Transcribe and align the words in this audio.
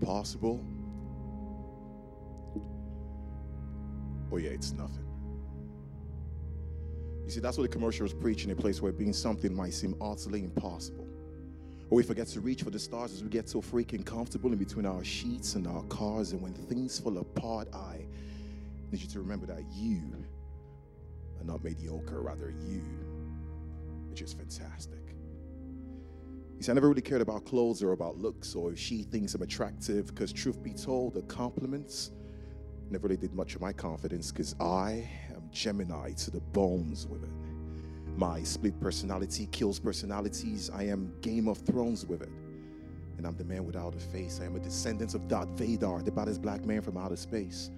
impossible, 0.00 0.64
oh 4.32 4.36
yeah, 4.36 4.50
it's 4.50 4.72
nothing. 4.72 5.04
You 7.24 7.30
see, 7.30 7.40
that's 7.40 7.58
what 7.58 7.62
the 7.62 7.68
commercial 7.68 8.06
is 8.06 8.12
preaching 8.12 8.50
a 8.50 8.56
place 8.56 8.80
where 8.80 8.92
being 8.92 9.12
something 9.12 9.54
might 9.54 9.74
seem 9.74 9.94
utterly 10.00 10.42
impossible. 10.42 11.06
Or 11.90 11.96
we 11.96 12.02
forget 12.02 12.28
to 12.28 12.40
reach 12.40 12.62
for 12.62 12.70
the 12.70 12.78
stars 12.78 13.12
as 13.12 13.22
we 13.22 13.28
get 13.28 13.48
so 13.48 13.60
freaking 13.60 14.04
comfortable 14.04 14.52
in 14.52 14.58
between 14.58 14.86
our 14.86 15.04
sheets 15.04 15.54
and 15.54 15.66
our 15.66 15.82
cars. 15.84 16.32
And 16.32 16.40
when 16.40 16.54
things 16.54 16.98
fall 16.98 17.18
apart, 17.18 17.68
I 17.74 17.98
need 18.90 19.00
you 19.02 19.08
to 19.08 19.18
remember 19.20 19.46
that 19.46 19.62
you 19.72 20.02
are 21.40 21.44
not 21.44 21.62
mediocre, 21.62 22.20
rather, 22.20 22.54
you 22.66 22.82
are 24.10 24.14
just 24.14 24.38
fantastic. 24.38 24.98
You 26.60 26.64
see, 26.64 26.72
I 26.72 26.74
never 26.74 26.90
really 26.90 27.00
cared 27.00 27.22
about 27.22 27.46
clothes 27.46 27.82
or 27.82 27.92
about 27.92 28.18
looks 28.18 28.54
or 28.54 28.72
if 28.72 28.78
she 28.78 29.02
thinks 29.02 29.34
I'm 29.34 29.40
attractive, 29.40 30.08
because 30.08 30.30
truth 30.30 30.62
be 30.62 30.74
told, 30.74 31.14
the 31.14 31.22
compliments 31.22 32.10
never 32.90 33.08
really 33.08 33.16
did 33.16 33.32
much 33.32 33.54
of 33.54 33.62
my 33.62 33.72
confidence 33.72 34.30
because 34.30 34.54
I 34.60 35.08
am 35.30 35.48
Gemini 35.52 36.12
to 36.12 36.30
the 36.30 36.40
bones 36.40 37.06
with 37.06 37.22
it. 37.22 37.30
My 38.18 38.42
split 38.42 38.78
personality 38.78 39.48
kills 39.50 39.80
personalities. 39.80 40.68
I 40.68 40.82
am 40.82 41.14
Game 41.22 41.48
of 41.48 41.56
Thrones 41.56 42.04
with 42.04 42.20
it. 42.20 42.28
And 43.16 43.26
I'm 43.26 43.38
the 43.38 43.44
man 43.44 43.64
without 43.64 43.94
a 43.94 43.98
face. 43.98 44.40
I 44.42 44.44
am 44.44 44.54
a 44.54 44.60
descendant 44.60 45.14
of 45.14 45.28
Darth 45.28 45.48
Vader, 45.56 46.02
the 46.04 46.12
baddest 46.12 46.42
black 46.42 46.66
man 46.66 46.82
from 46.82 46.98
outer 46.98 47.16
space. 47.16 47.70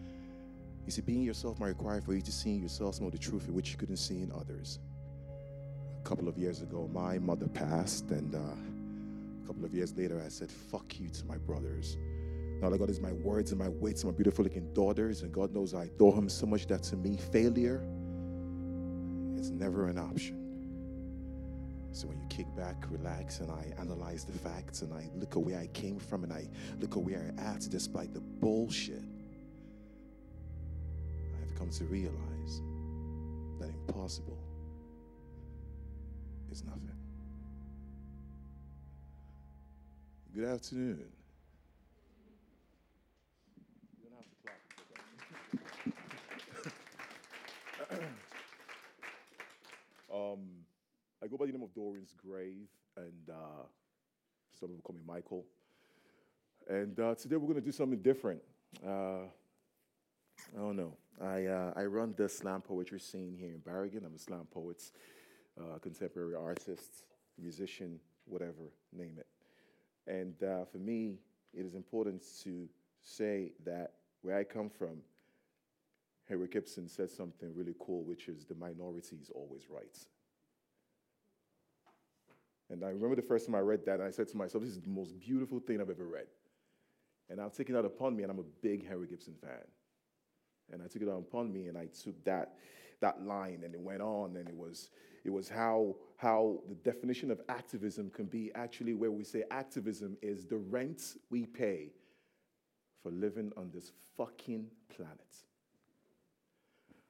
You 0.86 0.90
see, 0.90 1.02
being 1.02 1.22
yourself 1.22 1.60
might 1.60 1.68
require 1.68 2.00
for 2.00 2.14
you 2.14 2.20
to 2.22 2.32
see 2.32 2.56
in 2.56 2.62
yourself 2.62 2.96
some 2.96 3.06
of 3.06 3.12
the 3.12 3.18
truth 3.18 3.46
in 3.46 3.54
which 3.54 3.70
you 3.70 3.76
couldn't 3.76 3.98
see 3.98 4.22
in 4.22 4.32
others. 4.32 4.80
A 6.04 6.08
couple 6.08 6.26
of 6.26 6.36
years 6.36 6.62
ago, 6.62 6.90
my 6.92 7.20
mother 7.20 7.46
passed, 7.46 8.10
and 8.10 8.34
uh, 8.34 8.71
a 9.42 9.46
couple 9.46 9.64
of 9.64 9.74
years 9.74 9.96
later, 9.96 10.22
I 10.24 10.28
said, 10.28 10.50
fuck 10.50 10.98
you 11.00 11.08
to 11.08 11.24
my 11.26 11.36
brothers. 11.36 11.96
Now, 12.60 12.70
God 12.70 12.90
is 12.90 13.00
my 13.00 13.12
words 13.12 13.50
and 13.50 13.58
my 13.58 13.68
weights, 13.68 14.04
my 14.04 14.12
beautiful 14.12 14.44
looking 14.44 14.72
daughters, 14.72 15.22
and 15.22 15.32
God 15.32 15.52
knows 15.52 15.74
I 15.74 15.84
adore 15.84 16.14
Him 16.14 16.28
so 16.28 16.46
much 16.46 16.66
that 16.68 16.84
to 16.84 16.96
me, 16.96 17.16
failure 17.16 17.82
is 19.36 19.50
never 19.50 19.88
an 19.88 19.98
option. 19.98 20.38
So 21.90 22.06
when 22.06 22.18
you 22.20 22.26
kick 22.28 22.46
back, 22.56 22.84
relax, 22.88 23.40
and 23.40 23.50
I 23.50 23.72
analyze 23.78 24.24
the 24.24 24.32
facts, 24.32 24.82
and 24.82 24.94
I 24.94 25.10
look 25.16 25.36
at 25.36 25.42
where 25.42 25.58
I 25.58 25.66
came 25.68 25.98
from, 25.98 26.22
and 26.22 26.32
I 26.32 26.48
look 26.80 26.96
at 26.96 27.02
where 27.02 27.34
I 27.36 27.42
at, 27.42 27.66
despite 27.68 28.14
the 28.14 28.20
bullshit, 28.20 29.02
I've 31.42 31.54
come 31.58 31.70
to 31.70 31.84
realize 31.84 32.62
that 33.58 33.68
impossible 33.68 34.38
is 36.50 36.64
nothing. 36.64 37.01
Good 40.34 40.48
afternoon. 40.48 41.04
um, 50.10 50.38
I 51.22 51.26
go 51.26 51.36
by 51.36 51.44
the 51.44 51.52
name 51.52 51.62
of 51.62 51.74
Dorian's 51.74 52.14
Grave, 52.16 52.70
and 52.96 53.28
uh, 53.28 53.66
some 54.58 54.70
people 54.70 54.80
call 54.82 54.96
me 54.96 55.02
Michael. 55.06 55.44
And 56.66 56.98
uh, 56.98 57.14
today 57.14 57.36
we're 57.36 57.48
going 57.48 57.60
to 57.60 57.66
do 57.66 57.70
something 57.70 58.00
different. 58.00 58.40
Uh, 58.82 59.24
I 60.56 60.56
don't 60.56 60.76
know. 60.76 60.96
I, 61.20 61.44
uh, 61.44 61.74
I 61.76 61.84
run 61.84 62.14
the 62.16 62.26
slam 62.26 62.62
poetry 62.62 63.00
scene 63.00 63.36
here 63.38 63.50
in 63.50 63.58
Bergen. 63.58 64.02
I'm 64.06 64.14
a 64.14 64.18
slam 64.18 64.46
poet, 64.50 64.82
uh, 65.60 65.78
contemporary 65.80 66.36
artist, 66.36 67.04
musician, 67.38 68.00
whatever, 68.24 68.72
name 68.94 69.18
it. 69.18 69.26
And 70.06 70.34
uh, 70.42 70.64
for 70.64 70.78
me, 70.78 71.18
it 71.54 71.64
is 71.64 71.74
important 71.74 72.22
to 72.44 72.68
say 73.02 73.52
that 73.64 73.92
where 74.22 74.36
I 74.36 74.44
come 74.44 74.70
from, 74.70 74.98
Henrik 76.28 76.54
Ibsen 76.54 76.88
said 76.88 77.10
something 77.10 77.52
really 77.54 77.74
cool, 77.78 78.04
which 78.04 78.28
is 78.28 78.44
the 78.44 78.54
minority 78.54 79.16
is 79.20 79.30
always 79.34 79.64
right. 79.68 79.98
And 82.70 82.84
I 82.84 82.88
remember 82.88 83.16
the 83.16 83.22
first 83.22 83.46
time 83.46 83.54
I 83.54 83.60
read 83.60 83.84
that, 83.84 84.00
and 84.00 84.04
I 84.04 84.10
said 84.10 84.28
to 84.28 84.36
myself, 84.36 84.64
this 84.64 84.72
is 84.72 84.80
the 84.80 84.88
most 84.88 85.18
beautiful 85.20 85.60
thing 85.60 85.80
I've 85.80 85.90
ever 85.90 86.06
read. 86.06 86.26
And 87.28 87.40
I've 87.40 87.52
taken 87.52 87.74
that 87.74 87.84
upon 87.84 88.16
me, 88.16 88.22
and 88.22 88.32
I'm 88.32 88.38
a 88.38 88.44
big 88.62 88.88
Henrik 88.88 89.12
Ibsen 89.12 89.34
fan. 89.42 89.66
And 90.72 90.82
I 90.82 90.86
took 90.86 91.02
it 91.02 91.08
upon 91.08 91.52
me, 91.52 91.66
and 91.66 91.76
I 91.76 91.86
took 91.86 92.24
that, 92.24 92.54
that 93.02 93.22
line, 93.22 93.60
and 93.64 93.74
it 93.74 93.80
went 93.80 94.00
on, 94.00 94.36
and 94.36 94.48
it 94.48 94.56
was, 94.56 94.88
it 95.24 95.30
was 95.30 95.48
how, 95.48 95.94
how 96.16 96.58
the 96.68 96.74
definition 96.76 97.30
of 97.30 97.40
activism 97.50 98.10
can 98.10 98.24
be 98.24 98.50
actually 98.54 98.94
where 98.94 99.10
we 99.10 99.24
say 99.24 99.44
activism 99.50 100.16
is 100.22 100.46
the 100.46 100.56
rent 100.56 101.18
we 101.30 101.44
pay 101.44 101.90
for 103.02 103.12
living 103.12 103.52
on 103.56 103.70
this 103.74 103.92
fucking 104.16 104.66
planet. 104.96 105.18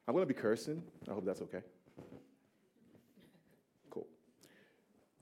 I'm 0.09 0.15
going 0.15 0.27
to 0.27 0.35
be 0.35 0.39
cursing. 0.39 0.83
I 1.09 1.13
hope 1.13 1.25
that's 1.25 1.43
okay. 1.43 1.63
Cool. 3.91 4.09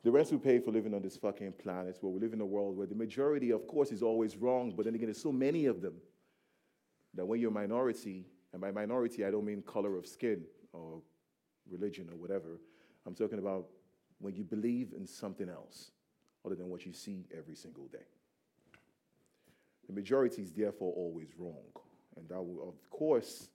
The 0.03 0.11
rent 0.11 0.31
we 0.31 0.39
pay 0.39 0.59
for 0.61 0.71
living 0.71 0.95
on 0.95 1.03
this 1.03 1.17
fucking 1.17 1.53
planet, 1.63 1.99
where 2.01 2.11
we 2.13 2.21
live 2.21 2.33
in 2.33 2.41
a 2.41 2.47
world 2.47 2.77
where 2.77 2.87
the 2.87 2.95
majority, 2.95 3.51
of 3.51 3.67
course, 3.67 3.93
is 3.93 4.03
always 4.03 4.37
wrong, 4.37 4.73
but 4.75 4.87
then 4.87 4.95
again, 4.95 5.09
there's 5.09 5.21
so 5.21 5.33
many 5.33 5.67
of 5.67 5.83
them 5.83 5.95
that 7.15 7.27
when 7.27 7.41
you're 7.41 7.51
a 7.51 7.55
minority, 7.55 8.25
and 8.53 8.63
by 8.63 8.71
minority, 8.71 9.25
I 9.25 9.31
don't 9.31 9.45
mean 9.45 9.63
color 9.63 9.97
of 9.97 10.07
skin 10.07 10.45
or 10.73 11.01
religion 11.71 12.09
or 12.11 12.17
whatever, 12.17 12.61
I'm 13.07 13.15
talking 13.15 13.39
about 13.39 13.67
when 14.19 14.35
you 14.35 14.45
believe 14.45 14.93
in 14.97 15.07
something 15.07 15.49
else 15.49 15.91
other 16.45 16.55
than 16.55 16.69
what 16.69 16.87
you 16.87 16.93
see 16.93 17.27
every 17.37 17.55
single 17.55 17.87
day. 17.87 17.99
The 19.87 19.93
majority 19.93 20.43
is 20.43 20.53
therefore 20.53 20.93
always 20.97 21.29
wrong. 21.37 21.65
And 22.17 22.29
that 22.29 22.41
will, 22.41 22.69
of 22.69 22.91
course, 22.91 23.49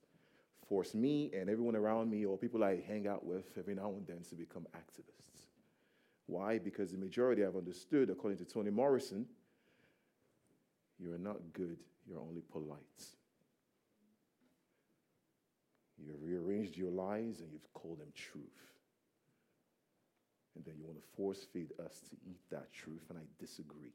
force 0.67 0.93
me 0.93 1.31
and 1.33 1.49
everyone 1.49 1.75
around 1.75 2.09
me 2.09 2.25
or 2.25 2.37
people 2.37 2.63
I 2.63 2.81
hang 2.87 3.07
out 3.07 3.25
with 3.25 3.45
every 3.57 3.75
now 3.75 3.93
and 3.95 4.05
then 4.07 4.23
to 4.29 4.35
become 4.35 4.65
activists. 4.75 5.45
Why? 6.25 6.57
Because 6.57 6.91
the 6.91 6.97
majority 6.97 7.45
I've 7.45 7.55
understood, 7.55 8.09
according 8.09 8.39
to 8.39 8.45
Toni 8.45 8.71
Morrison, 8.71 9.27
you're 10.97 11.19
not 11.19 11.37
good, 11.53 11.77
you're 12.07 12.19
only 12.19 12.41
polite. 12.51 12.79
You've 16.05 16.21
rearranged 16.21 16.77
your 16.77 16.91
lies 16.91 17.39
and 17.39 17.51
you've 17.51 17.73
called 17.73 17.99
them 17.99 18.11
truth. 18.15 18.43
And 20.55 20.63
then 20.63 20.75
you 20.77 20.85
want 20.85 20.97
to 20.97 21.07
force 21.17 21.45
feed 21.51 21.71
us 21.83 22.01
to 22.09 22.15
eat 22.25 22.39
that 22.49 22.71
truth, 22.71 23.03
and 23.09 23.17
I 23.17 23.23
disagree. 23.39 23.91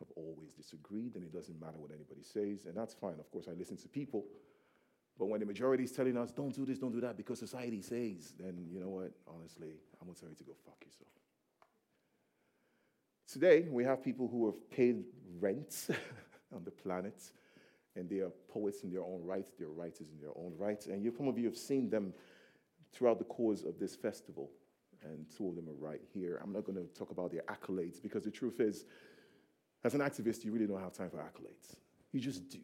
I've 0.00 0.12
always 0.14 0.50
disagreed, 0.52 1.14
and 1.14 1.24
it 1.24 1.32
doesn't 1.32 1.58
matter 1.58 1.78
what 1.78 1.90
anybody 1.90 2.22
says, 2.22 2.66
and 2.66 2.76
that's 2.76 2.94
fine. 2.94 3.18
Of 3.18 3.30
course, 3.30 3.46
I 3.48 3.52
listen 3.52 3.76
to 3.78 3.88
people. 3.88 4.24
But 5.18 5.26
when 5.26 5.40
the 5.40 5.46
majority 5.46 5.84
is 5.84 5.92
telling 5.92 6.16
us, 6.16 6.30
don't 6.30 6.54
do 6.54 6.64
this, 6.64 6.78
don't 6.78 6.92
do 6.92 7.00
that, 7.00 7.16
because 7.16 7.40
society 7.40 7.82
says, 7.82 8.34
then 8.38 8.66
you 8.70 8.78
know 8.78 8.90
what? 8.90 9.10
Honestly, 9.26 9.72
I'm 10.00 10.06
going 10.06 10.14
to 10.14 10.20
tell 10.20 10.30
you 10.30 10.36
to 10.36 10.44
go 10.44 10.52
fuck 10.64 10.76
yourself. 10.84 11.10
Today, 13.26 13.66
we 13.68 13.84
have 13.84 14.02
people 14.02 14.28
who 14.28 14.46
have 14.46 14.70
paid 14.70 15.04
rent 15.40 15.88
on 16.54 16.64
the 16.64 16.70
planet, 16.70 17.20
and 17.98 18.08
they 18.08 18.18
are 18.20 18.30
poets 18.48 18.82
in 18.82 18.90
their 18.90 19.02
own 19.02 19.20
right, 19.24 19.44
they're 19.58 19.68
writers 19.68 20.08
in 20.10 20.20
their 20.20 20.30
own 20.36 20.52
right. 20.56 20.86
And 20.86 21.02
you, 21.02 21.12
some 21.16 21.26
of 21.26 21.36
you 21.36 21.46
have 21.46 21.56
seen 21.56 21.90
them 21.90 22.14
throughout 22.92 23.18
the 23.18 23.24
course 23.24 23.64
of 23.64 23.78
this 23.78 23.96
festival, 23.96 24.50
and 25.02 25.26
two 25.36 25.48
of 25.48 25.56
them 25.56 25.68
are 25.68 25.90
right 25.90 26.00
here. 26.14 26.40
I'm 26.42 26.52
not 26.52 26.64
going 26.64 26.76
to 26.76 26.86
talk 26.94 27.10
about 27.10 27.32
their 27.32 27.42
accolades, 27.42 28.00
because 28.00 28.24
the 28.24 28.30
truth 28.30 28.60
is, 28.60 28.84
as 29.84 29.94
an 29.94 30.00
activist, 30.00 30.44
you 30.44 30.52
really 30.52 30.66
don't 30.66 30.80
have 30.80 30.92
time 30.92 31.10
for 31.10 31.18
accolades. 31.18 31.76
You 32.12 32.20
just 32.20 32.48
do. 32.48 32.58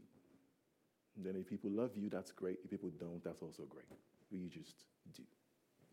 And 1.17 1.25
then 1.25 1.37
if 1.37 1.49
people 1.49 1.71
love 1.71 1.97
you, 1.97 2.09
that's 2.09 2.33
great. 2.33 2.59
If 2.65 2.71
people 2.71 2.91
don't, 2.99 3.23
that's 3.23 3.43
also 3.43 3.65
great. 3.69 3.87
But 4.31 4.39
you 4.39 4.49
just 4.49 4.85
do. 5.15 5.23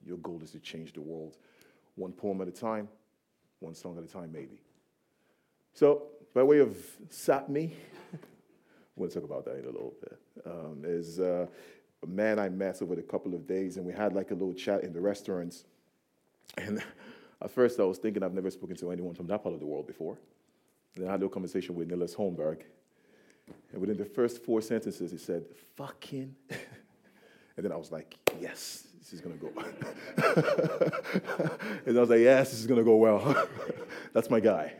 Your 0.04 0.18
goal 0.18 0.40
is 0.44 0.52
to 0.52 0.60
change 0.60 0.94
the 0.94 1.02
world 1.02 1.38
one 1.96 2.12
poem 2.12 2.42
at 2.42 2.48
a 2.48 2.52
time, 2.52 2.88
one 3.60 3.76
song 3.76 3.98
at 3.98 4.04
a 4.04 4.08
time, 4.08 4.32
maybe. 4.32 4.62
So, 5.74 6.04
by 6.34 6.42
way 6.42 6.60
of 6.60 6.76
Sápmi, 7.10 7.74
we'll 8.96 9.10
talk 9.10 9.24
about 9.24 9.46
that 9.46 9.58
in 9.58 9.64
a 9.64 9.72
little 9.72 9.94
bit, 10.02 10.20
um, 10.46 10.84
is 10.84 11.20
uh, 11.20 11.46
a 12.04 12.08
man 12.08 12.40
I 12.40 12.50
met 12.50 12.82
over 12.82 12.94
a 12.94 13.04
couple 13.04 13.34
of 13.34 13.48
days, 13.48 13.78
and 13.78 13.86
we 13.86 13.94
had 13.94 14.14
like 14.14 14.32
a 14.32 14.34
little 14.34 14.54
chat 14.54 14.84
in 14.84 14.94
the 14.94 15.02
restaurants. 15.02 15.66
And 16.58 16.84
at 17.42 17.52
first, 17.52 17.80
I 17.80 17.84
was 17.84 17.98
thinking 17.98 18.24
I've 18.24 18.34
never 18.34 18.52
spoken 18.52 18.76
to 18.78 18.92
anyone 18.92 19.14
from 19.14 19.28
that 19.28 19.44
part 19.44 19.54
of 19.54 19.60
the 19.60 19.66
world 19.66 19.88
before. 19.88 20.18
Then 20.96 21.08
I 21.08 21.12
had 21.12 21.24
a 21.24 21.30
conversation 21.30 21.76
with 21.76 21.88
Niillas 21.88 22.16
Holmberg, 22.16 22.64
and 23.72 23.82
within 23.82 23.98
the 23.98 24.06
first 24.06 24.44
four 24.44 24.62
sentences, 24.62 25.12
he 25.12 25.18
said, 25.18 25.46
fucking. 25.76 26.36
and 26.50 27.66
then 27.66 27.72
I 27.72 27.78
was 27.78 27.92
like, 27.92 28.16
yes, 28.40 28.88
this 29.00 29.14
is 29.14 29.22
to 29.22 29.30
go. 29.30 29.52
and 31.86 31.98
I 31.98 32.00
was 32.00 32.10
like, 32.10 32.20
yes, 32.20 32.52
this 32.52 32.60
is 32.60 32.68
going 32.68 32.80
to 32.80 32.84
go 32.84 32.96
well. 32.96 33.48
That's 34.14 34.30
my 34.30 34.40
guy. 34.40 34.74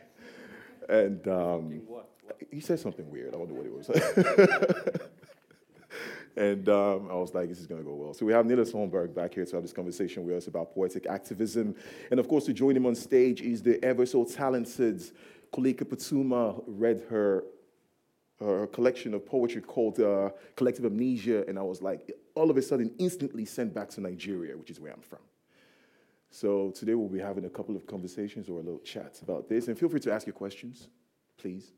And 0.90 1.26
um, 1.28 1.82
he 2.52 2.60
said 2.60 2.80
something 2.80 3.10
weird. 3.10 3.34
I 3.34 3.38
wonder 3.38 3.54
what 3.54 3.66
it 3.66 3.74
was. 3.74 3.90
and 6.36 6.68
um, 6.70 7.10
I 7.10 7.16
was 7.16 7.34
like, 7.34 7.50
this 7.50 7.60
is 7.60 7.68
going 7.68 7.82
to 7.82 7.88
go 7.88 7.96
well. 7.96 8.14
So 8.14 8.26
we 8.26 8.34
have 8.34 8.46
Niillas 8.46 8.72
Holmberg 8.72 9.14
back 9.14 9.34
here 9.34 9.46
to 9.46 9.56
have 9.56 9.64
this 9.64 9.74
conversation 9.74 10.26
with 10.26 10.36
us 10.36 10.48
about 10.48 10.74
poetic 10.74 11.06
activism. 11.08 11.76
And 12.10 12.20
of 12.20 12.28
course, 12.28 12.46
to 12.46 12.54
join 12.54 12.76
him 12.76 12.86
on 12.86 12.96
stage 12.96 13.42
is 13.42 13.62
the 13.62 13.84
ever 13.84 14.06
so 14.06 14.26
talented 14.26 15.02
Koleka 15.54 15.84
Putuma, 15.84 16.64
read 16.66 17.06
her 17.10 17.44
a 18.42 18.68
collection 18.68 19.14
of 19.14 19.26
poetry 19.26 19.62
called 19.62 20.00
uh, 20.00 20.32
Collective 20.56 20.86
Amnesia, 20.86 21.46
and 21.48 21.60
I 21.60 21.62
was 21.62 21.82
like, 21.82 22.12
all 22.34 22.50
of 22.50 22.58
a 22.58 22.62
sudden, 22.62 22.92
instantly 22.98 23.46
sent 23.46 23.74
back 23.74 23.90
to 23.90 24.02
Nigeria, 24.02 24.58
which 24.58 24.72
is 24.72 24.80
where 24.80 24.92
I'm 24.92 25.02
from. 25.02 25.20
So 26.32 26.72
today 26.72 26.96
we'll 26.96 27.10
be 27.10 27.20
having 27.20 27.46
a 27.46 27.50
couple 27.50 27.76
of 27.76 27.86
conversations 27.86 28.50
or 28.50 28.60
a 28.60 28.64
little 28.64 28.80
chats 28.80 29.22
about 29.22 29.50
this, 29.50 29.68
and 29.68 29.78
feel 29.78 29.90
free 29.90 30.00
to 30.00 30.14
ask 30.14 30.26
your 30.26 30.34
questions, 30.34 30.88
please. 31.38 31.72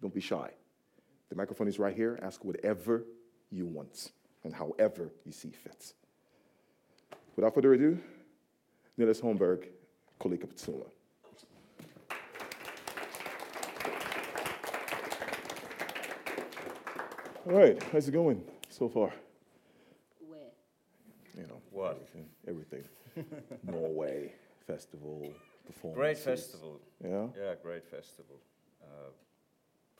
Don't 0.00 0.14
be 0.14 0.20
shy. 0.20 0.50
The 1.30 1.36
microphone 1.36 1.68
is 1.68 1.78
right 1.78 1.94
here. 1.94 2.18
Ask 2.22 2.44
whatever 2.44 3.04
you 3.50 3.66
want 3.66 4.12
and 4.44 4.52
however 4.54 5.10
you 5.24 5.32
see 5.32 5.50
fit. 5.50 5.94
Without 7.36 7.54
further 7.54 7.72
ado, 7.72 7.98
Niillas 8.96 9.20
Holmberg, 9.20 9.66
Koleka 10.20 10.46
Putuma. 10.46 10.86
All 17.46 17.52
right, 17.58 17.80
how's 17.92 18.08
it 18.08 18.12
going 18.12 18.42
so 18.70 18.88
far? 18.88 19.12
Where? 20.26 20.38
You 21.36 21.46
know, 21.46 21.60
What? 21.70 22.00
everything. 22.46 22.84
everything. 23.16 23.54
Norway 23.70 24.32
festival 24.66 25.30
performance. 25.66 25.98
Great 25.98 26.18
festival. 26.18 26.80
Yeah. 27.04 27.26
Yeah, 27.38 27.54
great 27.62 27.84
festival. 27.84 28.36
Uh, 28.82 29.10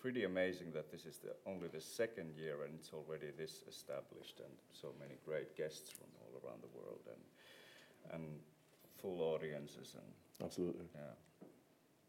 pretty 0.04 0.24
amazing 0.24 0.70
that 0.70 0.92
this 0.92 1.06
is 1.06 1.16
the, 1.16 1.30
only 1.50 1.66
the 1.68 1.80
second 1.80 2.28
year 2.36 2.56
and 2.64 2.74
it's 2.78 2.90
already 2.92 3.28
this 3.38 3.62
established 3.66 4.38
and 4.38 4.52
so 4.70 4.88
many 5.00 5.14
great 5.24 5.56
guests 5.56 5.90
from 5.90 6.08
all 6.20 6.32
around 6.40 6.60
the 6.60 6.68
world 6.78 7.00
and 7.08 7.22
and 8.12 8.24
full 9.00 9.18
audiences 9.22 9.94
and 9.94 10.46
Absolutely. 10.46 10.84
yeah. 10.94 11.46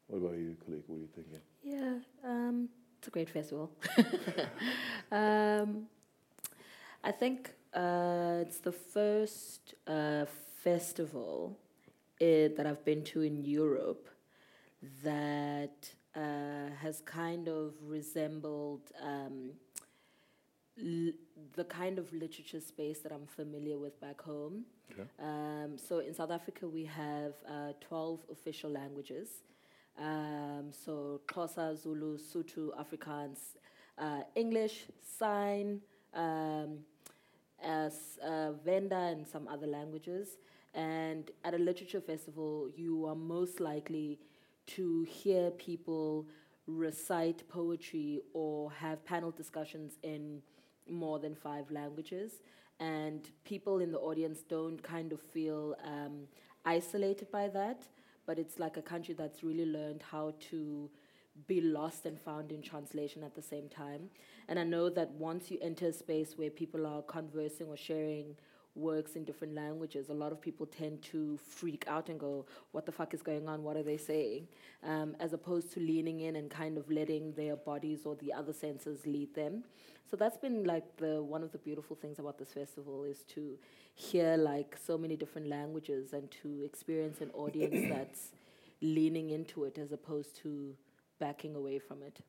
What 0.08 0.18
about 0.18 0.38
you, 0.38 0.58
Kalik? 0.62 0.84
What 0.88 0.98
are 0.98 1.00
you 1.00 1.08
thinking? 1.16 1.40
Yeah, 1.64 2.00
um, 2.30 2.68
it's 2.98 3.08
a 3.08 3.12
great 3.12 3.30
festival. 3.30 3.72
um, 5.14 5.88
I 7.02 7.12
think 7.14 7.54
uh, 7.74 8.40
it's 8.42 8.60
the 8.60 8.74
first 8.74 9.74
uh, 9.88 10.26
festival 10.62 11.58
uh, 12.22 12.26
that 12.58 12.66
I've 12.66 12.84
been 12.84 13.04
to 13.06 13.22
in 13.22 13.38
Europe 13.38 14.10
that 15.02 15.96
uh, 16.16 16.70
has 16.82 17.02
kind 17.02 17.48
of 17.48 17.74
resembled 17.82 18.92
um, 19.02 19.52
l- 20.80 21.14
the 21.56 21.64
kind 21.66 22.00
of 22.00 22.12
literature 22.14 22.60
space 22.62 23.00
that 23.00 23.12
I'm 23.12 23.26
familiar 23.28 23.78
with 23.78 24.00
back 24.00 24.22
home. 24.22 24.66
Okay. 24.92 25.04
Um, 25.20 25.78
so 25.78 26.00
in 26.00 26.14
South 26.14 26.32
Africa, 26.32 26.68
we 26.68 26.86
have 26.86 27.34
uh, 27.50 27.74
12 27.82 28.20
official 28.32 28.70
languages. 28.70 29.30
Um, 30.00 30.72
so 30.72 31.22
Xhosa, 31.28 31.76
Zulu, 31.82 32.18
Sotho, 32.18 32.70
Afrikaans, 32.78 33.40
uh, 33.98 34.22
English, 34.36 34.86
Sign, 35.18 35.82
um, 36.14 36.80
as 37.64 38.20
uh, 38.26 38.52
Venda, 38.64 38.96
and 39.14 39.26
some 39.28 39.48
other 39.48 39.68
languages. 39.68 40.38
And 40.74 41.32
at 41.46 41.54
a 41.54 41.58
literature 41.58 42.02
festival, 42.02 42.70
you 42.76 43.06
are 43.06 43.16
most 43.16 43.60
likely 43.62 44.20
to 44.68 45.04
hear 45.04 45.52
people 45.52 46.28
recite 46.68 47.48
poetry 47.48 48.22
or 48.34 48.72
have 48.72 49.06
panel 49.06 49.32
discussions 49.32 49.94
in 50.04 50.42
more 50.90 51.20
than 51.20 51.36
five 51.36 51.70
languages. 51.72 52.42
And 52.80 53.30
people 53.44 53.80
in 53.80 53.92
the 53.92 54.00
audience 54.00 54.40
don't 54.48 54.82
kind 54.82 55.14
of 55.14 55.22
feel 55.22 55.76
um, 55.84 56.28
isolated 56.66 57.32
by 57.32 57.48
that, 57.50 57.88
but 58.26 58.38
it's 58.40 58.60
like 58.60 58.78
a 58.78 58.82
country 58.82 59.14
that's 59.14 59.44
really 59.44 59.66
learned 59.66 60.04
how 60.12 60.34
to 60.50 60.90
be 61.48 61.62
lost 61.62 62.06
and 62.06 62.20
found 62.20 62.52
in 62.52 62.62
translation 62.62 63.24
at 63.24 63.36
the 63.36 63.42
same 63.42 63.68
time. 63.70 64.10
And 64.48 64.58
I 64.58 64.64
know 64.64 64.90
that 64.90 65.12
once 65.12 65.52
you 65.52 65.58
enter 65.62 65.88
a 65.88 65.94
space 65.94 66.38
where 66.38 66.50
people 66.50 66.86
are 66.86 67.02
conversing 67.02 67.68
or 67.68 67.78
sharing 67.78 68.36
works 68.76 69.16
in 69.16 69.24
different 69.24 69.56
languages, 69.56 70.10
a 70.10 70.14
lot 70.14 70.32
of 70.32 70.42
people 70.42 70.66
tend 70.66 71.02
to 71.02 71.38
freak 71.38 71.86
out 71.88 72.10
and 72.10 72.20
go, 72.20 72.46
What 72.72 72.86
the 72.86 72.92
fuck 72.92 73.14
is 73.14 73.22
going 73.22 73.48
on? 73.48 73.64
What 73.64 73.78
are 73.78 73.84
they 73.84 73.98
saying? 73.98 74.48
Um, 74.84 75.16
as 75.20 75.34
opposed 75.34 75.72
to 75.74 75.80
leaning 75.80 76.22
in 76.22 76.36
and 76.36 76.50
kind 76.50 76.78
of 76.78 76.90
letting 76.90 77.34
their 77.34 77.56
bodies 77.56 78.06
or 78.06 78.16
the 78.16 78.34
other 78.34 78.54
senses 78.54 79.06
lead 79.06 79.34
them. 79.34 79.64
So 80.10 80.16
that's 80.16 80.38
been 80.38 80.64
like 80.64 80.98
the 80.98 81.24
one 81.24 81.44
of 81.44 81.52
the 81.52 81.58
beautiful 81.58 81.96
things 81.96 82.20
about 82.20 82.38
this 82.38 82.54
festival 82.54 83.04
is 83.04 83.24
to 83.36 83.58
hear 83.96 84.38
like 84.38 84.78
so 84.82 84.98
many 84.98 85.16
different 85.16 85.48
languages 85.48 86.14
and 86.14 86.30
to 86.44 86.64
experience 86.64 87.22
an 87.22 87.32
audience 87.32 87.90
that's 87.94 88.32
leaning 88.82 89.32
into 89.32 89.64
it 89.64 89.78
as 89.78 89.92
opposed 89.92 90.36
to 90.44 90.76
backing 91.20 91.56
away 91.56 91.80
from 91.80 92.04
it. 92.04 92.20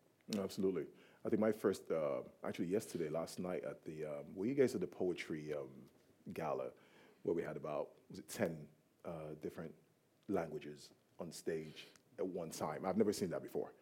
Absolutely. 0.42 0.84
I 1.24 1.28
think 1.28 1.40
my 1.40 1.52
first, 1.52 1.90
uh, 1.90 2.22
actually 2.46 2.66
yesterday, 2.66 3.08
last 3.08 3.38
night 3.40 3.62
at 3.68 3.84
the, 3.84 4.04
um, 4.04 4.24
were 4.34 4.46
you 4.46 4.54
guys 4.54 4.74
at 4.74 4.80
the 4.80 4.86
poetry 4.86 5.52
um, 5.52 5.68
gala 6.32 6.68
where 7.22 7.34
we 7.34 7.42
had 7.42 7.56
about, 7.56 7.88
was 8.10 8.18
it 8.18 8.28
10 8.28 8.56
uh, 9.04 9.10
different 9.42 9.72
languages 10.28 10.90
on 11.18 11.32
stage 11.32 11.88
at 12.18 12.26
one 12.26 12.50
time? 12.50 12.84
I've 12.86 12.96
never 12.96 13.12
seen 13.12 13.30
that 13.30 13.42
before, 13.42 13.72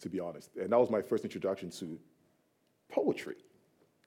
to 0.00 0.08
be 0.08 0.20
honest. 0.20 0.50
And 0.56 0.70
that 0.70 0.78
was 0.78 0.90
my 0.90 1.02
first 1.02 1.24
introduction 1.24 1.70
to 1.70 1.98
poetry 2.90 3.36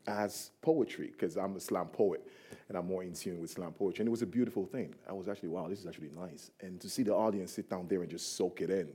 as 0.07 0.51
poetry, 0.61 1.11
because 1.11 1.37
I'm 1.37 1.55
a 1.57 1.59
slam 1.59 1.87
poet 1.87 2.25
and 2.69 2.77
I'm 2.77 2.87
more 2.87 3.03
in 3.03 3.13
tune 3.13 3.41
with 3.41 3.49
slam 3.49 3.73
poetry. 3.73 4.03
And 4.03 4.07
it 4.07 4.11
was 4.11 4.21
a 4.21 4.27
beautiful 4.27 4.65
thing. 4.65 4.95
I 5.07 5.13
was 5.13 5.27
actually, 5.27 5.49
wow, 5.49 5.67
this 5.67 5.79
is 5.79 5.85
actually 5.85 6.11
nice. 6.15 6.49
And 6.61 6.79
to 6.81 6.89
see 6.89 7.03
the 7.03 7.13
audience 7.13 7.51
sit 7.51 7.69
down 7.69 7.87
there 7.87 8.01
and 8.01 8.09
just 8.09 8.37
soak 8.37 8.61
it 8.61 8.69
in, 8.69 8.89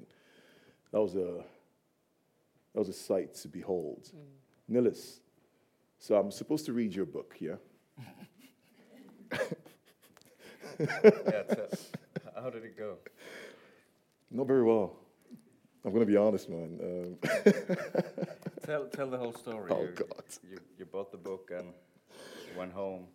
that 0.91 1.01
was 1.01 1.15
a, 1.15 1.45
that 2.73 2.79
was 2.79 2.89
a 2.89 2.95
sight 2.95 3.35
to 3.37 3.49
behold. 3.49 4.11
Niillas, 4.69 5.21
so 5.99 6.17
I'm 6.17 6.31
supposed 6.31 6.65
to 6.67 6.73
read 6.73 6.95
your 6.95 7.07
book, 7.07 7.37
yeah? 7.39 7.57
yeah 10.79 11.43
tell, 11.43 11.69
how 12.41 12.51
did 12.51 12.65
it 12.65 12.77
go? 12.79 12.97
Not 14.31 14.47
very 14.47 14.63
well. 14.65 14.97
I'm 15.85 15.93
going 15.93 16.07
to 16.07 16.11
be 16.11 16.17
honest, 16.17 16.49
man. 16.49 17.19
Um, 17.23 17.45
Tell 18.65 18.87
tell 18.87 19.11
the 19.11 19.19
whole 19.19 19.33
story. 19.33 19.71
Oh, 19.73 19.83
you, 19.83 19.89
God. 19.89 20.23
You, 20.49 20.59
you 20.79 20.85
bought 20.85 21.11
the 21.11 21.19
book 21.19 21.51
and 21.53 21.73
went 22.57 22.73
home, 22.73 23.07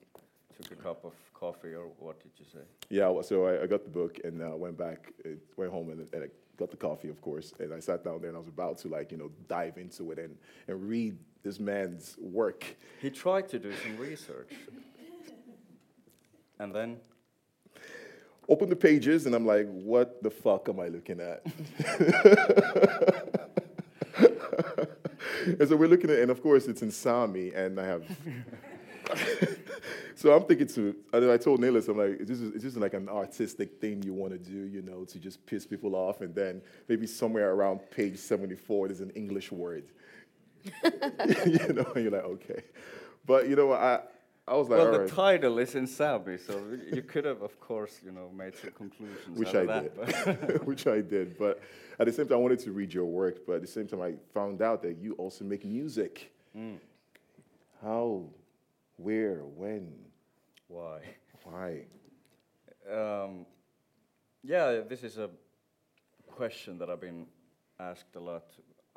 took 0.61 0.73
a 0.73 0.75
cup 0.75 1.05
of 1.05 1.13
coffee 1.33 1.73
or 1.73 1.85
what 1.99 2.19
did 2.21 2.31
you 2.37 2.45
say? 2.51 2.65
yeah, 2.89 3.07
well, 3.07 3.23
so 3.23 3.45
I, 3.45 3.63
I 3.63 3.67
got 3.67 3.83
the 3.83 3.89
book 3.89 4.19
and 4.25 4.41
uh, 4.41 4.57
went 4.57 4.77
back, 4.77 5.13
uh, 5.25 5.29
went 5.55 5.71
home 5.71 5.89
and, 5.91 6.05
and 6.13 6.23
I 6.25 6.27
got 6.57 6.69
the 6.69 6.75
coffee, 6.75 7.07
of 7.07 7.21
course. 7.21 7.53
And 7.59 7.73
I 7.73 7.79
sat 7.79 8.03
down 8.03 8.19
there 8.19 8.29
and 8.29 8.35
I 8.35 8.39
was 8.39 8.49
about 8.49 8.77
to, 8.79 8.89
like, 8.89 9.11
you 9.13 9.17
know, 9.17 9.31
dive 9.47 9.77
into 9.77 10.11
it 10.11 10.19
and, 10.19 10.35
and 10.67 10.89
read 10.89 11.17
this 11.43 11.61
man's 11.61 12.17
work. 12.19 12.65
He 13.01 13.09
tried 13.09 13.47
to 13.49 13.59
do 13.59 13.71
some 13.83 13.95
research. 13.97 14.51
And 16.59 16.73
then 16.73 16.97
Open 18.49 18.69
the 18.69 18.75
pages 18.77 19.25
and 19.25 19.35
I'm 19.35 19.45
like, 19.45 19.67
what 19.67 20.23
the 20.23 20.29
fuck 20.29 20.69
am 20.69 20.79
I 20.79 20.87
looking 20.87 21.19
at? 21.19 21.45
and 25.59 25.67
so 25.67 25.75
we're 25.75 25.87
looking 25.87 26.09
at, 26.09 26.19
and 26.19 26.31
of 26.31 26.41
course 26.41 26.65
it's 26.67 26.81
in 26.81 26.89
Sami, 26.89 27.51
and 27.53 27.77
I 27.77 27.85
have. 27.85 28.03
so 30.15 30.33
I'm 30.33 30.45
thinking 30.45 30.67
to, 30.67 30.95
and 31.11 31.29
I 31.29 31.35
told 31.35 31.59
Nelis, 31.59 31.89
I'm 31.89 31.97
like, 31.97 32.21
is 32.21 32.27
this, 32.29 32.39
is 32.39 32.63
this 32.63 32.77
like 32.77 32.93
an 32.93 33.09
artistic 33.09 33.81
thing 33.81 34.01
you 34.03 34.13
want 34.13 34.31
to 34.31 34.39
do, 34.39 34.59
you 34.59 34.81
know, 34.81 35.03
to 35.03 35.19
just 35.19 35.45
piss 35.45 35.65
people 35.65 35.93
off, 35.93 36.21
and 36.21 36.33
then 36.33 36.61
maybe 36.87 37.05
somewhere 37.05 37.51
around 37.51 37.81
page 37.91 38.17
74 38.17 38.87
there's 38.87 39.01
an 39.01 39.09
English 39.09 39.51
word, 39.51 39.83
you 40.83 41.73
know, 41.73 41.91
and 41.95 42.03
you're 42.03 42.11
like, 42.11 42.23
okay, 42.23 42.63
but 43.25 43.49
you 43.49 43.57
know, 43.57 43.67
what, 43.67 43.81
I, 43.81 43.99
I 44.47 44.55
was 44.55 44.69
like, 44.69 44.79
well, 44.79 44.91
the 44.93 44.99
right. 44.99 45.09
title 45.09 45.59
is 45.59 45.75
in 45.75 45.85
Sami, 45.87 46.37
so 46.37 46.63
you 46.93 47.01
could 47.01 47.25
have, 47.25 47.41
of 47.41 47.59
course, 47.59 47.99
you 48.03 48.13
know, 48.13 48.29
made 48.33 48.55
some 48.55 48.71
conclusions. 48.71 49.37
which 49.37 49.53
I 49.53 49.65
that, 49.65 50.25
did, 50.25 50.65
which 50.65 50.87
I 50.87 51.01
did. 51.01 51.37
But 51.37 51.61
at 51.99 52.05
the 52.05 52.13
same 52.13 52.27
time, 52.29 52.37
I 52.37 52.41
wanted 52.41 52.59
to 52.59 52.71
read 52.71 52.93
your 52.93 53.05
work. 53.05 53.45
But 53.45 53.57
at 53.57 53.61
the 53.61 53.67
same 53.67 53.87
time, 53.87 54.01
I 54.01 54.13
found 54.33 54.61
out 54.61 54.81
that 54.83 54.97
you 54.99 55.13
also 55.13 55.43
make 55.43 55.65
music. 55.65 56.31
Mm. 56.55 56.77
How, 57.81 58.23
where, 58.95 59.39
when, 59.39 59.93
Why? 60.69 61.01
why? 61.43 61.81
Um, 62.89 63.45
yeah, 64.43 64.79
this 64.87 65.03
is 65.03 65.17
a 65.17 65.29
question 66.25 66.77
that 66.77 66.89
I've 66.89 67.01
been 67.01 67.25
asked 67.79 68.15
a 68.15 68.19
lot. 68.19 68.45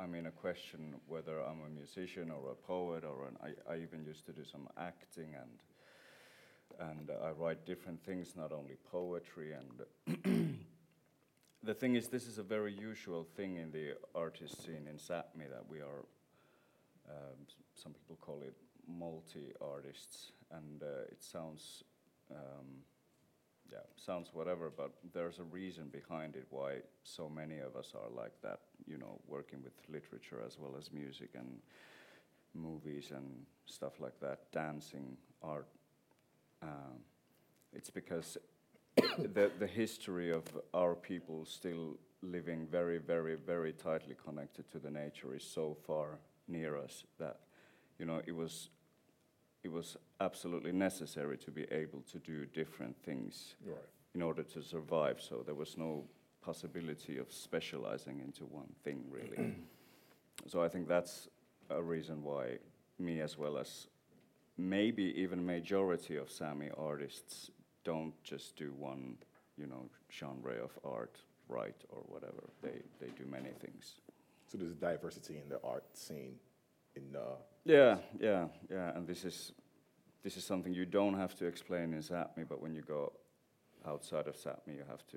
I 0.01 0.07
mean, 0.07 0.27
a 0.27 0.31
question 0.31 0.95
whether 1.07 1.41
I'm 1.41 1.61
a 1.67 1.69
musician 1.69 2.31
or 2.31 2.53
a 2.53 2.55
poet, 2.55 3.05
or 3.05 3.29
an, 3.29 3.37
I, 3.43 3.75
I 3.75 3.77
even 3.77 4.03
used 4.05 4.25
to 4.27 4.33
do 4.33 4.45
some 4.45 4.67
acting, 4.79 5.35
and 5.35 6.91
and 6.91 7.11
I 7.23 7.31
write 7.31 7.67
different 7.67 8.03
things, 8.03 8.35
not 8.37 8.53
only 8.53 8.77
poetry. 8.91 9.53
And 9.53 10.57
the 11.63 11.75
thing 11.75 11.97
is, 11.97 12.09
this 12.09 12.27
is 12.27 12.39
a 12.39 12.43
very 12.43 12.73
usual 12.73 13.25
thing 13.37 13.57
in 13.57 13.71
the 13.71 13.97
artist 14.15 14.65
scene 14.65 14.87
in 14.89 14.97
Sápmi 14.97 15.51
that 15.51 15.65
we 15.69 15.81
are. 15.81 16.05
Um, 17.09 17.47
some 17.75 17.93
people 17.93 18.17
call 18.21 18.41
it 18.43 18.55
multi-artists, 18.89 20.33
and 20.51 20.83
uh, 20.83 21.11
it 21.11 21.23
sounds. 21.23 21.85
Um, 22.31 22.85
yeah, 23.71 23.79
sounds 23.97 24.31
whatever, 24.33 24.73
but 24.75 24.93
there's 25.13 25.39
a 25.39 25.45
reason 25.45 25.89
behind 25.89 26.37
it 26.37 26.47
why 26.51 26.79
so 27.05 27.29
many 27.29 27.59
of 27.59 27.77
us 27.77 27.93
are 27.95 28.11
like 28.15 28.33
that, 28.43 28.61
you 28.87 28.99
know, 28.99 29.21
working 29.29 29.63
with 29.63 29.73
literature 29.89 30.43
as 30.45 30.59
well 30.59 30.75
as 30.79 30.93
music 30.93 31.31
and 31.35 31.61
movies 32.55 33.13
and 33.15 33.45
stuff 33.67 34.01
like 34.01 34.19
that, 34.21 34.51
dancing, 34.53 35.17
art. 35.43 35.69
Um, 36.63 37.05
it's 37.73 37.91
because 37.91 38.37
the 39.19 39.51
the 39.59 39.67
history 39.67 40.33
of 40.33 40.45
our 40.75 40.95
people 40.95 41.45
still 41.45 41.97
living 42.23 42.67
very, 42.71 42.99
very, 42.99 43.37
very 43.37 43.73
tightly 43.73 44.17
connected 44.23 44.71
to 44.71 44.79
the 44.79 44.91
nature 44.91 45.35
is 45.35 45.45
so 45.45 45.77
far 45.87 46.19
near 46.49 46.77
us 46.77 47.05
that 47.19 47.41
you 47.99 48.05
know 48.05 48.21
it 48.27 48.35
was 48.35 48.69
it 49.63 49.71
was 49.71 49.97
absolutely 50.21 50.73
necessary 50.73 51.37
to 51.39 51.51
be 51.51 51.65
able 51.71 52.01
to 52.13 52.19
do 52.19 52.47
different 52.47 52.97
things 53.03 53.55
Right. 53.65 53.77
in 54.15 54.23
order 54.23 54.43
to 54.43 54.63
survive. 54.63 55.21
So 55.21 55.43
there 55.45 55.55
was 55.55 55.77
no 55.77 56.05
possibility 56.41 57.19
of 57.19 57.31
specializing 57.33 58.21
into 58.21 58.45
one 58.47 58.73
thing 58.85 59.05
really. 59.11 59.55
so 60.47 60.63
I 60.63 60.69
think 60.69 60.89
that's 60.89 61.29
a 61.69 61.83
reason 61.83 62.23
why 62.23 62.59
me 62.99 63.21
as 63.21 63.37
well 63.39 63.59
as 63.59 63.89
maybe 64.57 65.05
even 65.21 65.45
majority 65.45 66.17
of 66.17 66.31
Sami 66.31 66.71
artists 66.77 67.51
don't 67.85 68.15
just 68.23 68.57
do 68.57 68.73
one, 68.79 69.17
you 69.57 69.67
know, 69.67 69.89
genre 70.11 70.55
of 70.55 70.79
art 70.85 71.23
right 71.49 71.77
or 71.91 72.03
whatever. 72.09 72.45
They 72.63 72.83
they 73.01 73.09
do 73.17 73.25
many 73.31 73.51
things. 73.61 74.01
So 74.47 74.59
there's 74.59 74.75
diversity 74.75 75.39
in 75.39 75.49
the 75.49 75.61
art 75.63 75.85
scene 75.97 76.37
in 76.97 77.15
uh, 77.17 77.37
Yeah, 77.65 77.99
yeah, 78.21 78.47
yeah. 78.71 78.97
And 78.97 79.07
this 79.07 79.25
is 79.25 79.53
this 80.23 80.37
is 80.37 80.45
something 80.45 80.75
you 80.75 80.85
don't 80.87 81.15
have 81.15 81.35
to 81.37 81.47
explain 81.47 81.95
in 81.95 82.01
Sápmi, 82.03 82.47
but 82.49 82.61
when 82.61 82.75
you 82.75 82.83
go 82.83 83.13
outside 83.87 84.27
of 84.27 84.37
Sápmi, 84.37 84.77
you 84.77 84.85
have 84.89 85.07
to, 85.09 85.17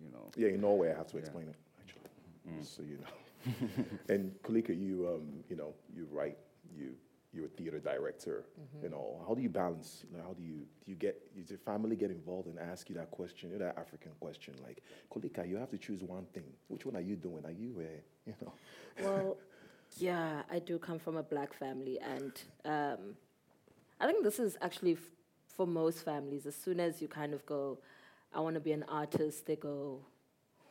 you 0.00 0.10
know. 0.10 0.30
Yeah, 0.36 0.48
in 0.48 0.60
Norway, 0.60 0.90
I 0.92 0.96
have 0.96 1.06
to 1.08 1.16
Yeah. 1.16 1.20
explain 1.24 1.48
it 1.48 1.56
actually, 1.80 2.10
Mm. 2.48 2.64
so 2.64 2.82
you 2.82 2.98
know. 2.98 3.12
and 4.14 4.32
Koleka, 4.42 4.70
you 4.78 5.08
um, 5.08 5.44
you 5.50 5.56
know, 5.56 5.74
you 5.94 6.06
write, 6.10 6.38
you 6.76 6.94
you're 7.32 7.44
a 7.44 7.48
theater 7.48 7.78
director. 7.78 8.44
You 8.82 8.88
know, 8.88 9.22
how 9.26 9.34
do 9.34 9.42
you 9.42 9.50
balance? 9.50 10.04
You 10.10 10.16
know, 10.16 10.24
how 10.24 10.32
do 10.32 10.42
you 10.42 10.66
do 10.84 10.90
you 10.92 10.96
get? 10.96 11.14
Does 11.36 11.50
your 11.50 11.58
family 11.58 11.94
get 11.96 12.10
involved 12.10 12.46
and 12.48 12.58
ask 12.58 12.88
you 12.88 12.94
that 12.96 13.10
question? 13.10 13.50
You 13.50 13.58
know, 13.58 13.66
that 13.66 13.76
African 13.78 14.12
question, 14.18 14.54
like 14.66 14.82
Koleka, 15.12 15.46
you 15.48 15.56
have 15.56 15.70
to 15.70 15.78
choose 15.78 16.02
one 16.02 16.24
thing. 16.32 16.44
Which 16.68 16.86
one 16.86 16.96
are 16.96 17.02
you 17.10 17.16
doing? 17.16 17.44
Are 17.44 17.50
you, 17.52 17.74
uh, 17.78 18.00
you 18.26 18.34
know? 18.40 18.52
Well, 19.02 19.36
yeah, 19.96 20.42
I 20.50 20.58
do 20.58 20.78
come 20.78 20.98
from 20.98 21.16
a 21.16 21.22
black 21.22 21.52
family, 21.52 21.98
and 22.00 22.32
um, 22.64 23.16
I 24.00 24.06
think 24.06 24.24
this 24.24 24.38
is 24.38 24.56
actually 24.60 24.92
f- 24.94 25.00
for 25.48 25.66
most 25.66 26.04
families. 26.04 26.46
As 26.46 26.54
soon 26.54 26.80
as 26.80 27.02
you 27.02 27.08
kind 27.08 27.34
of 27.34 27.44
go, 27.46 27.78
I 28.34 28.40
want 28.40 28.54
to 28.54 28.60
be 28.60 28.72
an 28.72 28.84
artist, 28.88 29.46
they 29.46 29.56
go, 29.56 30.00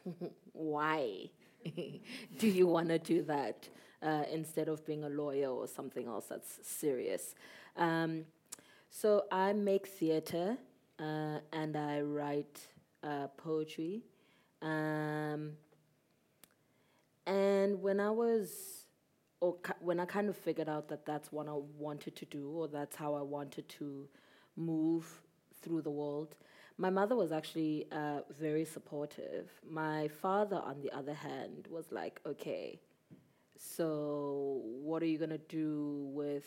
why 0.53 1.29
do 2.37 2.47
you 2.47 2.67
want 2.67 2.89
to 2.89 2.99
do 2.99 3.23
that 3.23 3.67
uh, 4.01 4.23
instead 4.31 4.69
of 4.69 4.85
being 4.85 5.03
a 5.03 5.09
lawyer 5.09 5.49
or 5.49 5.67
something 5.67 6.07
else 6.07 6.27
that's 6.27 6.59
serious? 6.63 7.35
Um, 7.75 8.25
so 8.89 9.25
I 9.31 9.53
make 9.53 9.87
theater 9.87 10.57
uh, 10.99 11.39
and 11.53 11.75
I 11.77 12.01
write 12.01 12.59
uh, 13.03 13.27
poetry. 13.37 14.03
Um, 14.61 15.53
and 17.25 17.81
when 17.81 17.99
I 17.99 18.09
was, 18.11 18.85
or 19.39 19.57
when 19.79 19.99
I 19.99 20.05
kind 20.05 20.29
of 20.29 20.35
figured 20.35 20.69
out 20.69 20.87
that 20.89 21.05
that's 21.05 21.31
what 21.31 21.47
I 21.47 21.53
wanted 21.77 22.15
to 22.15 22.25
do, 22.25 22.49
or 22.49 22.67
that's 22.67 22.95
how 22.95 23.13
I 23.15 23.21
wanted 23.21 23.67
to 23.69 24.07
move 24.55 25.21
through 25.61 25.81
the 25.81 25.91
world, 25.91 26.35
my 26.77 26.89
mother 26.89 27.15
was 27.15 27.31
actually 27.31 27.87
uh, 27.91 28.21
very 28.39 28.65
supportive. 28.65 29.49
My 29.67 30.07
father, 30.07 30.57
on 30.57 30.81
the 30.81 30.91
other 30.91 31.13
hand, 31.13 31.67
was 31.69 31.91
like, 31.91 32.19
okay, 32.25 32.79
so 33.57 34.61
what 34.63 35.01
are 35.01 35.07
you 35.07 35.17
gonna 35.17 35.37
do 35.37 36.07
with? 36.13 36.45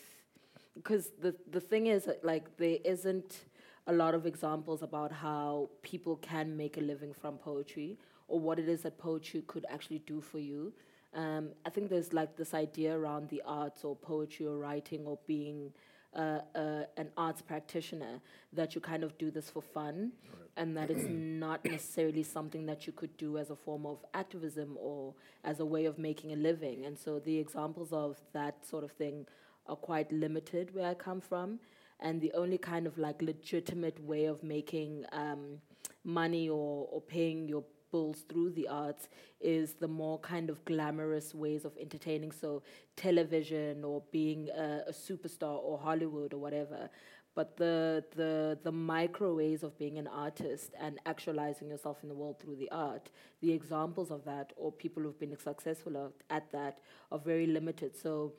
Because 0.75 1.11
the 1.21 1.35
the 1.51 1.59
thing 1.59 1.87
is, 1.87 2.09
like, 2.23 2.57
there 2.57 2.77
isn't 2.85 3.45
a 3.87 3.93
lot 3.93 4.13
of 4.13 4.25
examples 4.25 4.81
about 4.83 5.11
how 5.11 5.69
people 5.81 6.15
can 6.17 6.55
make 6.55 6.77
a 6.77 6.81
living 6.81 7.13
from 7.13 7.37
poetry 7.37 7.97
or 8.27 8.39
what 8.39 8.59
it 8.59 8.69
is 8.69 8.83
that 8.83 8.97
poetry 8.97 9.43
could 9.47 9.65
actually 9.69 9.99
do 9.99 10.21
for 10.21 10.39
you. 10.39 10.71
Um, 11.13 11.49
I 11.65 11.69
think 11.69 11.89
there's 11.89 12.13
like 12.13 12.37
this 12.37 12.53
idea 12.53 12.97
around 12.97 13.29
the 13.29 13.41
arts 13.45 13.83
or 13.83 13.95
poetry 13.95 14.45
or 14.45 14.57
writing 14.57 15.05
or 15.05 15.19
being 15.27 15.71
uh, 16.15 16.39
uh, 16.55 16.83
an 16.97 17.09
arts 17.17 17.41
practitioner 17.41 18.19
that 18.53 18.75
you 18.75 18.81
kind 18.81 19.03
of 19.03 19.17
do 19.17 19.31
this 19.31 19.49
for 19.49 19.61
fun 19.61 20.11
and 20.57 20.75
that 20.75 20.89
it's 20.89 21.07
not 21.07 21.63
necessarily 21.65 22.23
something 22.23 22.65
that 22.65 22.85
you 22.85 22.93
could 22.93 23.15
do 23.17 23.37
as 23.37 23.49
a 23.49 23.55
form 23.55 23.85
of 23.85 24.05
activism 24.13 24.77
or 24.79 25.13
as 25.43 25.59
a 25.59 25.65
way 25.65 25.85
of 25.85 25.97
making 25.97 26.33
a 26.33 26.35
living. 26.35 26.85
And 26.85 26.97
so 26.97 27.19
the 27.19 27.37
examples 27.37 27.93
of 27.93 28.19
that 28.33 28.65
sort 28.65 28.83
of 28.83 28.91
thing 28.91 29.25
are 29.67 29.75
quite 29.75 30.11
limited 30.11 30.75
where 30.75 30.89
I 30.89 30.93
come 30.93 31.21
from. 31.21 31.59
And 31.99 32.19
the 32.19 32.33
only 32.33 32.57
kind 32.57 32.87
of 32.87 32.97
like 32.97 33.21
legitimate 33.21 34.03
way 34.03 34.25
of 34.25 34.43
making 34.43 35.05
um, 35.11 35.59
money 36.03 36.49
or, 36.49 36.87
or 36.91 36.99
paying 36.99 37.47
your 37.47 37.63
bills 37.91 38.23
through 38.29 38.51
the 38.51 38.67
arts 38.67 39.09
is 39.39 39.73
the 39.73 39.87
more 39.87 40.19
kind 40.19 40.49
of 40.49 40.63
glamorous 40.65 41.33
ways 41.33 41.65
of 41.65 41.75
entertaining. 41.77 42.31
So 42.31 42.63
television 42.95 43.83
or 43.83 44.03
being 44.11 44.49
a, 44.49 44.83
a 44.87 44.91
superstar 44.91 45.57
or 45.61 45.77
Hollywood 45.77 46.33
or 46.33 46.37
whatever. 46.37 46.89
But 47.33 47.55
the, 47.55 48.03
the, 48.15 48.59
the 48.61 48.71
micro 48.71 49.35
ways 49.35 49.63
of 49.63 49.77
being 49.77 49.97
an 49.97 50.07
artist 50.07 50.71
and 50.79 50.99
actualizing 51.05 51.69
yourself 51.69 51.99
in 52.03 52.09
the 52.09 52.15
world 52.15 52.39
through 52.39 52.57
the 52.57 52.69
art, 52.71 53.09
the 53.41 53.53
examples 53.53 54.11
of 54.11 54.25
that 54.25 54.51
or 54.57 54.71
people 54.71 55.03
who've 55.03 55.19
been 55.19 55.37
successful 55.37 56.13
at 56.29 56.51
that 56.51 56.79
are 57.11 57.19
very 57.19 57.47
limited. 57.47 57.95
So 57.95 58.33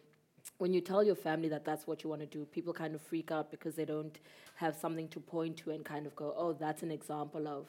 when 0.58 0.74
you 0.74 0.80
tell 0.80 1.02
your 1.02 1.14
family 1.14 1.48
that 1.48 1.64
that's 1.64 1.86
what 1.86 2.04
you 2.04 2.10
want 2.10 2.20
to 2.20 2.26
do, 2.26 2.44
people 2.44 2.72
kind 2.74 2.94
of 2.94 3.00
freak 3.00 3.30
out 3.30 3.50
because 3.50 3.74
they 3.74 3.84
don't 3.86 4.18
have 4.56 4.76
something 4.76 5.08
to 5.08 5.20
point 5.20 5.56
to 5.58 5.70
and 5.70 5.84
kind 5.84 6.06
of 6.06 6.14
go, 6.14 6.34
oh, 6.36 6.52
that's 6.52 6.82
an 6.82 6.90
example 6.90 7.48
of 7.48 7.66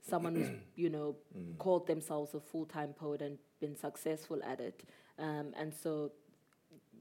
someone 0.00 0.34
who's, 0.34 0.48
you 0.76 0.90
know, 0.90 1.16
called 1.58 1.86
themselves 1.86 2.34
a 2.34 2.40
full 2.40 2.64
time 2.66 2.92
poet 2.92 3.22
and 3.22 3.38
been 3.60 3.76
successful 3.76 4.40
at 4.44 4.60
it. 4.60 4.84
Um, 5.18 5.52
and 5.58 5.72
so 5.74 6.12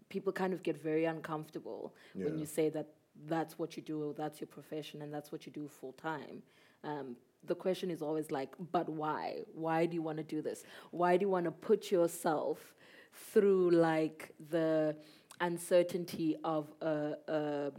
people 0.09 0.31
kind 0.33 0.53
of 0.53 0.63
get 0.63 0.81
very 0.81 1.05
uncomfortable 1.05 1.93
when 2.25 2.37
you 2.39 2.45
say 2.45 2.69
that 2.69 2.87
that's 3.27 3.57
what 3.57 3.75
you 3.77 3.83
do, 3.83 4.03
or 4.09 4.13
that's 4.13 4.39
your 4.39 4.47
profession, 4.47 5.01
and 5.01 5.13
that's 5.13 5.31
what 5.31 5.45
you 5.45 5.51
do 5.51 5.67
full 5.67 5.93
time. 5.93 6.41
Um, 6.83 7.15
the 7.45 7.55
question 7.55 7.89
is 7.89 8.01
always 8.01 8.29
like, 8.31 8.53
but 8.71 8.87
why? 8.89 9.43
Why 9.53 9.85
do 9.85 9.95
you 9.95 10.01
want 10.01 10.17
to 10.17 10.23
do 10.23 10.41
this? 10.41 10.63
Why 10.91 11.17
do 11.17 11.23
you 11.25 11.29
want 11.29 11.45
to 11.45 11.51
put 11.51 11.91
yourself 11.91 12.75
through 13.31 13.71
like 13.71 14.33
the 14.49 14.95
uncertainty 15.39 16.35
of 16.43 16.67
a, 16.81 17.13
a, 17.27 17.71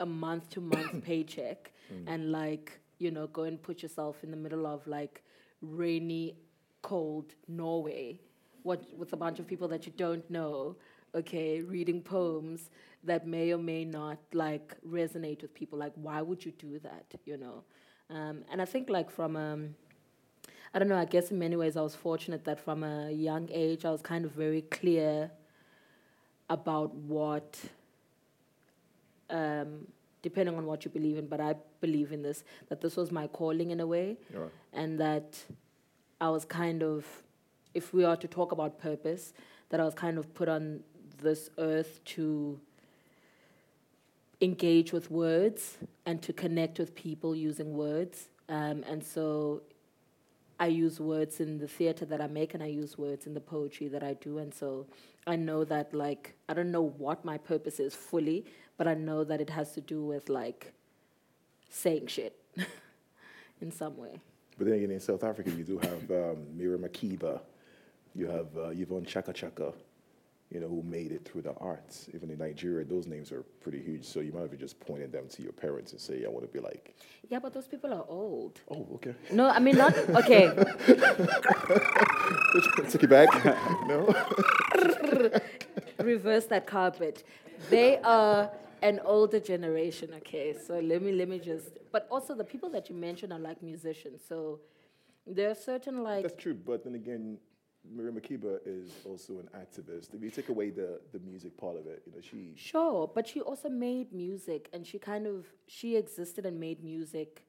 a 0.00 0.06
month 0.06 0.50
to 0.50 0.60
month 0.60 1.02
paycheck 1.04 1.72
and 2.06 2.32
like, 2.32 2.78
you 2.98 3.10
know, 3.10 3.26
go 3.26 3.42
and 3.42 3.62
put 3.62 3.82
yourself 3.82 4.22
in 4.22 4.30
the 4.30 4.36
middle 4.36 4.66
of 4.66 4.86
like 4.86 5.22
rainy, 5.60 6.36
cold 6.82 7.34
Norway 7.48 8.20
what, 8.66 8.82
with 8.98 9.12
a 9.12 9.16
bunch 9.16 9.38
of 9.38 9.46
people 9.46 9.68
that 9.68 9.86
you 9.86 9.92
don't 9.96 10.28
know, 10.28 10.76
okay, 11.14 11.62
reading 11.62 12.02
poems 12.02 12.68
that 13.04 13.26
may 13.26 13.52
or 13.52 13.58
may 13.58 13.84
not 13.84 14.18
like 14.32 14.76
resonate 14.86 15.40
with 15.40 15.54
people. 15.54 15.78
Like, 15.78 15.92
why 15.94 16.20
would 16.20 16.44
you 16.44 16.50
do 16.50 16.80
that, 16.80 17.06
you 17.24 17.36
know? 17.36 17.62
Um, 18.10 18.42
and 18.50 18.60
I 18.60 18.64
think 18.64 18.90
like 18.90 19.08
from 19.10 19.36
um, 19.36 19.76
I 20.74 20.80
don't 20.80 20.88
know, 20.88 20.98
I 20.98 21.04
guess 21.04 21.30
in 21.30 21.38
many 21.38 21.54
ways 21.54 21.76
I 21.76 21.80
was 21.80 21.94
fortunate 21.94 22.44
that 22.44 22.58
from 22.58 22.82
a 22.82 23.10
young 23.12 23.48
age 23.52 23.84
I 23.84 23.90
was 23.90 24.02
kind 24.02 24.24
of 24.24 24.32
very 24.32 24.62
clear 24.62 25.30
about 26.50 26.92
what, 26.94 27.58
um, 29.30 29.86
depending 30.28 30.56
on 30.60 30.64
what 30.70 30.84
you 30.84 30.90
believe 30.90 31.16
in, 31.22 31.26
but 31.34 31.40
I 31.40 31.54
believe 31.80 32.10
in 32.16 32.20
this, 32.28 32.38
that 32.68 32.80
this 32.80 32.94
was 33.00 33.08
my 33.20 33.26
calling 33.28 33.70
in 33.70 33.80
a 33.86 33.86
way, 33.86 34.08
right. 34.34 34.50
and 34.72 34.98
that 34.98 35.28
I 36.20 36.28
was 36.30 36.44
kind 36.44 36.82
of, 36.82 37.06
if 37.74 37.94
we 37.94 38.02
are 38.04 38.16
to 38.24 38.28
talk 38.38 38.50
about 38.50 38.80
purpose, 38.90 39.24
that 39.68 39.78
I 39.78 39.84
was 39.84 39.94
kind 39.94 40.18
of 40.18 40.24
put 40.34 40.48
on 40.48 40.80
this 41.22 41.42
earth 41.58 42.00
to 42.16 42.58
engage 44.40 44.92
with 44.92 45.06
words 45.10 45.78
and 46.04 46.20
to 46.22 46.32
connect 46.32 46.78
with 46.80 46.90
people 46.94 47.36
using 47.36 47.76
words. 47.76 48.28
Um, 48.48 48.84
and 48.90 49.02
so 49.14 49.62
I 50.58 50.66
use 50.66 50.98
words 50.98 51.40
in 51.40 51.58
the 51.58 51.68
theater 51.68 52.04
that 52.06 52.20
I 52.20 52.26
make 52.26 52.54
and 52.54 52.62
I 52.62 52.70
use 52.82 52.98
words 52.98 53.26
in 53.26 53.34
the 53.34 53.40
poetry 53.40 53.88
that 53.88 54.02
I 54.02 54.14
do. 54.14 54.38
And 54.38 54.52
so 54.52 54.86
I 55.26 55.36
know 55.36 55.64
that, 55.64 55.92
like, 55.92 56.34
I 56.48 56.54
don't 56.54 56.70
know 56.70 56.86
what 57.06 57.24
my 57.24 57.38
purpose 57.38 57.78
is 57.78 57.94
fully, 57.94 58.44
but 58.76 58.86
I 58.88 58.94
know 58.94 59.24
that 59.24 59.40
it 59.40 59.50
has 59.50 59.72
to 59.72 59.80
do 59.80 60.04
with, 60.04 60.28
like, 60.28 60.72
saying 61.70 62.06
shit 62.06 62.38
in 63.60 63.70
some 63.70 63.96
way. 63.96 64.20
But 64.58 64.66
then 64.66 64.76
again, 64.76 64.90
in 64.90 65.00
South 65.00 65.24
Africa, 65.24 65.50
you 65.50 65.64
do 65.64 65.78
have 65.78 66.10
um, 66.10 66.46
Miriam 66.56 66.82
Makeba, 66.82 67.40
you 68.14 68.26
have 68.26 68.46
uh, 68.56 68.68
Yvonne 68.68 69.04
Chaka 69.04 69.32
Chaka, 69.32 69.72
you 70.50 70.60
know, 70.60 70.68
who 70.68 70.82
made 70.82 71.12
it 71.12 71.24
through 71.24 71.42
the 71.42 71.52
arts. 71.54 72.08
Even 72.14 72.30
in 72.30 72.38
Nigeria, 72.38 72.84
those 72.84 73.06
names 73.06 73.32
are 73.32 73.42
pretty 73.60 73.82
huge. 73.82 74.04
So 74.04 74.20
you 74.20 74.32
might 74.32 74.42
have 74.42 74.58
just 74.58 74.78
pointed 74.80 75.12
them 75.12 75.28
to 75.28 75.42
your 75.42 75.52
parents 75.52 75.92
and 75.92 76.00
say, 76.00 76.24
I 76.24 76.28
want 76.28 76.46
to 76.46 76.52
be 76.52 76.60
like, 76.60 76.94
Yeah, 77.28 77.40
but 77.40 77.52
those 77.52 77.66
people 77.66 77.92
are 77.92 78.04
old. 78.08 78.60
oh, 78.70 78.86
okay. 78.94 79.14
No, 79.32 79.48
I 79.48 79.58
mean, 79.58 79.76
not, 79.76 79.94
okay. 79.96 80.46
Took 82.88 83.02
you 83.02 83.08
back? 83.08 83.28
no? 83.86 84.14
reverse 85.98 86.46
that 86.46 86.66
carpet. 86.66 87.24
They 87.68 87.98
are 87.98 88.50
an 88.82 89.00
older 89.04 89.40
generation, 89.40 90.10
okay? 90.14 90.54
So 90.66 90.78
let 90.78 91.02
me 91.02 91.12
let 91.12 91.28
me 91.28 91.38
just 91.38 91.78
but 91.92 92.06
also 92.10 92.34
the 92.34 92.44
people 92.44 92.70
that 92.70 92.88
you 92.88 92.94
mentioned 92.96 93.32
are 93.32 93.38
like 93.38 93.62
musicians. 93.62 94.22
So 94.28 94.60
there 95.26 95.50
are 95.50 95.54
certain 95.54 96.02
like 96.02 96.22
That's 96.22 96.42
true, 96.42 96.54
but 96.54 96.84
then 96.84 96.94
again, 96.94 97.38
Maria 97.94 98.12
Makeba 98.12 98.58
is 98.66 98.90
also 99.04 99.34
an 99.38 99.48
activist. 99.56 100.14
If 100.14 100.22
you 100.22 100.30
take 100.30 100.48
away 100.48 100.70
the, 100.70 101.00
the 101.12 101.20
music 101.20 101.56
part 101.56 101.76
of 101.76 101.86
it, 101.86 102.02
you 102.06 102.12
know, 102.12 102.20
she 102.20 102.54
Sure, 102.56 103.10
but 103.12 103.26
she 103.26 103.40
also 103.40 103.68
made 103.68 104.12
music 104.12 104.68
and 104.72 104.86
she 104.86 104.98
kind 104.98 105.26
of 105.26 105.46
she 105.66 105.96
existed 105.96 106.46
and 106.46 106.58
made 106.58 106.82
music. 106.82 107.44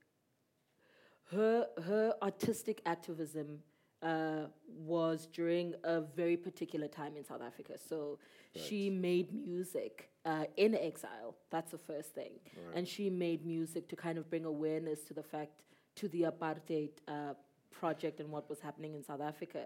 Her 1.31 1.67
her 1.83 2.13
artistic 2.21 2.81
activism 2.85 3.59
uh, 4.01 4.45
was 4.67 5.27
during 5.33 5.73
a 5.83 6.01
very 6.01 6.37
particular 6.37 6.87
time 6.87 7.15
in 7.17 7.25
South 7.25 7.41
Africa. 7.41 7.73
So 7.77 8.19
she 8.55 8.89
made 8.89 9.33
music 9.33 10.09
uh, 10.25 10.45
in 10.57 10.75
exile. 10.75 11.35
That's 11.49 11.71
the 11.71 11.77
first 11.77 12.13
thing, 12.13 12.31
and 12.75 12.87
she 12.87 13.09
made 13.09 13.45
music 13.45 13.87
to 13.89 13.95
kind 13.95 14.17
of 14.17 14.29
bring 14.29 14.45
awareness 14.45 15.01
to 15.05 15.13
the 15.13 15.23
fact 15.23 15.63
to 15.95 16.07
the 16.09 16.23
apartheid 16.23 16.89
uh, 17.07 17.33
project 17.71 18.19
and 18.19 18.29
what 18.31 18.49
was 18.49 18.59
happening 18.59 18.93
in 18.95 19.03
South 19.03 19.21
Africa. 19.21 19.65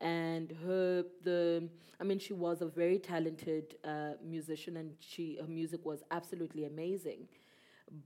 And 0.00 0.52
her 0.64 1.04
the 1.24 1.68
I 2.00 2.04
mean 2.04 2.18
she 2.18 2.32
was 2.32 2.62
a 2.62 2.66
very 2.66 2.98
talented 2.98 3.76
uh, 3.84 4.12
musician 4.24 4.76
and 4.76 4.92
she 5.00 5.38
her 5.40 5.48
music 5.48 5.84
was 5.84 6.02
absolutely 6.10 6.64
amazing. 6.64 7.28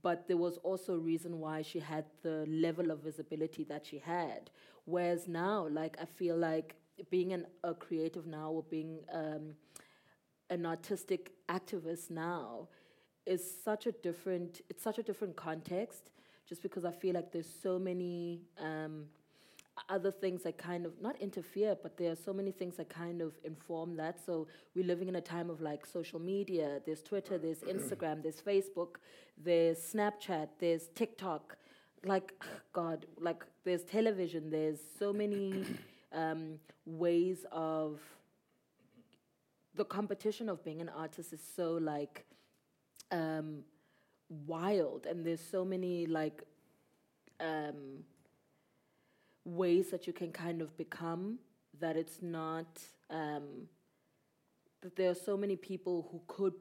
But 0.01 0.27
there 0.27 0.37
was 0.37 0.57
also 0.57 0.95
a 0.95 0.99
reason 0.99 1.39
why 1.39 1.61
she 1.61 1.79
had 1.79 2.05
the 2.21 2.45
level 2.47 2.91
of 2.91 2.99
visibility 2.99 3.63
that 3.65 3.85
she 3.85 3.99
had. 3.99 4.49
Whereas 4.85 5.27
now, 5.27 5.67
like 5.69 5.97
I 6.01 6.05
feel 6.05 6.37
like 6.37 6.75
being 7.09 7.33
an, 7.33 7.47
a 7.63 7.73
creative 7.73 8.25
now 8.27 8.51
or 8.51 8.63
being 8.63 8.99
um, 9.11 9.55
an 10.49 10.65
artistic 10.65 11.31
activist 11.49 12.11
now 12.11 12.67
is 13.25 13.43
such 13.63 13.87
a 13.87 13.91
different 13.91 14.61
it's 14.69 14.83
such 14.83 14.97
a 14.97 15.03
different 15.03 15.35
context 15.35 16.09
just 16.47 16.61
because 16.61 16.83
i 16.83 16.91
feel 16.91 17.13
like 17.13 17.31
there's 17.31 17.49
so 17.61 17.79
many 17.79 18.41
um, 18.59 19.05
other 19.89 20.11
things 20.11 20.43
that 20.43 20.57
kind 20.57 20.85
of 20.85 20.93
not 21.01 21.19
interfere 21.19 21.75
but 21.81 21.97
there 21.97 22.11
are 22.11 22.15
so 22.15 22.31
many 22.31 22.51
things 22.51 22.77
that 22.77 22.89
kind 22.89 23.21
of 23.21 23.33
inform 23.43 23.95
that. 23.97 24.23
So 24.23 24.47
we're 24.75 24.85
living 24.85 25.07
in 25.07 25.15
a 25.15 25.21
time 25.21 25.49
of 25.49 25.61
like 25.61 25.85
social 25.85 26.19
media 26.19 26.79
there's 26.85 27.01
twitter 27.01 27.37
there's 27.37 27.59
instagram 27.75 28.21
there's 28.21 28.41
facebook 28.41 28.95
there's 29.37 29.77
snapchat 29.79 30.49
there's 30.59 30.87
tiktok. 30.95 31.57
Like 32.05 32.33
god 32.73 33.05
like 33.19 33.45
there's 33.63 33.83
television 33.83 34.49
there's 34.49 34.79
so 34.99 35.13
many 35.13 35.65
um, 36.13 36.59
ways 36.85 37.45
of 37.51 37.99
the 39.75 39.85
competition 39.85 40.49
of 40.49 40.63
being 40.63 40.81
an 40.81 40.89
artist 40.89 41.33
is 41.33 41.41
so 41.55 41.73
like 41.73 42.25
um, 43.11 43.63
wild. 44.45 45.05
And 45.05 45.25
there's 45.25 45.41
so 45.41 45.65
many 45.65 46.05
like 46.05 46.43
um, 47.39 48.03
ways 49.45 49.89
that 49.91 50.07
you 50.07 50.13
can 50.13 50.31
kind 50.31 50.61
of 50.61 50.75
become 50.77 51.39
that 51.79 51.95
it's 51.97 52.21
not 52.21 52.79
um, 53.09 53.67
that 54.81 54.95
there 54.95 55.09
are 55.09 55.15
so 55.15 55.35
many 55.35 55.55
people 55.55 56.07
who 56.11 56.21
could 56.27 56.53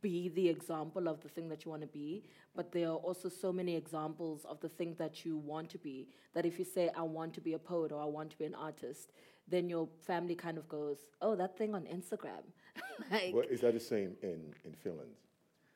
be 0.00 0.28
the 0.30 0.48
example 0.48 1.08
of 1.08 1.20
the 1.20 1.28
thing 1.28 1.48
that 1.48 1.64
you 1.64 1.70
want 1.70 1.82
to 1.82 1.88
be, 1.88 2.24
but 2.56 2.72
there 2.72 2.88
are 2.88 2.96
also 2.96 3.28
so 3.28 3.52
many 3.52 3.76
examples 3.76 4.44
of 4.44 4.60
the 4.60 4.68
thing 4.68 4.94
that 4.98 5.24
you 5.24 5.36
want 5.36 5.70
to 5.70 5.78
be. 5.78 6.08
That 6.34 6.44
if 6.46 6.58
you 6.58 6.64
say, 6.64 6.90
I 6.96 7.02
want 7.02 7.34
to 7.34 7.40
be 7.40 7.52
a 7.54 7.58
poet 7.58 7.92
or 7.92 8.02
I 8.02 8.06
want 8.06 8.30
to 8.30 8.38
be 8.38 8.44
an 8.44 8.54
artist, 8.54 9.12
then 9.46 9.68
your 9.68 9.88
family 10.06 10.34
kind 10.34 10.58
of 10.58 10.68
goes, 10.68 10.98
Oh, 11.20 11.36
that 11.36 11.56
thing 11.56 11.74
on 11.74 11.82
Instagram. 11.82 12.42
like, 13.10 13.34
What, 13.34 13.50
is 13.50 13.60
that 13.60 13.74
the 13.74 13.80
same 13.80 14.16
in, 14.22 14.52
in 14.64 14.74
Finland? 14.82 15.10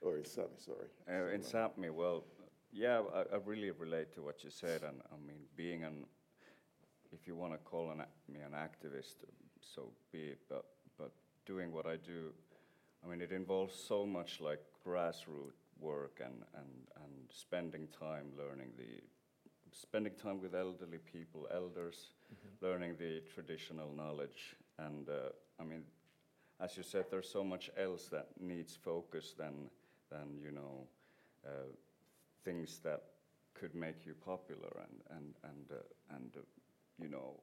Or 0.01 0.17
in 0.17 0.25
Sami, 0.25 0.49
sorry. 0.59 0.89
Uh, 1.09 1.33
in 1.33 1.43
Sapmi, 1.43 1.91
well, 1.91 2.25
yeah, 2.73 3.03
I, 3.15 3.35
I 3.35 3.39
really 3.45 3.71
relate 3.71 4.13
to 4.15 4.23
what 4.23 4.43
you 4.43 4.51
said, 4.51 4.83
and 4.83 5.01
I 5.13 5.17
mean, 5.27 5.41
being 5.57 5.85
an, 5.85 6.07
if 7.13 7.27
you 7.27 7.37
want 7.37 7.53
to 7.53 7.59
call 7.59 7.91
an, 7.91 8.03
me 8.33 8.41
an 8.41 8.53
activist, 8.53 9.17
so 9.61 9.91
be 10.11 10.21
it. 10.21 10.39
But 10.49 10.65
but 10.99 11.13
doing 11.47 11.73
what 11.73 11.87
I 11.87 11.97
do, 11.97 12.33
I 13.05 13.11
mean, 13.11 13.21
it 13.21 13.33
involves 13.33 13.75
so 13.75 14.07
much 14.07 14.41
like 14.41 14.61
grassroots 14.87 15.61
work 15.79 16.21
and 16.25 16.43
and 16.55 16.71
and 17.05 17.13
spending 17.31 17.89
time 17.99 18.33
learning 18.39 18.71
the, 18.79 19.03
spending 19.71 20.15
time 20.15 20.41
with 20.41 20.55
elderly 20.55 20.99
people, 20.99 21.47
elders, 21.53 22.15
learning 22.63 22.97
the 22.99 23.23
traditional 23.35 23.93
knowledge, 23.95 24.57
and 24.79 25.09
uh, 25.11 25.31
I 25.61 25.65
mean, 25.65 25.83
as 26.59 26.77
you 26.77 26.83
said, 26.83 27.07
there's 27.11 27.29
so 27.29 27.45
much 27.45 27.71
else 27.77 28.07
that 28.07 28.29
needs 28.41 28.75
focus 28.75 29.35
than 29.37 29.69
than 30.11 30.39
you 30.43 30.53
know 30.53 30.87
uh, 31.47 31.69
things 32.45 32.81
that 32.85 33.03
could 33.55 33.75
make 33.75 34.07
you 34.07 34.15
popular 34.15 34.71
and 34.87 35.17
and 35.17 35.35
and 35.45 35.71
uh, 35.71 36.15
and 36.17 36.37
uh, 36.37 36.41
you 37.01 37.09
know 37.09 37.41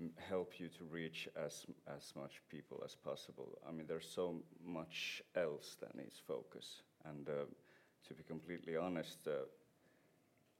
m- 0.00 0.12
help 0.28 0.58
you 0.58 0.68
to 0.68 0.84
reach 0.84 1.28
as 1.36 1.66
as 1.86 2.12
much 2.16 2.40
people 2.48 2.82
as 2.84 2.94
possible. 2.94 3.58
I 3.68 3.72
mean, 3.72 3.86
there's 3.86 4.08
so 4.08 4.42
much 4.64 5.22
else 5.36 5.76
that 5.80 5.94
needs 5.94 6.20
focus, 6.26 6.82
and 7.04 7.28
uh, 7.28 7.44
to 8.08 8.14
be 8.14 8.22
completely 8.22 8.76
honest. 8.76 9.26
Uh, 9.26 9.44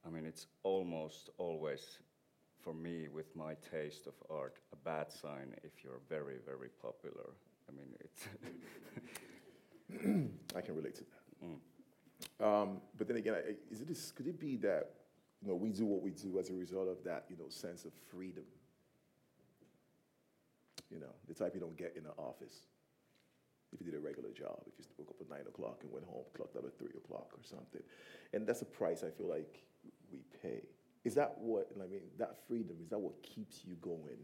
I 0.07 0.11
mean, 0.11 0.27
it's 0.27 0.47
almost 0.65 1.31
always, 1.39 1.99
for 2.63 2.75
me, 2.75 3.09
with 3.09 3.35
my 3.35 3.55
taste 3.71 4.07
of 4.07 4.13
art, 4.29 4.59
a 4.73 4.77
bad 4.77 5.11
sign 5.11 5.55
if 5.63 5.83
you're 5.83 6.01
very, 6.11 6.37
very 6.45 6.69
popular. 6.83 7.31
I 7.69 7.73
mean, 7.73 7.95
it's 8.01 8.29
I 10.57 10.61
can 10.61 10.75
relate 10.77 10.95
to 10.97 11.05
that. 11.05 11.47
Mm. 11.47 11.74
Um, 12.43 12.81
but 12.99 13.07
then 13.07 13.17
again, 13.17 13.35
is 13.71 13.81
it 13.81 13.89
could 14.17 14.27
it 14.27 14.41
be 14.41 14.57
that 14.57 14.91
you 15.41 15.49
know 15.49 15.55
we 15.55 15.71
do 15.71 15.85
what 15.85 16.03
we 16.03 16.11
do 16.11 16.39
as 16.39 16.51
a 16.51 16.55
result 16.55 16.89
of 16.89 17.03
that 17.05 17.25
you 17.29 17.37
know 17.37 17.49
sense 17.49 17.85
of 17.85 17.93
freedom? 18.11 18.45
You 20.91 21.01
know, 21.01 21.15
the 21.29 21.35
type 21.35 21.55
you 21.55 21.61
don't 21.61 21.77
get 21.77 21.95
in 21.97 22.05
an 22.05 22.13
office. 22.19 22.67
If 23.73 23.81
you 23.81 23.87
did 23.91 23.99
a 23.99 24.01
regular 24.01 24.31
job, 24.31 24.63
if 24.67 24.75
you 24.79 24.85
woke 24.99 25.11
up 25.11 25.17
at 25.21 25.29
nine 25.29 25.47
o'clock 25.49 25.81
and 25.83 25.91
went 25.91 26.05
home, 26.07 26.23
clocked 26.37 26.57
out 26.57 26.65
at 26.65 26.79
three 26.79 26.95
o'clock 26.97 27.31
or 27.33 27.43
something, 27.43 27.83
and 28.33 28.47
that's 28.47 28.63
a 28.63 28.67
price 28.67 29.03
I 29.03 29.11
feel 29.11 29.29
like 29.29 29.65
we 30.13 30.21
pay. 30.43 30.63
Is 31.05 31.15
that 31.17 31.37
what 31.39 31.69
I 31.77 31.87
mean? 31.87 32.03
That 32.19 32.37
freedom 32.47 32.77
is 32.81 32.89
that 32.91 32.99
what 32.99 33.21
keeps 33.23 33.65
you 33.65 33.75
going, 33.81 34.19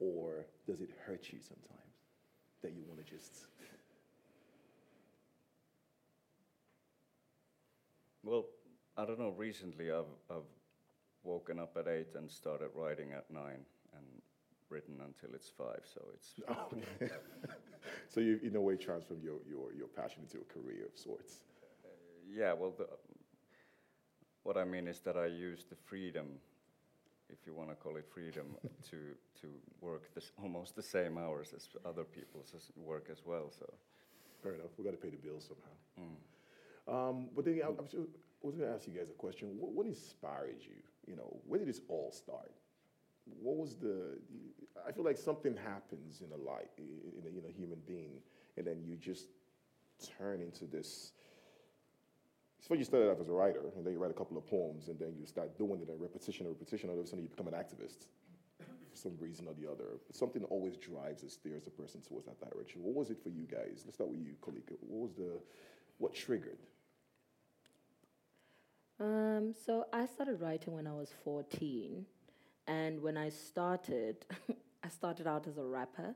or 0.00 0.46
does 0.66 0.80
it 0.80 0.90
hurt 1.06 1.32
you 1.32 1.38
sometimes 1.40 1.94
that 2.62 2.72
you 2.72 2.82
want 2.86 3.04
to 3.04 3.10
just? 3.10 3.46
Well, 8.30 8.46
I 8.96 9.04
don't 9.04 9.18
know. 9.18 9.34
Recently, 9.36 9.90
I've 9.90 10.12
I've 10.30 10.50
woken 11.24 11.58
up 11.58 11.76
at 11.76 11.88
eight 11.88 12.14
and 12.14 12.30
started 12.30 12.70
writing 12.74 13.12
at 13.12 13.30
nine 13.30 13.64
and 13.96 14.06
written 14.70 14.94
until 15.04 15.34
it's 15.34 15.48
five. 15.48 15.82
So 15.94 16.00
it's 16.14 16.34
Okay. 16.48 17.12
so 18.08 18.20
you, 18.20 18.38
in 18.42 18.54
a 18.56 18.60
way, 18.60 18.76
transformed 18.76 19.22
your, 19.22 19.38
your, 19.48 19.72
your 19.72 19.88
passion 19.88 20.22
into 20.22 20.38
a 20.38 20.52
career 20.52 20.86
of 20.86 20.96
sorts. 20.96 21.42
yeah. 22.32 22.52
Well, 22.52 22.72
the, 22.78 22.86
what 24.44 24.56
I 24.56 24.64
mean 24.64 24.86
is 24.86 25.00
that 25.00 25.16
I 25.16 25.26
use 25.26 25.64
the 25.68 25.76
freedom, 25.76 26.26
if 27.28 27.38
you 27.46 27.52
want 27.52 27.68
to 27.70 27.74
call 27.74 27.96
it 27.96 28.06
freedom, 28.14 28.46
to 28.90 28.96
to 29.40 29.48
work 29.80 30.14
this 30.14 30.30
almost 30.42 30.76
the 30.76 30.82
same 30.82 31.18
hours 31.18 31.52
as 31.54 31.68
other 31.84 32.04
people's 32.04 32.54
work 32.76 33.08
as 33.10 33.22
well. 33.26 33.50
So. 33.50 33.66
Fair 34.42 34.54
enough. 34.54 34.70
We've 34.78 34.86
got 34.86 34.92
to 34.92 34.96
pay 34.96 35.10
the 35.10 35.18
bills 35.18 35.48
somehow. 35.48 36.08
Mm. 36.08 36.16
Um, 36.90 37.28
but 37.36 37.44
then 37.44 37.60
I, 37.64 37.68
I 37.68 37.70
was, 38.42 38.56
going 38.56 38.68
to 38.68 38.74
ask 38.74 38.88
you 38.88 38.94
guys 38.94 39.10
a 39.10 39.12
question. 39.12 39.48
What, 39.58 39.72
what 39.72 39.86
inspired 39.86 40.60
you? 40.60 40.82
You 41.06 41.16
know, 41.16 41.36
where 41.46 41.58
did 41.58 41.68
this 41.68 41.80
all 41.88 42.10
start? 42.12 42.52
What 43.40 43.56
was 43.56 43.76
the? 43.76 44.18
I 44.86 44.92
feel 44.92 45.04
like 45.04 45.16
something 45.16 45.56
happens 45.56 46.20
in 46.20 46.32
a 46.32 46.50
life, 46.50 46.70
in 46.78 47.22
a, 47.24 47.28
in 47.28 47.54
human 47.54 47.78
being, 47.86 48.18
and 48.56 48.66
then 48.66 48.82
you 48.84 48.96
just 48.96 49.28
turn 50.18 50.40
into 50.40 50.64
this. 50.64 51.12
So 52.60 52.74
you 52.74 52.84
started 52.84 53.10
off 53.10 53.20
as 53.20 53.28
a 53.28 53.32
writer, 53.32 53.62
and 53.76 53.86
then 53.86 53.92
you 53.92 53.98
write 53.98 54.10
a 54.10 54.14
couple 54.14 54.36
of 54.36 54.46
poems, 54.46 54.88
and 54.88 54.98
then 54.98 55.14
you 55.18 55.26
start 55.26 55.56
doing 55.56 55.80
it, 55.80 55.88
and 55.88 56.00
repetition, 56.00 56.46
and 56.46 56.54
repetition. 56.54 56.90
All 56.90 56.98
of 56.98 57.04
a 57.04 57.08
sudden, 57.08 57.22
you 57.22 57.28
become 57.28 57.48
an 57.48 57.54
activist 57.54 58.06
for 58.58 58.96
some 58.96 59.12
reason 59.20 59.46
or 59.46 59.54
the 59.54 59.70
other. 59.70 59.98
But 60.06 60.16
something 60.16 60.42
always 60.44 60.76
drives 60.76 61.22
us, 61.24 61.34
steers 61.34 61.66
a 61.66 61.70
person 61.70 62.00
towards 62.00 62.26
that 62.26 62.40
direction. 62.40 62.82
What 62.82 62.94
was 62.94 63.10
it 63.10 63.22
for 63.22 63.28
you 63.28 63.44
guys? 63.44 63.82
Let's 63.84 63.94
start 63.94 64.10
with 64.10 64.20
you, 64.20 64.34
Koleka. 64.42 64.76
What 64.80 65.02
was 65.02 65.12
the, 65.14 65.40
what 65.98 66.14
triggered? 66.14 66.58
Um, 69.00 69.54
so 69.66 69.86
I 69.92 70.06
started 70.06 70.40
writing 70.40 70.74
when 70.74 70.86
I 70.86 70.92
was 70.92 71.10
14. 71.24 72.04
And 72.66 73.00
when 73.02 73.16
I 73.16 73.30
started, 73.30 74.26
I 74.84 74.88
started 74.88 75.26
out 75.26 75.46
as 75.46 75.56
a 75.58 75.64
rapper. 75.64 76.14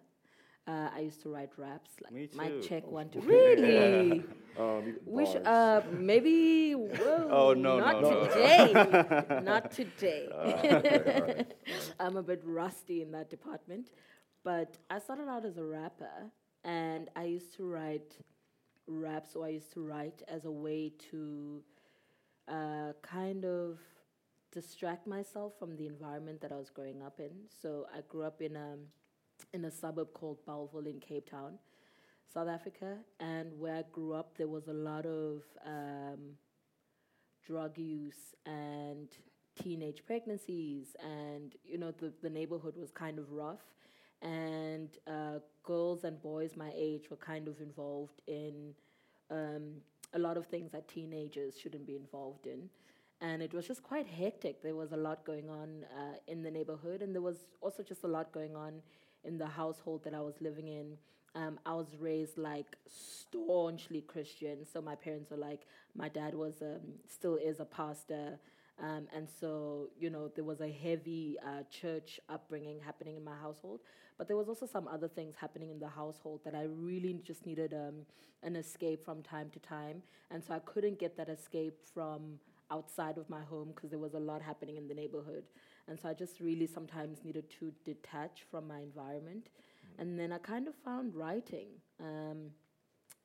Uh, 0.66 0.88
I 0.94 1.01
used 1.01 1.20
to 1.23 1.29
write 1.29 1.51
raps 1.59 1.90
like 2.03 2.12
Me 2.12 2.27
too. 2.27 2.62
check 2.62 2.87
one 2.87 3.09
two. 3.11 3.20
Really? 3.37 4.23
Um, 4.57 4.94
We 5.05 5.27
should, 5.27 5.44
uh, 5.44 5.83
maybe. 5.90 6.75
Whoa, 6.75 7.29
Oh, 7.29 7.55
no, 7.55 7.81
not 7.81 8.01
no, 8.01 8.11
no. 8.11 8.27
today. 8.29 9.40
not 9.42 9.73
today. 9.73 10.29
Ah, 10.33 12.05
I'm 12.07 12.16
a 12.16 12.23
bit 12.23 12.40
rusty 12.44 13.03
in 13.03 13.11
that 13.11 13.29
department, 13.31 13.90
but 14.44 14.79
I 14.88 15.01
started 15.01 15.29
out 15.29 15.44
as 15.44 15.57
a 15.57 15.64
rapper, 15.64 16.31
and 16.62 17.11
I 17.16 17.25
used 17.25 17.53
to 17.57 17.64
write 17.68 18.16
raps, 18.87 19.35
or 19.35 19.44
I 19.44 19.49
used 19.49 19.73
to 19.73 19.81
write 19.81 20.23
as 20.29 20.44
a 20.44 20.53
way 20.53 20.92
to 21.11 21.61
uh, 22.48 22.92
kind 23.02 23.44
of 23.44 23.78
distract 24.52 25.07
myself 25.07 25.52
from 25.59 25.76
the 25.76 25.87
environment 25.87 26.40
that 26.40 26.52
I 26.52 26.57
was 26.57 26.70
growing 26.70 27.02
up 27.02 27.18
in. 27.18 27.30
So 27.62 27.87
I 27.94 28.00
grew 28.09 28.22
up 28.22 28.40
in 28.42 28.57
a 28.57 28.76
in 29.52 29.64
a 29.64 29.70
suburb 29.70 30.12
called 30.14 30.38
Bellville 30.46 30.87
in 30.87 31.00
Cape 31.00 31.28
Town, 31.28 31.59
South 32.33 32.48
Africa, 32.48 32.98
and 33.20 33.59
where 33.59 33.76
I 33.76 33.85
grew 33.92 34.12
up, 34.14 34.37
there 34.37 34.48
was 34.48 34.68
a 34.68 34.72
lot 34.72 35.07
of 35.07 35.42
um, 35.66 36.37
drug 37.46 37.78
use 37.78 38.35
and 38.46 39.09
teenage 39.61 40.04
pregnancies, 40.07 40.96
and 41.02 41.54
you 41.64 41.78
know 41.78 41.92
the 41.92 42.12
the 42.22 42.30
neighborhood 42.30 42.76
was 42.76 42.90
kind 42.90 43.18
of 43.18 43.30
rough, 43.33 43.62
and 44.22 44.88
uh, 45.07 45.38
girls 45.62 46.04
and 46.04 46.20
boys 46.22 46.57
my 46.57 46.70
age 46.74 47.11
were 47.11 47.16
kind 47.16 47.48
of 47.48 47.61
involved 47.61 48.20
in 48.26 48.74
um, 49.30 49.74
a 50.14 50.18
lot 50.18 50.37
of 50.37 50.46
things 50.46 50.70
that 50.72 50.88
teenagers 50.88 51.59
shouldn't 51.59 51.87
be 51.87 51.96
involved 51.96 52.46
in. 52.46 52.70
And 53.20 53.42
it 53.42 53.53
was 53.53 53.66
just 53.66 53.83
quite 53.83 54.07
hectic. 54.07 54.62
There 54.62 54.74
was 54.74 54.92
a 54.92 54.96
lot 54.96 55.24
going 55.24 55.48
on 55.48 55.85
uh, 55.96 56.16
in 56.27 56.42
the 56.42 56.50
neighborhood, 56.50 57.03
and 57.03 57.14
there 57.14 57.22
was 57.22 57.46
also 57.61 57.83
just 57.83 58.05
a 58.05 58.09
lot 58.09 58.33
going 58.33 58.55
on 58.55 58.83
in 59.24 59.38
the 59.38 59.46
household 59.46 60.05
that 60.05 60.14
I 60.14 60.20
was 60.20 60.40
living 60.40 60.68
in. 60.68 60.96
Um, 61.35 61.59
I 61.66 61.74
was 61.74 61.96
raised 61.98 62.38
like 62.38 62.77
staunchly 62.87 64.03
Christian, 64.03 64.64
so 64.70 64.81
my 64.81 64.94
parents 64.94 65.31
were 65.31 65.37
like, 65.37 65.62
my 65.96 66.09
dad 66.09 66.35
was 66.35 66.62
um, 66.62 66.81
still 67.09 67.37
is 67.37 67.61
a 67.61 67.64
pastor, 67.64 68.38
um, 68.83 69.07
and 69.15 69.29
so 69.41 69.89
you 69.99 70.11
know 70.11 70.29
there 70.35 70.45
was 70.45 70.61
a 70.61 70.71
heavy 70.71 71.37
uh, 71.47 71.63
church 71.71 72.19
upbringing 72.29 72.81
happening 72.81 73.17
in 73.17 73.25
my 73.25 73.37
household. 73.37 73.81
But 74.17 74.29
there 74.29 74.37
was 74.37 74.49
also 74.49 74.67
some 74.67 74.87
other 74.87 75.09
things 75.09 75.35
happening 75.41 75.71
in 75.71 75.81
the 75.81 75.89
household 75.89 76.41
that 76.45 76.55
I 76.55 76.63
really 76.63 77.21
just 77.25 77.47
needed 77.47 77.75
um, 77.75 78.07
an 78.45 78.55
escape 78.55 79.05
from 79.05 79.23
time 79.23 79.51
to 79.51 79.59
time, 79.59 80.03
and 80.31 80.43
so 80.43 80.55
I 80.55 80.61
couldn't 80.61 80.99
get 80.99 81.17
that 81.17 81.29
escape 81.29 81.81
from 81.93 82.39
outside 82.71 83.19
of 83.19 83.29
my 83.29 83.43
home 83.43 83.69
because 83.75 83.91
there 83.91 83.99
was 83.99 84.15
a 84.15 84.19
lot 84.19 84.43
happening 84.43 84.77
in 84.77 84.89
the 84.89 84.95
neighborhood. 84.95 85.45
And 85.87 86.01
so 86.01 86.09
I 86.09 86.15
just 86.15 86.41
really 86.41 86.67
sometimes 86.67 87.25
needed 87.25 87.51
to 87.59 87.73
detach 87.85 88.45
from 88.51 88.67
my 88.67 88.81
environment. 88.81 89.49
Mm. 89.49 90.03
And 90.03 90.19
then 90.19 90.33
I 90.33 90.39
kind 90.39 90.67
of 90.67 90.75
found 90.85 91.15
writing. 91.15 91.69
Um, 92.01 92.51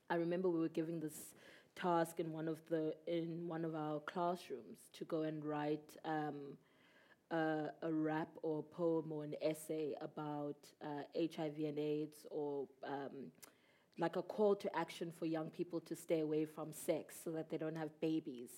I 0.10 0.16
remember 0.16 0.50
we 0.50 0.60
were 0.60 0.70
giving 0.70 1.00
this 1.00 1.34
task 1.80 2.20
in 2.20 2.32
one 2.32 2.48
of 2.48 2.58
the 2.70 2.94
in 3.08 3.48
one 3.48 3.64
of 3.64 3.76
our 3.76 4.00
classrooms 4.02 4.80
to 4.98 5.06
go 5.06 5.24
and 5.24 5.44
write 5.46 5.96
um, 6.06 6.58
a, 7.32 7.66
a, 7.84 7.92
rap 7.92 8.30
or 8.42 8.60
a 8.60 8.64
poem 8.64 9.12
or 9.12 9.24
an 9.24 9.36
essay 9.42 9.94
about 10.02 10.58
uh, 10.84 11.04
HIV 11.16 11.58
and 11.60 11.80
AIDS 11.80 12.26
or 12.32 12.68
um, 12.86 13.32
like 14.00 14.16
a 14.16 14.22
call 14.22 14.56
to 14.56 14.76
action 14.76 15.12
for 15.18 15.26
young 15.26 15.50
people 15.50 15.80
to 15.82 15.96
stay 15.96 16.22
away 16.22 16.46
from 16.46 16.74
sex 16.74 17.16
so 17.24 17.32
that 17.32 17.50
they 17.50 17.58
don't 17.58 17.76
have 17.76 17.90
babies. 18.02 18.50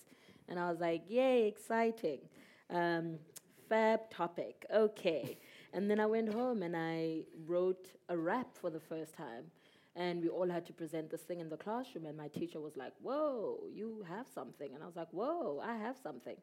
And 0.47 0.59
I 0.59 0.69
was 0.69 0.79
like, 0.79 1.03
yay, 1.07 1.47
exciting. 1.47 2.19
Um, 2.69 3.17
fab 3.67 4.09
topic. 4.09 4.65
Okay. 4.73 5.37
and 5.73 5.89
then 5.89 5.99
I 5.99 6.05
went 6.05 6.33
home 6.33 6.63
and 6.63 6.75
I 6.75 7.21
wrote 7.47 7.87
a 8.09 8.17
rap 8.17 8.47
for 8.53 8.69
the 8.69 8.79
first 8.79 9.15
time. 9.15 9.45
And 9.95 10.21
we 10.21 10.29
all 10.29 10.49
had 10.49 10.65
to 10.67 10.73
present 10.73 11.09
this 11.09 11.21
thing 11.21 11.39
in 11.41 11.49
the 11.49 11.57
classroom. 11.57 12.05
And 12.05 12.17
my 12.17 12.29
teacher 12.29 12.59
was 12.61 12.77
like, 12.77 12.93
Whoa, 13.01 13.59
you 13.71 14.05
have 14.07 14.27
something. 14.33 14.73
And 14.73 14.81
I 14.81 14.85
was 14.85 14.95
like, 14.95 15.11
Whoa, 15.11 15.61
I 15.63 15.75
have 15.75 15.97
something. 16.01 16.37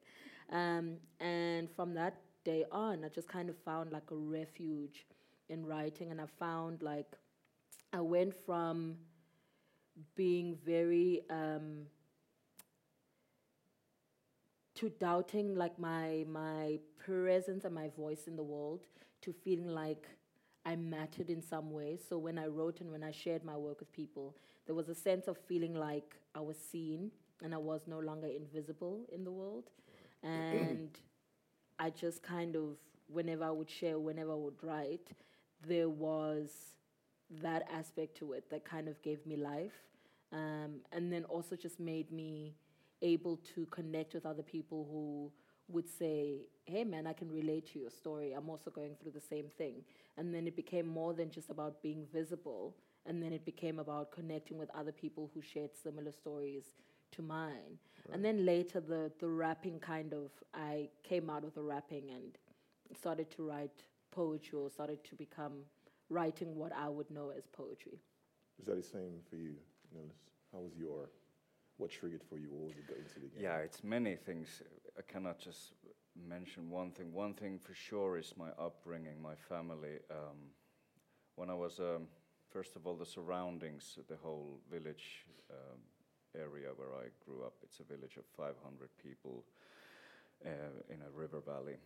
Um, 0.50 0.96
and 1.20 1.70
from 1.70 1.94
that 1.94 2.20
day 2.44 2.64
on, 2.70 3.04
I 3.04 3.08
just 3.08 3.28
kind 3.28 3.48
of 3.48 3.56
found 3.64 3.90
like 3.92 4.10
a 4.10 4.16
refuge 4.16 5.06
in 5.48 5.64
writing. 5.64 6.10
And 6.10 6.20
I 6.20 6.26
found 6.38 6.82
like, 6.82 7.06
I 7.92 8.00
went 8.00 8.34
from 8.44 8.96
being 10.14 10.56
very 10.64 11.22
um, 11.30 11.86
to 14.74 14.90
doubting 15.00 15.54
like 15.54 15.78
my 15.78 16.24
my 16.28 16.78
presence 16.98 17.64
and 17.64 17.74
my 17.74 17.88
voice 17.88 18.26
in 18.26 18.36
the 18.36 18.42
world 18.42 18.86
to 19.22 19.32
feeling 19.32 19.68
like 19.68 20.06
I 20.68 20.76
mattered 20.76 21.30
in 21.30 21.40
some 21.40 21.70
way. 21.70 21.98
So 22.10 22.18
when 22.18 22.38
I 22.38 22.46
wrote 22.46 22.82
and 22.82 22.90
when 22.90 23.02
I 23.02 23.10
shared 23.10 23.42
my 23.42 23.56
work 23.56 23.80
with 23.80 23.90
people, 23.90 24.36
there 24.66 24.74
was 24.74 24.90
a 24.90 24.94
sense 24.94 25.26
of 25.26 25.38
feeling 25.38 25.74
like 25.74 26.14
I 26.34 26.40
was 26.40 26.58
seen 26.58 27.10
and 27.42 27.54
I 27.54 27.56
was 27.56 27.80
no 27.86 28.00
longer 28.00 28.26
invisible 28.26 29.06
in 29.10 29.24
the 29.24 29.30
world. 29.30 29.70
And 30.22 30.90
I 31.78 31.88
just 31.88 32.22
kind 32.22 32.54
of 32.54 32.76
whenever 33.06 33.44
I 33.44 33.50
would 33.50 33.70
share, 33.70 33.98
whenever 33.98 34.32
I 34.32 34.34
would 34.34 34.62
write, 34.62 35.08
there 35.66 35.88
was 35.88 36.50
that 37.42 37.66
aspect 37.72 38.18
to 38.18 38.34
it 38.34 38.50
that 38.50 38.66
kind 38.66 38.88
of 38.88 39.00
gave 39.00 39.24
me 39.24 39.36
life. 39.36 39.72
Um, 40.34 40.80
and 40.92 41.10
then 41.10 41.24
also 41.24 41.56
just 41.56 41.80
made 41.80 42.12
me 42.12 42.54
able 43.00 43.38
to 43.54 43.64
connect 43.66 44.12
with 44.12 44.26
other 44.26 44.42
people 44.42 44.86
who 44.90 45.32
would 45.68 45.88
say, 45.88 46.46
hey 46.64 46.84
man, 46.84 47.06
I 47.06 47.12
can 47.12 47.30
relate 47.30 47.72
to 47.72 47.78
your 47.78 47.90
story. 47.90 48.32
I'm 48.32 48.48
also 48.48 48.70
going 48.70 48.94
through 49.00 49.12
the 49.12 49.20
same 49.20 49.46
thing. 49.56 49.84
And 50.16 50.34
then 50.34 50.46
it 50.46 50.56
became 50.56 50.86
more 50.86 51.12
than 51.12 51.30
just 51.30 51.50
about 51.50 51.82
being 51.82 52.06
visible. 52.12 52.74
And 53.06 53.22
then 53.22 53.32
it 53.32 53.44
became 53.44 53.78
about 53.78 54.10
connecting 54.10 54.58
with 54.58 54.70
other 54.74 54.92
people 54.92 55.30
who 55.32 55.40
shared 55.42 55.70
similar 55.82 56.12
stories 56.12 56.64
to 57.12 57.22
mine. 57.22 57.78
Right. 58.06 58.14
And 58.14 58.24
then 58.24 58.44
later, 58.44 58.80
the, 58.80 59.10
the 59.18 59.28
rapping 59.28 59.78
kind 59.80 60.12
of, 60.12 60.30
I 60.54 60.88
came 61.02 61.30
out 61.30 61.44
of 61.44 61.54
the 61.54 61.62
rapping 61.62 62.10
and 62.10 62.36
started 62.98 63.30
to 63.32 63.46
write 63.46 63.84
poetry 64.10 64.58
or 64.58 64.70
started 64.70 65.04
to 65.04 65.14
become 65.14 65.52
writing 66.10 66.56
what 66.56 66.72
I 66.72 66.88
would 66.88 67.10
know 67.10 67.30
as 67.36 67.44
poetry. 67.46 67.98
Is 68.58 68.66
that 68.66 68.76
the 68.76 68.82
same 68.82 69.20
for 69.28 69.36
you, 69.36 69.54
Niillas? 69.94 70.16
How 70.52 70.60
was 70.60 70.72
your 70.76 71.08
what 71.78 71.90
triggered 71.90 72.22
for 72.22 72.36
you? 72.36 72.48
What 72.50 72.68
was 72.68 72.76
it 72.76 72.96
into 72.96 73.14
the 73.14 73.28
game? 73.28 73.42
Yeah, 73.42 73.58
it's 73.58 73.82
many 73.82 74.16
things. 74.16 74.62
I 74.98 75.02
cannot 75.02 75.38
just 75.38 75.74
mention 76.28 76.70
one 76.70 76.90
thing. 76.90 77.12
One 77.12 77.34
thing 77.34 77.58
for 77.58 77.74
sure 77.74 78.18
is 78.18 78.34
my 78.36 78.50
upbringing, 78.58 79.22
my 79.22 79.34
family. 79.48 80.00
Um, 80.10 80.50
when 81.36 81.50
I 81.50 81.54
was, 81.54 81.78
um, 81.78 82.08
first 82.50 82.76
of 82.76 82.86
all, 82.86 82.96
the 82.96 83.06
surroundings, 83.06 83.98
the 84.08 84.16
whole 84.16 84.60
village 84.70 85.24
um, 85.50 85.78
area 86.36 86.68
where 86.76 86.94
I 86.98 87.08
grew 87.24 87.44
up, 87.44 87.54
it's 87.62 87.80
a 87.80 87.84
village 87.84 88.16
of 88.16 88.24
500 88.36 88.88
people 89.02 89.44
uh, 90.44 90.48
in 90.90 91.00
a 91.02 91.10
river 91.16 91.40
valley. 91.40 91.76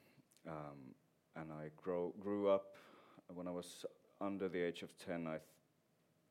Um, 0.49 0.95
and 1.37 1.53
I 1.53 1.69
grow, 1.77 2.15
grew 2.19 2.49
up, 2.49 2.77
when 3.33 3.47
I 3.47 3.51
was 3.51 3.85
under 4.21 4.49
the 4.49 4.63
age 4.63 4.83
of 4.83 4.97
10, 4.99 5.27
I 5.27 5.39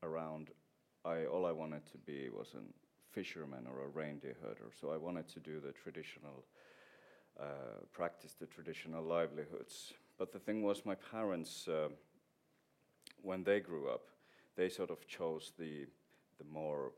around, 0.04 0.50
I, 1.04 1.26
all 1.26 1.46
I 1.46 1.52
wanted 1.52 1.86
to 1.92 1.98
be 1.98 2.28
was 2.28 2.54
an 2.54 2.72
fisherman 3.12 3.66
or 3.66 3.84
a 3.84 3.88
reindeer 3.88 4.36
herder. 4.42 4.70
So 4.80 4.90
I 4.92 4.96
wanted 4.96 5.28
to 5.28 5.40
do 5.40 5.60
the 5.60 5.72
traditional, 5.72 6.44
uh, 7.38 7.84
practice 7.92 8.34
the 8.38 8.46
traditional 8.46 9.04
livelihoods. 9.04 9.92
But 10.18 10.32
the 10.32 10.38
thing 10.38 10.62
was, 10.62 10.84
my 10.84 10.94
parents, 10.94 11.68
uh, 11.68 11.88
when 13.22 13.44
they 13.44 13.60
grew 13.60 13.88
up, 13.88 14.08
they 14.56 14.68
sort 14.68 14.90
of 14.90 15.06
chose 15.06 15.52
the 15.58 15.86
the 16.38 16.44
more 16.50 16.92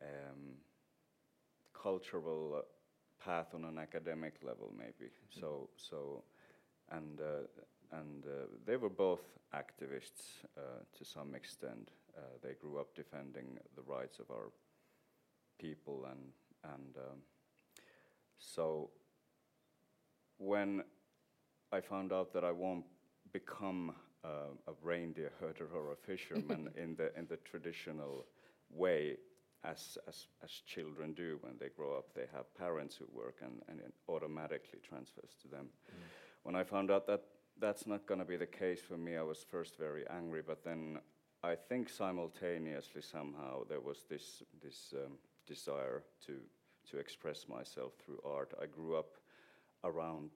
um, 0.00 0.56
cultural 1.72 2.54
uh, 2.58 3.24
path 3.24 3.54
on 3.54 3.64
an 3.64 3.78
academic 3.78 4.34
level, 4.42 4.72
maybe. 4.76 5.10
Mm. 5.10 5.40
So 5.40 5.68
so, 5.76 6.22
and 6.90 7.20
uh, 7.20 7.98
and 7.98 8.24
uh, 8.24 8.46
they 8.64 8.76
were 8.76 8.88
both 8.88 9.22
activists 9.54 10.44
uh, 10.56 10.60
to 10.96 11.04
some 11.04 11.34
extent. 11.34 11.90
they 12.42 12.54
grew 12.54 12.80
up 12.80 12.94
defending 12.94 13.58
the 13.76 13.82
rights 13.82 14.18
of 14.18 14.30
our 14.30 14.50
people 15.58 16.06
and 16.10 16.72
and 16.72 16.96
um, 16.96 17.18
so 18.38 18.90
when 20.38 20.82
I 21.72 21.80
found 21.80 22.12
out 22.12 22.32
that 22.34 22.44
I 22.44 22.52
won't 22.52 22.84
become 23.32 23.94
uh, 24.24 24.52
a 24.68 24.72
reindeer 24.82 25.32
herder 25.40 25.68
or 25.74 25.92
a 25.92 25.96
fisherman 25.96 26.70
in 26.76 26.96
the 26.96 27.16
in 27.18 27.26
the 27.28 27.38
traditional 27.38 28.26
way 28.70 29.16
as, 29.64 29.96
as 30.08 30.26
as 30.42 30.50
children 30.66 31.12
do 31.12 31.38
when 31.40 31.54
they 31.58 31.68
grow 31.68 31.96
up 31.96 32.14
they 32.14 32.26
have 32.34 32.54
parents 32.56 32.96
who 32.96 33.06
work 33.12 33.36
and, 33.42 33.62
and 33.68 33.80
it 33.80 33.94
automatically 34.08 34.80
transfers 34.86 35.36
to 35.40 35.48
them 35.48 35.66
mm. 35.88 35.94
when 36.42 36.56
I 36.56 36.64
found 36.64 36.90
out 36.90 37.06
that 37.06 37.22
that's 37.60 37.86
not 37.86 38.06
going 38.06 38.18
to 38.18 38.26
be 38.26 38.36
the 38.36 38.46
case 38.46 38.80
for 38.80 38.96
me 38.96 39.16
I 39.16 39.22
was 39.22 39.44
first 39.48 39.78
very 39.78 40.04
angry 40.08 40.42
but 40.46 40.64
then 40.64 40.98
I 41.44 41.54
think 41.54 41.88
simultaneously 41.88 43.02
somehow 43.02 43.64
there 43.68 43.80
was 43.80 44.04
this 44.08 44.42
this 44.62 44.94
um, 44.94 45.18
desire 45.46 46.02
to, 46.26 46.34
to 46.90 46.98
express 46.98 47.46
myself 47.48 47.92
through 48.04 48.20
art. 48.24 48.52
I 48.60 48.66
grew 48.66 48.96
up 48.96 49.16
around 49.84 50.30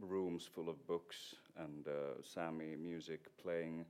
rooms 0.00 0.48
full 0.52 0.68
of 0.68 0.86
books 0.86 1.34
and 1.56 1.86
uh, 1.88 2.22
Sami 2.22 2.76
music 2.76 3.20
playing, 3.42 3.84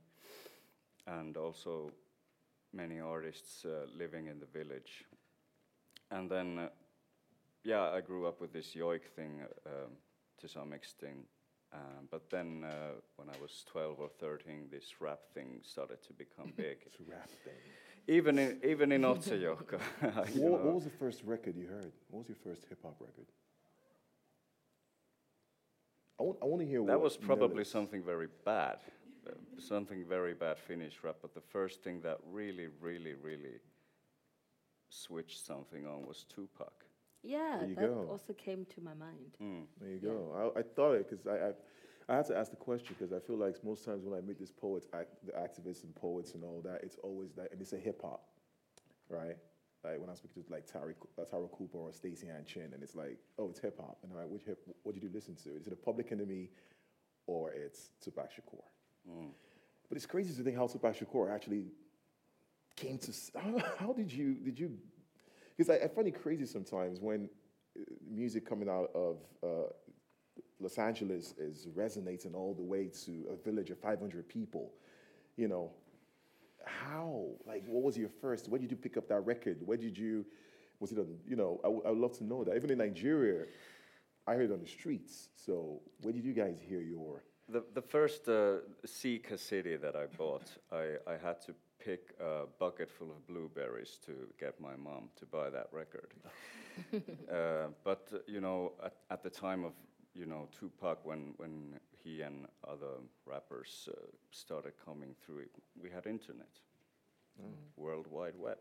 and 1.07 1.37
also 1.37 1.91
many 2.73 2.99
artists 2.99 3.65
uh, 3.65 3.85
living 3.97 4.27
in 4.27 4.39
the 4.39 4.45
village. 4.45 5.05
And 6.11 6.29
then, 6.29 6.59
uh, 6.59 6.69
yeah, 7.63 7.91
I 7.91 8.01
grew 8.01 8.27
up 8.27 8.41
with 8.41 8.53
this 8.53 8.75
yoik 8.75 9.05
thing 9.15 9.41
um, 9.65 9.91
to 10.39 10.47
some 10.47 10.73
extent, 10.73 11.27
Um, 11.71 12.07
but 12.09 12.29
then 12.29 12.63
uh, 12.63 12.97
when 13.17 13.29
I 13.29 13.37
was 13.41 13.63
12 13.71 13.99
or 13.99 14.09
13, 14.19 14.69
this 14.71 14.99
rap 14.99 15.19
thing 15.33 15.61
started 15.61 16.01
to 16.07 16.13
become 16.13 16.51
big. 16.57 16.77
It's 16.85 16.99
rap 17.07 17.29
thing. 17.43 17.61
Even 18.07 18.39
in 18.39 18.59
even 18.63 18.91
in 18.91 19.01
Utsjoki. 19.03 19.79
What, 20.35 20.63
what 20.65 20.73
was 20.75 20.83
the 20.83 20.89
first 20.89 21.23
record 21.23 21.55
you 21.55 21.67
heard? 21.67 21.91
What 22.09 22.19
was 22.19 22.29
your 22.29 22.37
first 22.43 22.65
hip 22.69 22.79
hop 22.83 22.95
record? 22.99 23.25
I 26.19 26.23
want, 26.23 26.37
I 26.41 26.45
want 26.45 26.61
to 26.61 26.67
hear 26.67 26.79
That 26.79 26.93
what 26.99 27.01
was 27.01 27.17
probably 27.17 27.47
Nellis- 27.55 27.71
something 27.71 28.03
very 28.03 28.27
bad, 28.43 28.77
uh, 29.27 29.31
something 29.57 30.03
very 30.05 30.33
bad 30.33 30.57
Finnish 30.59 30.99
rap. 31.03 31.17
But 31.21 31.33
the 31.33 31.41
first 31.41 31.81
thing 31.81 32.01
that 32.01 32.17
really, 32.29 32.67
really, 32.81 33.13
really 33.13 33.59
switched 34.89 35.45
something 35.45 35.85
on 35.87 36.05
was 36.05 36.25
Tupac. 36.33 36.73
Yeah, 37.23 37.57
There 37.59 37.69
you 37.69 37.75
that 37.75 37.87
go. 37.87 38.07
also 38.11 38.33
came 38.33 38.65
to 38.75 38.81
my 38.81 38.93
mind. 38.93 39.35
Mm. 39.41 39.63
There 39.79 39.89
you 39.89 39.99
go. 39.99 40.51
I, 40.55 40.59
I 40.59 40.63
thought 40.63 40.93
it 40.93 41.09
because 41.09 41.25
I, 41.27 41.47
I, 41.49 41.51
I 42.09 42.15
had 42.15 42.25
to 42.25 42.37
ask 42.37 42.49
the 42.49 42.57
question 42.57 42.95
because 42.97 43.13
I 43.13 43.19
feel 43.19 43.37
like 43.37 43.63
most 43.63 43.85
times 43.85 44.03
when 44.03 44.17
I 44.17 44.21
meet 44.21 44.39
these 44.39 44.51
poets, 44.51 44.87
act, 44.93 45.09
the 45.23 45.31
activists 45.33 45.83
and 45.83 45.93
poets 45.95 46.33
and 46.33 46.43
all 46.43 46.59
that, 46.65 46.79
it's 46.81 46.97
always 47.03 47.33
that, 47.33 47.51
and 47.51 47.61
it's 47.61 47.73
a 47.73 47.77
hip 47.77 48.01
hop, 48.01 48.23
right? 49.09 49.37
Like 49.83 49.99
when 49.99 50.09
I 50.09 50.15
speak 50.15 50.33
to 50.33 50.43
like 50.51 50.65
Tara, 50.65 50.93
uh, 51.19 51.23
Tara 51.25 51.47
Cooper 51.47 51.77
or 51.77 51.91
Staceyann 51.91 52.47
Chin, 52.47 52.71
and 52.73 52.81
it's 52.81 52.95
like, 52.95 53.17
oh, 53.37 53.49
it's 53.49 53.59
hip 53.59 53.79
hop. 53.79 53.99
And 54.01 54.11
all 54.11 54.17
right, 54.17 54.27
which 54.27 54.43
hip, 54.43 54.59
what 54.81 54.95
did 54.95 55.03
you 55.03 55.09
listen 55.13 55.35
to? 55.43 55.55
Is 55.55 55.67
it 55.67 55.73
a 55.73 55.75
Public 55.75 56.11
Enemy 56.11 56.49
or 57.27 57.51
it's 57.51 57.91
Tupac 58.01 58.31
Shakur? 58.31 58.63
Mm. 59.09 59.29
But 59.87 59.95
it's 59.95 60.07
crazy 60.07 60.35
to 60.35 60.43
think 60.43 60.57
how 60.57 60.65
Tupac 60.65 60.97
Shakur 60.97 61.31
actually 61.31 61.65
came 62.75 62.97
to. 62.97 63.13
How, 63.37 63.63
how 63.77 63.93
did 63.93 64.11
you 64.11 64.33
did 64.33 64.59
you? 64.59 64.77
Because 65.55 65.69
I, 65.69 65.85
I 65.85 65.87
find 65.87 66.07
it 66.07 66.21
crazy 66.21 66.45
sometimes 66.45 66.99
when 66.99 67.29
uh, 67.77 67.83
music 68.09 68.47
coming 68.47 68.69
out 68.69 68.89
of 68.95 69.17
uh, 69.43 69.69
Los 70.59 70.77
Angeles 70.77 71.33
is 71.37 71.67
resonating 71.73 72.35
all 72.35 72.53
the 72.53 72.63
way 72.63 72.89
to 73.05 73.25
a 73.31 73.35
village 73.35 73.69
of 73.69 73.79
500 73.79 74.27
people. 74.27 74.71
You 75.37 75.47
know, 75.47 75.71
how? 76.65 77.27
Like, 77.45 77.63
what 77.67 77.83
was 77.83 77.97
your 77.97 78.09
first? 78.21 78.49
Where 78.49 78.59
did 78.59 78.71
you 78.71 78.77
pick 78.77 78.97
up 78.97 79.07
that 79.07 79.21
record? 79.21 79.57
Where 79.65 79.77
did 79.77 79.97
you? 79.97 80.25
Was 80.79 80.91
it 80.91 80.99
on? 80.99 81.07
You 81.27 81.35
know, 81.35 81.59
I, 81.63 81.67
w- 81.67 81.83
I 81.85 81.89
would 81.89 81.99
love 81.99 82.17
to 82.17 82.23
know 82.23 82.43
that. 82.43 82.55
Even 82.55 82.71
in 82.71 82.77
Nigeria, 82.77 83.45
I 84.27 84.33
heard 84.33 84.49
it 84.49 84.53
on 84.53 84.59
the 84.59 84.67
streets. 84.67 85.29
So, 85.35 85.81
where 86.01 86.13
did 86.13 86.25
you 86.25 86.33
guys 86.33 86.57
hear 86.61 86.81
your? 86.81 87.23
The, 87.47 87.63
the 87.73 87.81
first 87.81 88.29
uh, 88.29 88.57
Sika 88.85 89.37
city 89.37 89.75
that 89.77 89.95
I 89.95 90.05
bought, 90.05 90.51
I, 90.71 90.97
I 91.07 91.13
had 91.13 91.41
to 91.47 91.55
pick 91.83 92.13
a 92.19 92.45
bucket 92.59 92.91
full 92.91 93.09
of 93.09 93.25
blueberries 93.27 93.97
to 94.05 94.11
get 94.39 94.59
my 94.59 94.75
mom 94.75 95.09
to 95.15 95.25
buy 95.25 95.49
that 95.49 95.67
record. 95.71 96.13
uh, 96.93 97.67
but, 97.83 98.07
uh, 98.13 98.17
you 98.27 98.41
know, 98.41 98.73
at, 98.83 98.93
at 99.09 99.23
the 99.23 99.29
time 99.29 99.63
of, 99.63 99.71
you 100.19 100.25
know, 100.25 100.47
Tupac, 100.51 101.05
when, 101.05 101.33
when 101.37 101.79
he 102.03 102.21
and 102.21 102.45
other 102.67 102.95
rappers 103.25 103.87
uh, 103.89 103.95
started 104.31 104.73
coming 104.85 105.15
through, 105.25 105.45
we 105.81 105.89
had 105.89 106.05
internet, 106.05 106.59
World 107.77 108.07
Wide 108.09 108.33
Web. 108.37 108.57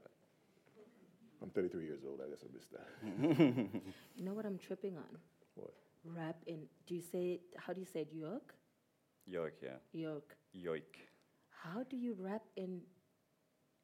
I'm 1.42 1.50
33 1.50 1.84
years 1.84 2.00
old. 2.08 2.20
I 2.24 2.30
guess 2.30 2.44
I 2.44 2.52
missed 2.54 2.72
that. 2.72 3.80
You 4.16 4.24
know 4.24 4.34
what 4.34 4.46
I'm 4.46 4.58
tripping 4.58 4.96
on? 4.96 5.18
What? 5.54 5.72
Rap 6.04 6.36
in, 6.46 6.60
do 6.86 6.94
you 6.94 7.00
say, 7.02 7.40
how 7.56 7.72
do 7.72 7.80
you 7.80 7.86
say 7.86 8.00
it, 8.00 8.12
York? 8.12 8.54
Yoik, 9.30 9.52
yeah. 9.62 9.78
York. 9.92 10.36
Yoik. 10.56 10.94
How 11.50 11.82
do 11.90 11.96
you 11.96 12.16
rap 12.18 12.42
in 12.56 12.80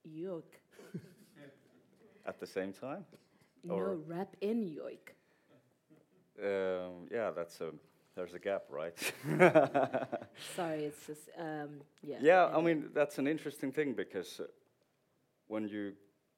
York? 0.05 0.61
At 2.27 2.41
the 2.41 2.47
same 2.47 2.73
time? 2.73 3.05
No, 3.65 3.75
Or- 3.75 3.97
rap 3.97 4.37
in 4.41 4.63
York. 4.67 5.14
Um, 6.43 7.09
yeah, 7.11 7.31
that's 7.31 7.61
a, 7.61 7.71
there's 8.17 8.35
a 8.35 8.39
gap, 8.39 8.65
right? 8.71 8.97
Sorry, 10.57 10.85
it's 10.85 11.07
just, 11.07 11.29
um, 11.39 11.81
yeah. 12.03 12.19
Yeah, 12.21 12.47
I 12.47 12.61
mean 12.61 12.91
that's 12.95 13.19
an 13.19 13.27
interesting 13.27 13.73
thing 13.73 13.93
because 13.93 14.41
uh, 14.41 14.45
when 15.49 15.69
you 15.69 15.93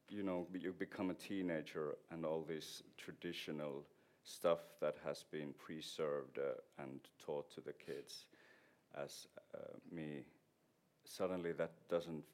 you 0.09 0.23
know 0.23 0.47
you 0.55 0.73
become 0.73 1.11
a 1.11 1.15
teenager 1.15 1.97
and 2.11 2.25
all 2.25 2.45
this 2.47 2.83
traditional 2.97 3.85
stuff 4.23 4.61
that 4.81 4.97
has 5.05 5.25
been 5.31 5.55
preserved 5.59 6.39
uh, 6.39 6.83
and 6.83 7.01
taught 7.25 7.51
to 7.55 7.61
the 7.61 7.73
kids 7.73 8.27
as 9.03 9.27
uh, 9.55 9.59
me 9.91 10.25
suddenly 11.05 11.53
that 11.53 11.73
doesn't 11.89 12.25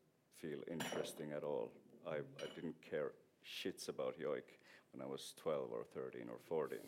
feel 0.41 0.61
interesting 0.71 1.33
at 1.33 1.45
all. 1.45 1.71
I, 2.07 2.17
I 2.17 2.47
didn't 2.55 2.77
care 2.89 3.13
shits 3.45 3.89
about 3.89 4.19
yoik 4.19 4.59
when 4.93 5.03
I 5.03 5.07
was 5.07 5.35
12 5.41 5.71
or 5.73 5.85
13 5.85 6.23
or 6.29 6.39
14. 6.49 6.79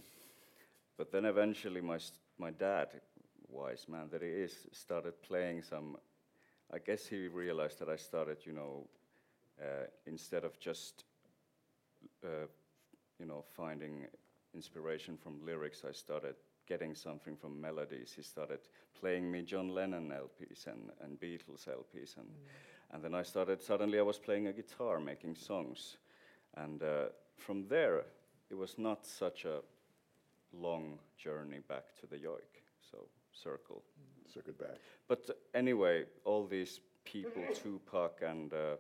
But 0.96 1.10
then 1.10 1.24
eventually 1.24 1.80
my, 1.80 1.98
my 2.38 2.50
dad, 2.50 2.88
wise 3.48 3.86
man 3.88 4.08
that 4.10 4.22
he 4.22 4.28
is, 4.28 4.66
started 4.72 5.20
playing 5.22 5.62
some, 5.62 5.96
I 6.72 6.78
guess 6.78 7.06
he 7.06 7.28
realized 7.28 7.78
that 7.80 7.88
I 7.88 7.96
started, 7.96 8.38
you 8.44 8.52
know, 8.52 8.86
uh, 9.60 9.86
instead 10.06 10.44
of 10.44 10.58
just, 10.58 11.04
uh, 12.24 12.46
you 13.18 13.26
know, 13.26 13.44
finding 13.56 14.06
inspiration 14.54 15.16
from 15.16 15.44
lyrics, 15.44 15.84
I 15.88 15.92
started 15.92 16.36
getting 16.66 16.94
something 16.94 17.36
from 17.36 17.60
melodies. 17.60 18.12
He 18.14 18.22
started 18.22 18.60
playing 18.98 19.30
me 19.30 19.42
John 19.42 19.68
Lennon 19.68 20.10
LPs 20.10 20.66
and, 20.66 20.90
and 21.02 21.20
Beatles 21.20 21.68
LPs. 21.68 22.16
And, 22.16 22.28
and 22.92 23.02
then 23.02 23.14
I 23.14 23.22
started, 23.22 23.62
suddenly 23.62 23.98
I 23.98 24.02
was 24.02 24.18
playing 24.18 24.46
a 24.46 24.52
guitar, 24.52 25.00
making 25.00 25.36
songs. 25.36 25.98
And 26.56 26.82
uh, 26.82 27.06
from 27.36 27.66
there, 27.68 28.04
it 28.50 28.54
was 28.54 28.78
not 28.78 29.04
such 29.04 29.44
a 29.44 29.60
long 30.60 30.98
journey 31.16 31.60
back 31.68 31.94
to 32.00 32.06
the 32.06 32.16
yoik, 32.16 32.62
so 32.90 32.98
circle. 33.32 33.82
Circuit 34.32 34.58
back. 34.58 34.78
But 35.06 35.30
anyway, 35.54 36.04
all 36.24 36.46
these 36.46 36.80
people, 37.04 37.42
Tupac 37.54 38.22
and 38.22 38.52
uh, 38.52 38.76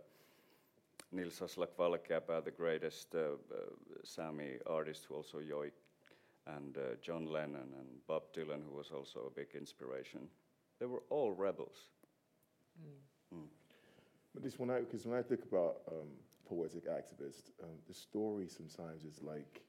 Nils 1.12 1.40
Aslak 1.40 1.76
Valkeapää, 1.78 2.44
the 2.44 2.50
greatest 2.50 3.14
uh, 3.14 3.18
uh, 3.18 3.56
Sami 4.02 4.58
artist 4.66 5.06
who 5.08 5.14
also 5.14 5.38
yoik, 5.38 5.74
and 6.46 6.76
uh, 6.76 6.96
John 7.02 7.26
Lennon 7.26 7.74
and 7.78 8.06
Bob 8.06 8.22
Dylan, 8.32 8.62
who 8.68 8.76
was 8.76 8.90
also 8.90 9.26
a 9.26 9.30
big 9.30 9.54
inspiration. 9.54 10.28
They 10.80 10.86
were 10.86 11.02
all 11.10 11.32
rebels. 11.32 11.90
Mm. 13.34 13.46
But 14.34 14.42
this 14.42 14.58
when 14.58 14.70
I 14.70 14.80
because 14.80 15.06
when 15.06 15.18
I 15.18 15.22
think 15.22 15.44
about 15.44 15.76
um, 15.88 16.08
poetic 16.48 16.86
activists, 16.88 17.50
um, 17.62 17.78
the 17.86 17.94
story 17.94 18.48
sometimes 18.48 19.04
is 19.04 19.22
like, 19.22 19.62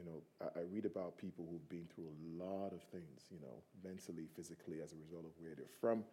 you 0.00 0.10
know, 0.10 0.22
I, 0.40 0.60
I 0.60 0.62
read 0.72 0.86
about 0.86 1.18
people 1.18 1.46
who've 1.50 1.68
been 1.68 1.86
through 1.94 2.06
a 2.08 2.44
lot 2.44 2.72
of 2.72 2.82
things, 2.82 3.26
you 3.30 3.38
know, 3.40 3.62
mentally, 3.84 4.26
physically, 4.34 4.78
as 4.82 4.92
a 4.92 4.96
result 4.96 5.24
of 5.24 5.32
where 5.38 5.54
they're 5.54 5.66
from, 5.80 6.04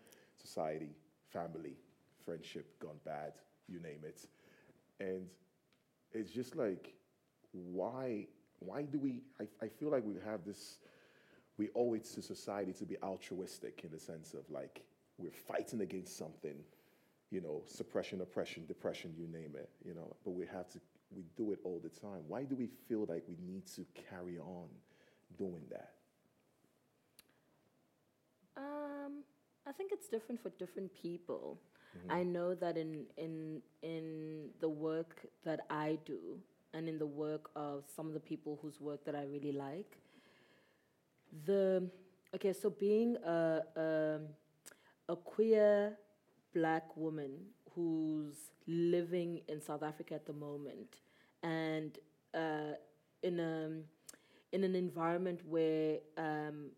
society, 0.41 0.89
family, 1.31 1.77
friendship 2.25 2.79
gone 2.79 2.99
bad, 3.05 3.33
you 3.67 3.79
name 3.79 4.01
it, 4.03 4.25
and 4.99 5.27
it's 6.13 6.31
just 6.31 6.55
like, 6.55 6.93
why? 7.51 8.27
Why 8.59 8.81
do 8.83 8.99
we? 8.99 9.21
I, 9.39 9.47
I 9.63 9.67
feel 9.67 9.89
like 9.89 10.03
we 10.05 10.15
have 10.25 10.43
this. 10.45 10.79
We 11.57 11.69
owe 11.75 11.93
it 11.93 12.05
to 12.13 12.21
society 12.21 12.73
to 12.73 12.85
be 12.85 12.97
altruistic 13.01 13.81
in 13.83 13.91
the 13.91 13.99
sense 13.99 14.33
of 14.33 14.49
like 14.51 14.83
we're 15.17 15.31
fighting 15.31 15.81
against 15.81 16.17
something 16.17 16.55
you 17.29 17.41
know, 17.41 17.61
suppression, 17.65 18.21
oppression, 18.21 18.65
depression, 18.67 19.13
you 19.17 19.27
name 19.27 19.51
it, 19.55 19.69
you 19.85 19.93
know, 19.93 20.15
but 20.23 20.31
we 20.31 20.45
have 20.45 20.69
to, 20.69 20.79
we 21.15 21.23
do 21.35 21.51
it 21.51 21.59
all 21.63 21.79
the 21.81 21.89
time. 21.89 22.23
Why 22.27 22.43
do 22.43 22.55
we 22.55 22.67
feel 22.87 23.05
like 23.07 23.23
we 23.27 23.35
need 23.45 23.65
to 23.75 23.85
carry 24.09 24.37
on 24.37 24.67
doing 25.37 25.63
that? 25.69 25.93
Um, 28.57 29.23
I 29.65 29.71
think 29.71 29.91
it's 29.91 30.07
different 30.07 30.41
for 30.41 30.49
different 30.57 30.93
people. 30.93 31.59
I 32.09 32.23
know 32.23 32.53
that 32.55 32.77
in 32.77 33.05
in 33.17 33.61
in 33.81 34.49
the 34.59 34.69
work 34.69 35.25
that 35.43 35.61
I 35.69 35.97
do, 36.05 36.39
and 36.73 36.87
in 36.87 36.99
the 36.99 37.07
work 37.07 37.49
of 37.55 37.85
some 37.95 38.07
of 38.07 38.13
the 38.13 38.19
people 38.19 38.59
whose 38.61 38.79
work 38.79 39.03
that 39.05 39.15
I 39.15 39.23
really 39.23 39.51
like, 39.51 39.97
the 41.45 41.89
okay, 42.35 42.53
so 42.53 42.69
being 42.69 43.17
a 43.25 43.61
a, 43.75 44.19
a 45.09 45.15
queer 45.15 45.97
black 46.53 46.95
woman 46.95 47.31
who's 47.77 48.37
living 48.65 49.41
in 49.47 49.61
South 49.61 49.83
Africa 49.83 50.15
at 50.15 50.25
the 50.25 50.33
moment, 50.33 50.95
and 51.43 51.99
uh, 52.33 52.73
in 53.21 53.39
a 53.39 53.69
in 54.51 54.63
an 54.63 54.75
environment 54.75 55.41
where 55.47 55.99
um, 56.17 56.71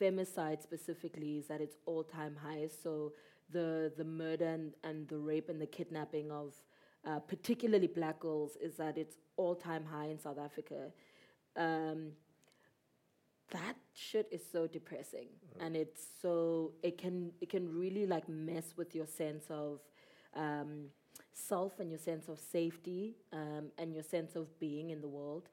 femicide 0.00 0.62
specifically 0.62 1.38
is 1.38 1.50
at 1.50 1.60
its 1.60 1.76
all-time 1.84 2.36
highest. 2.36 2.80
So 2.80 3.12
the 3.50 3.92
the 3.96 4.04
murder 4.04 4.46
and, 4.46 4.72
and 4.84 5.08
the 5.08 5.18
rape 5.18 5.48
and 5.48 5.60
the 5.60 5.66
kidnapping 5.66 6.30
of 6.30 6.54
uh, 7.04 7.18
particularly 7.18 7.88
black 7.88 8.20
girls 8.20 8.52
is 8.62 8.78
at 8.78 8.96
its 8.96 9.16
all-time 9.36 9.84
high 9.84 10.06
in 10.06 10.18
South 10.20 10.38
Africa. 10.38 10.92
Um, 11.56 12.12
that 13.50 13.76
shit 13.94 14.28
is 14.30 14.42
so 14.52 14.66
depressing, 14.66 15.28
and 15.60 15.76
it's 15.76 16.02
so 16.20 16.72
it 16.82 16.98
can 16.98 17.32
it 17.40 17.48
can 17.48 17.68
really 17.78 18.06
like 18.06 18.28
mess 18.28 18.74
with 18.76 18.94
your 18.94 19.06
sense 19.06 19.46
of 19.50 19.80
um, 20.34 20.86
self 21.32 21.80
and 21.80 21.90
your 21.90 21.98
sense 21.98 22.28
of 22.28 22.38
safety 22.38 23.16
um, 23.32 23.70
and 23.78 23.94
your 23.94 24.02
sense 24.02 24.36
of 24.36 24.58
being 24.58 24.90
in 24.90 25.00
the 25.00 25.08
world. 25.08 25.48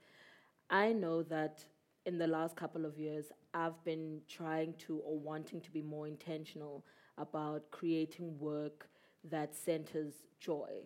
I 0.69 0.93
know 0.93 1.23
that 1.23 1.63
in 2.05 2.17
the 2.17 2.27
last 2.27 2.55
couple 2.55 2.85
of 2.85 2.97
years, 2.97 3.25
I've 3.53 3.81
been 3.83 4.21
trying 4.27 4.73
to 4.87 4.99
or 4.99 5.17
wanting 5.17 5.61
to 5.61 5.71
be 5.71 5.81
more 5.81 6.07
intentional 6.07 6.85
about 7.17 7.71
creating 7.71 8.37
work 8.39 8.89
that 9.29 9.55
centers 9.55 10.13
joy 10.39 10.83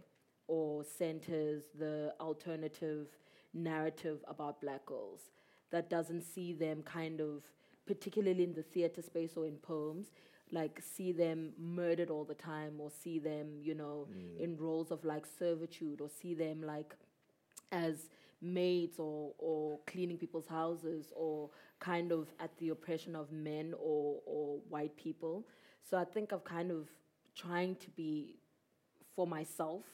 or 0.48 0.84
centers 0.84 1.64
the 1.78 2.14
alternative 2.20 3.08
narrative 3.54 4.20
about 4.28 4.62
black 4.62 4.86
girls 4.86 5.22
that 5.72 5.90
doesn't 5.90 6.22
see 6.22 6.54
them 6.54 6.82
kind 6.84 7.22
of 7.22 7.44
particularly 7.86 8.44
in 8.44 8.54
the 8.54 8.64
theater 8.64 9.02
space 9.02 9.34
or 9.36 9.46
in 9.46 9.56
poems 9.58 10.08
like 10.52 10.82
see 10.82 11.12
them 11.12 11.52
murdered 11.60 12.10
all 12.10 12.24
the 12.24 12.34
time 12.34 12.74
or 12.80 12.90
see 12.90 13.20
them 13.20 13.48
you 13.62 13.76
know 13.76 14.08
mm. 14.12 14.40
in 14.40 14.58
roles 14.58 14.92
of 14.92 15.04
like 15.04 15.26
servitude 15.26 16.02
or 16.02 16.10
see 16.10 16.34
them 16.34 16.62
like 16.62 16.96
as 17.72 18.10
maids 18.42 19.00
or, 19.00 19.34
or 19.38 19.80
cleaning 19.86 20.18
people's 20.18 20.48
houses 20.48 21.12
or 21.16 21.50
kind 21.80 22.12
of 22.12 22.28
at 22.40 22.58
the 22.58 22.70
oppression 22.70 23.16
of 23.16 23.32
men 23.32 23.74
or, 23.78 24.20
or 24.26 24.60
white 24.70 24.96
people. 24.98 25.46
So 25.90 25.98
I 25.98 26.06
think 26.06 26.32
I've 26.34 26.44
kind 26.44 26.72
of 26.72 26.88
trying 27.36 27.76
to 27.78 27.90
be 27.92 28.36
for 29.16 29.28
myself 29.28 29.86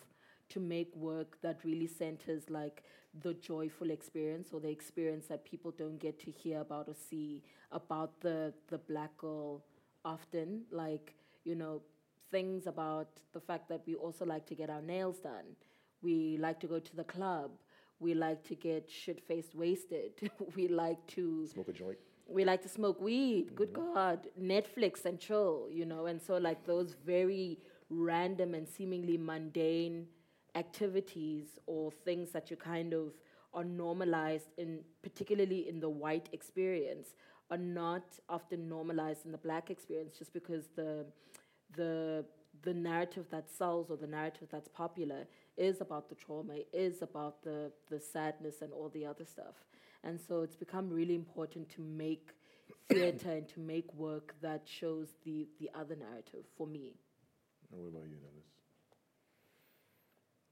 to 0.50 0.60
make 0.60 0.96
work 0.96 1.38
that 1.42 1.64
really 1.64 1.88
centers 1.88 2.50
like 2.50 2.84
the 3.22 3.34
joyful 3.36 3.90
experience 3.92 4.50
or 4.52 4.60
the 4.60 4.70
experience 4.70 5.28
that 5.28 5.46
people 5.46 5.72
don't 5.72 6.00
get 6.00 6.20
to 6.20 6.32
hear 6.32 6.62
about 6.62 6.88
or 6.88 6.94
see 7.10 7.42
about 7.72 8.20
the 8.22 8.54
the 8.68 8.78
black 8.78 9.16
girl 9.18 9.64
often 10.04 10.64
like 10.72 11.16
you 11.44 11.56
know 11.56 11.82
things 12.32 12.68
about 12.68 13.08
the 13.34 13.40
fact 13.40 13.70
that 13.70 13.82
we 13.86 13.96
also 13.96 14.26
like 14.26 14.46
to 14.46 14.56
get 14.56 14.70
our 14.70 14.82
nails 14.82 15.18
done 15.20 15.56
we 16.02 16.38
like 16.40 16.60
to 16.60 16.68
go 16.68 16.80
to 16.80 16.96
the 16.96 17.04
club 17.04 17.52
we 18.00 18.14
like 18.14 18.44
to 18.44 18.56
get 18.56 18.90
shit 18.90 19.22
faced 19.26 19.56
wasted 19.56 20.12
we 20.56 20.68
like 20.68 21.06
to 21.08 21.48
Smoke 21.48 21.70
a 21.70 21.74
joint. 21.74 21.98
we 22.28 22.44
like 22.44 22.62
to 22.64 22.70
smoke 22.70 23.00
weed. 23.02 23.48
Mm-hmm. 23.48 23.56
Good 23.56 23.74
God, 23.74 24.28
Netflix 24.42 25.06
and 25.06 25.20
chill, 25.20 25.68
you 25.72 25.86
know. 25.86 26.08
And 26.08 26.22
so, 26.22 26.38
like 26.38 26.66
those 26.66 26.96
very 27.06 27.60
random 27.90 28.54
and 28.56 28.68
seemingly 28.68 29.18
mundane 29.18 30.08
activities 30.56 31.60
or 31.68 31.92
things 31.92 32.32
that 32.32 32.50
you 32.50 32.58
kind 32.58 32.94
of 32.94 33.14
are 33.54 33.64
normalized 33.64 34.48
in, 34.58 34.80
particularly 35.02 35.68
in 35.70 35.80
the 35.80 35.90
white 35.90 36.30
experience, 36.34 37.10
are 37.52 37.58
not 37.58 38.04
often 38.30 38.68
normalized 38.68 39.26
in 39.26 39.32
the 39.32 39.38
black 39.38 39.70
experience, 39.70 40.18
just 40.18 40.34
because 40.34 40.66
the 40.76 41.06
the 41.76 42.26
the 42.64 42.74
narrative 42.74 43.26
that 43.32 43.50
sells 43.52 43.90
or 43.90 43.98
the 43.98 44.08
narrative 44.08 44.48
that's 44.52 44.70
popular 44.70 45.28
is 45.58 45.82
about 45.82 46.10
the 46.10 46.16
trauma, 46.16 46.56
is 46.74 47.02
about 47.02 47.44
the, 47.44 47.72
the 47.90 48.00
sadness 48.00 48.62
and 48.62 48.72
all 48.74 48.90
the 48.90 49.06
other 49.06 49.26
stuff. 49.26 49.56
And 50.04 50.20
so 50.20 50.42
it's 50.42 50.56
become 50.56 50.90
really 50.90 51.16
important 51.16 51.70
to 51.72 51.82
make 51.82 52.30
theater 52.90 53.32
and 53.32 53.48
to 53.50 53.60
make 53.60 53.94
work 53.94 54.36
that 54.42 54.64
shows 54.66 55.10
the, 55.26 55.48
the 55.60 55.70
other 55.76 55.96
narrative 55.96 56.46
for 56.58 56.68
me. 56.68 56.94
And 57.72 57.82
what 57.82 57.90
about 57.90 58.10
you, 58.10 58.18
Niillas? 58.22 58.55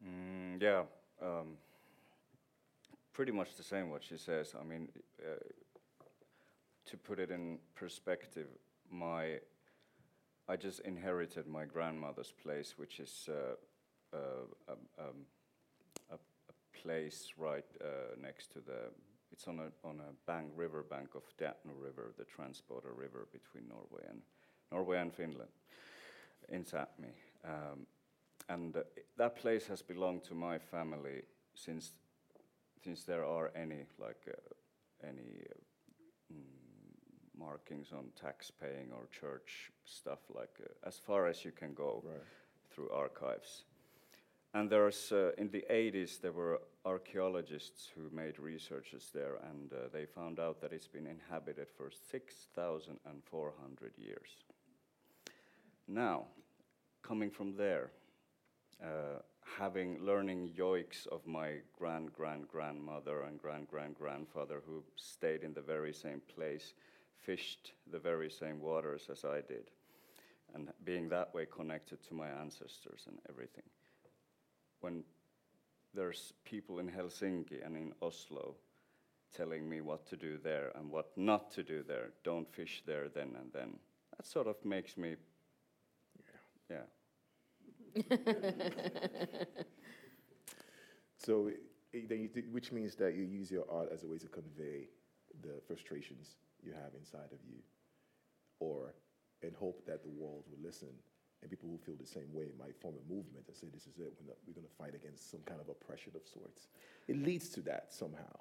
Mm, 0.05 0.61
yeah, 0.61 0.83
um, 1.21 1.57
pretty 3.13 3.31
much 3.31 3.55
the 3.55 3.63
same 3.63 3.89
what 3.89 4.03
she 4.03 4.17
says. 4.17 4.53
I 4.59 4.63
mean, 4.63 4.89
uh, 5.21 5.35
to 6.85 6.97
put 6.97 7.19
it 7.19 7.31
in 7.31 7.59
perspective, 7.75 8.47
my 8.91 9.39
I 10.49 10.57
just 10.57 10.81
inherited 10.81 11.47
my 11.47 11.63
grandmother's 11.63 12.33
place, 12.43 12.73
which 12.77 12.99
is 12.99 13.29
uh, 13.29 13.55
uh, 14.13 14.71
um, 14.71 14.77
um, 14.99 15.25
a, 16.11 16.15
a 16.15 16.81
place 16.81 17.31
right 17.37 17.65
uh, 17.81 18.15
next 18.21 18.51
to 18.53 18.59
the. 18.59 18.91
It's 19.31 19.47
on 19.47 19.59
a 19.59 19.87
on 19.87 19.99
a 19.99 20.11
bank, 20.29 20.49
river 20.55 20.83
bank 20.83 21.15
of 21.15 21.23
Deatnu 21.37 21.73
River, 21.79 22.13
the 22.17 22.25
transporter 22.25 22.93
river 22.93 23.27
between 23.31 23.69
Norway 23.69 24.05
and 24.09 24.21
Norway 24.71 24.99
and 24.99 25.13
Finland, 25.13 25.49
in 26.49 26.63
Sápmi. 26.63 27.13
Um, 27.45 27.87
and 28.49 28.75
uh, 28.75 28.81
that 29.17 29.35
place 29.35 29.65
has 29.67 29.81
belonged 29.81 30.23
to 30.23 30.35
my 30.35 30.57
family 30.59 31.21
since 31.55 31.93
since 32.83 33.03
there 33.05 33.25
are 33.25 33.51
any 33.55 33.85
like 33.99 34.27
uh, 34.27 35.07
any 35.07 35.45
uh, 35.49 36.33
mm, 36.33 37.39
markings 37.39 37.91
on 37.93 38.05
tax 38.19 38.51
paying 38.51 38.91
or 38.91 39.07
church 39.11 39.71
stuff 39.85 40.19
like 40.33 40.59
uh, 40.61 40.87
as 40.87 40.97
far 40.97 41.27
as 41.27 41.45
you 41.45 41.51
can 41.51 41.73
go 41.73 42.03
Right. 42.05 42.21
through 42.69 42.89
archives 42.89 43.63
and 44.53 44.69
there's 44.69 45.11
uh, 45.11 45.31
in 45.37 45.49
the 45.49 45.63
80s 45.69 46.19
there 46.21 46.31
were 46.31 46.61
archaeologists 46.85 47.89
who 47.95 48.09
made 48.15 48.39
researches 48.39 49.09
there 49.13 49.35
and 49.49 49.71
uh, 49.71 49.87
they 49.93 50.05
found 50.05 50.39
out 50.39 50.59
that 50.61 50.73
it's 50.73 50.87
been 50.87 51.07
inhabited 51.07 51.67
for 51.77 51.89
6400 51.91 53.91
years 53.97 54.29
now 55.87 56.25
coming 57.01 57.29
from 57.31 57.55
there 57.55 57.91
uh, 58.83 59.19
having 59.57 59.99
learning 59.99 60.51
yoiks 60.57 61.07
of 61.07 61.25
my 61.25 61.55
grand 61.77 62.11
grand 62.13 62.47
grandmother 62.47 63.23
and 63.23 63.39
grand 63.39 63.67
grand 63.67 63.95
grandfather 63.95 64.61
who 64.65 64.83
stayed 64.95 65.43
in 65.43 65.53
the 65.53 65.61
very 65.61 65.93
same 65.93 66.21
place, 66.35 66.73
fished 67.21 67.73
the 67.91 67.99
very 67.99 68.29
same 68.29 68.59
waters 68.59 69.07
as 69.11 69.23
I 69.23 69.41
did, 69.41 69.71
and 70.53 70.69
being 70.83 71.09
that 71.09 71.33
way 71.33 71.45
connected 71.45 72.01
to 72.07 72.13
my 72.13 72.27
ancestors 72.27 73.05
and 73.07 73.17
everything. 73.29 73.63
When 74.81 75.03
there's 75.93 76.33
people 76.43 76.79
in 76.79 76.89
Helsinki 76.89 77.65
and 77.65 77.77
in 77.77 77.93
Oslo 78.01 78.55
telling 79.35 79.67
me 79.67 79.81
what 79.81 80.05
to 80.07 80.17
do 80.17 80.37
there 80.43 80.71
and 80.75 80.89
what 80.89 81.11
not 81.15 81.51
to 81.51 81.63
do 81.63 81.83
there, 81.83 82.11
don't 82.23 82.51
fish 82.53 82.83
there 82.85 83.07
then 83.09 83.35
and 83.39 83.51
then, 83.53 83.77
that 84.17 84.25
sort 84.25 84.47
of 84.47 84.55
makes 84.63 84.97
me, 84.97 85.15
yeah. 86.69 86.83
So, 91.25 91.51
which 92.51 92.71
means 92.71 92.95
that 92.95 93.15
you 93.15 93.23
use 93.23 93.49
your 93.49 93.65
art 93.71 93.89
as 93.93 94.03
a 94.03 94.07
way 94.07 94.17
to 94.17 94.27
convey 94.27 94.89
the 95.41 95.61
frustrations 95.65 96.35
you 96.61 96.73
have 96.73 96.91
inside 96.99 97.31
of 97.31 97.39
you, 97.47 97.59
or 98.59 98.93
and 99.41 99.55
hope 99.55 99.85
that 99.85 100.03
the 100.03 100.09
world 100.09 100.43
will 100.49 100.61
listen, 100.61 100.89
and 101.41 101.49
people 101.49 101.69
who 101.69 101.77
feel 101.77 101.95
the 101.99 102.05
same 102.05 102.33
way 102.33 102.51
might 102.59 102.75
form 102.75 102.95
a 102.95 103.13
movement 103.13 103.45
and 103.47 103.55
say, 103.55 103.67
"This 103.73 103.87
is 103.87 103.99
it. 103.99 104.13
We're, 104.19 104.27
not, 104.27 104.37
we're 104.45 104.53
going 104.53 104.67
to 104.67 104.75
fight 104.77 104.95
against 104.95 105.31
some 105.31 105.41
kind 105.45 105.61
of 105.61 105.69
oppression 105.69 106.11
of 106.15 106.27
sorts." 106.27 106.67
It 107.07 107.17
leads 107.23 107.49
to 107.49 107.61
that 107.61 107.93
somehow. 107.93 108.35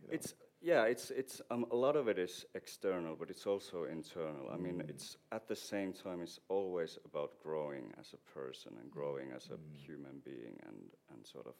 you 0.00 0.08
know? 0.08 0.14
It's 0.14 0.34
yeah, 0.64 0.84
it's 0.84 1.10
it's 1.10 1.42
um, 1.50 1.66
a 1.70 1.76
lot 1.76 1.94
of 1.94 2.08
it 2.08 2.18
is 2.18 2.46
external, 2.54 3.16
but 3.16 3.28
it's 3.30 3.46
also 3.46 3.84
internal. 3.84 4.48
I 4.50 4.56
mean, 4.56 4.82
it's 4.88 5.18
at 5.30 5.46
the 5.46 5.56
same 5.56 5.92
time 5.92 6.22
it's 6.22 6.40
always 6.48 6.98
about 7.04 7.32
growing 7.42 7.92
as 8.00 8.14
a 8.14 8.38
person 8.38 8.72
and 8.80 8.90
growing 8.90 9.30
as 9.36 9.50
a 9.50 9.58
human 9.86 10.22
being, 10.24 10.58
and 10.66 10.76
and 11.12 11.26
sort 11.26 11.46
of 11.46 11.54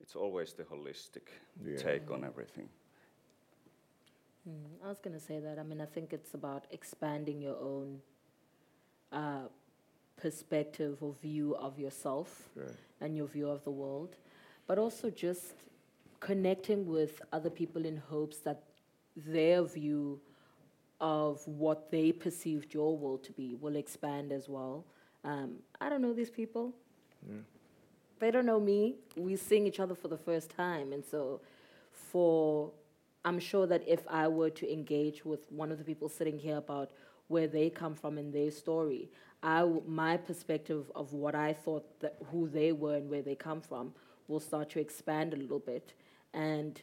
it's 0.00 0.16
always 0.16 0.52
the 0.54 0.64
holistic 0.64 1.28
Yeah. 1.64 1.76
take 1.76 2.10
on 2.10 2.24
everything. 2.24 2.68
Mm, 4.48 4.84
I 4.84 4.88
was 4.88 4.98
going 4.98 5.14
to 5.14 5.24
say 5.24 5.38
that. 5.38 5.58
I 5.58 5.62
mean, 5.62 5.80
I 5.80 5.86
think 5.86 6.12
it's 6.12 6.34
about 6.34 6.64
expanding 6.72 7.40
your 7.40 7.56
own 7.60 8.02
uh, 9.12 9.46
perspective 10.16 11.02
or 11.02 11.14
view 11.22 11.54
of 11.56 11.78
yourself 11.78 12.50
Right. 12.56 12.76
and 13.00 13.16
your 13.16 13.28
view 13.28 13.48
of 13.48 13.62
the 13.62 13.70
world, 13.70 14.16
but 14.66 14.78
also 14.78 15.10
just 15.10 15.54
connecting 16.22 16.86
with 16.86 17.20
other 17.32 17.50
people 17.50 17.84
in 17.84 17.96
hopes 17.96 18.38
that 18.38 18.62
their 19.16 19.62
view 19.64 20.20
of 21.00 21.46
what 21.46 21.90
they 21.90 22.12
perceived 22.12 22.72
your 22.72 22.96
world 22.96 23.24
to 23.24 23.32
be 23.32 23.56
will 23.60 23.76
expand 23.76 24.30
as 24.32 24.48
well. 24.48 24.84
Um, 25.24 25.56
I 25.80 25.88
don't 25.88 26.00
know 26.00 26.12
these 26.12 26.30
people. 26.30 26.72
They 28.20 28.30
don't 28.30 28.46
know 28.46 28.60
me. 28.60 28.96
We 29.16 29.34
seeing 29.36 29.66
each 29.66 29.80
other 29.80 29.96
for 29.96 30.08
the 30.08 30.16
first 30.16 30.50
time, 30.50 30.92
and 30.92 31.04
so 31.04 31.40
for 31.92 32.70
I'm 33.24 33.40
sure 33.40 33.66
that 33.66 33.82
if 33.86 34.00
I 34.08 34.28
were 34.28 34.50
to 34.50 34.72
engage 34.72 35.24
with 35.24 35.50
one 35.50 35.72
of 35.72 35.78
the 35.78 35.84
people 35.84 36.08
sitting 36.08 36.38
here 36.38 36.56
about 36.58 36.90
where 37.28 37.48
they 37.48 37.68
come 37.70 37.94
from 37.94 38.18
in 38.18 38.30
their 38.32 38.50
story, 38.52 39.10
I 39.42 39.60
w- 39.60 39.82
my 39.86 40.16
perspective 40.16 40.90
of 40.94 41.12
what 41.12 41.34
I 41.34 41.52
thought 41.52 41.84
that 42.00 42.16
who 42.30 42.48
they 42.48 42.70
were 42.72 42.96
and 42.96 43.10
where 43.10 43.22
they 43.22 43.34
come 43.34 43.60
from 43.60 43.92
will 44.28 44.40
start 44.40 44.70
to 44.70 44.80
expand 44.80 45.34
a 45.34 45.36
little 45.36 45.58
bit, 45.58 45.94
and 46.34 46.80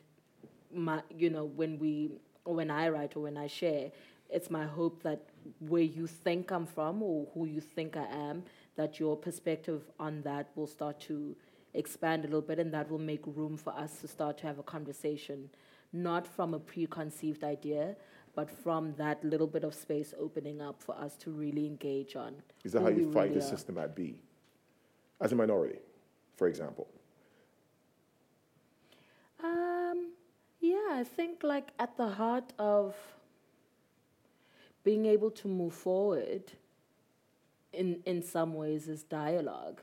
my 0.74 1.02
you 1.16 1.30
know 1.30 1.46
when 1.46 1.80
we 1.80 2.12
when 2.46 2.72
I 2.72 2.90
write 2.90 3.16
or 3.16 3.22
when 3.22 3.38
I 3.38 3.48
share, 3.48 3.92
it's 4.30 4.50
my 4.50 4.66
hope 4.66 5.04
that 5.04 5.22
where 5.60 5.82
you 5.82 6.08
think 6.08 6.52
I'm 6.52 6.66
from 6.66 7.02
or 7.04 7.28
who 7.34 7.46
you 7.46 7.62
think 7.62 7.98
I 7.98 8.06
am, 8.06 8.44
that 8.76 9.00
your 9.00 9.16
perspective 9.16 9.84
on 10.00 10.22
that 10.24 10.50
will 10.56 10.68
start 10.68 11.00
to 11.02 11.36
expand 11.74 12.24
a 12.24 12.28
little 12.28 12.42
bit, 12.42 12.60
and 12.60 12.74
that 12.74 12.90
will 12.90 13.00
make 13.00 13.22
room 13.26 13.58
for 13.58 13.74
us 13.74 14.02
to 14.02 14.08
start 14.08 14.38
to 14.40 14.48
have 14.48 14.60
a 14.60 14.64
conversation, 14.64 15.50
not 15.94 16.26
from 16.26 16.54
a 16.54 16.60
preconceived 16.60 17.44
idea, 17.44 17.96
but 18.36 18.50
from 18.50 18.94
that 18.96 19.24
little 19.24 19.48
bit 19.48 19.64
of 19.64 19.74
space 19.74 20.14
opening 20.20 20.62
up 20.62 20.82
for 20.82 20.96
us 20.98 21.16
to 21.18 21.32
really 21.32 21.66
engage 21.66 22.16
on. 22.16 22.36
Is 22.64 22.72
that 22.74 22.82
how 22.82 22.90
you 22.90 23.12
fight 23.12 23.30
really 23.30 23.40
the 23.40 23.46
are. 23.46 23.50
system 23.50 23.78
at 23.78 23.96
B, 23.96 24.16
as 25.22 25.32
a 25.32 25.36
minority, 25.36 25.80
for 26.38 26.48
example? 26.48 26.88
Um, 29.44 30.12
yeah, 30.60 30.79
I 30.92 31.04
think 31.04 31.44
like 31.44 31.70
at 31.78 31.96
the 31.98 32.10
heart 32.10 32.52
of 32.58 32.96
being 34.84 35.06
able 35.06 35.32
to 35.32 35.48
move 35.48 35.74
forward 35.74 36.44
in 37.74 38.02
in 38.06 38.22
some 38.24 38.54
ways 38.54 38.88
is 38.88 39.04
dialogue. 39.04 39.82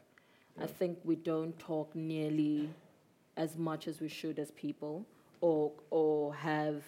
I 0.61 0.67
think 0.67 0.99
we 1.05 1.17
don't 1.17 1.59
talk 1.59 1.95
nearly 1.95 2.71
as 3.37 3.57
much 3.57 3.87
as 3.87 4.01
we 4.01 4.09
should 4.09 4.39
as 4.39 4.51
people, 4.53 5.07
or 5.41 5.73
or 5.91 6.35
have 6.35 6.83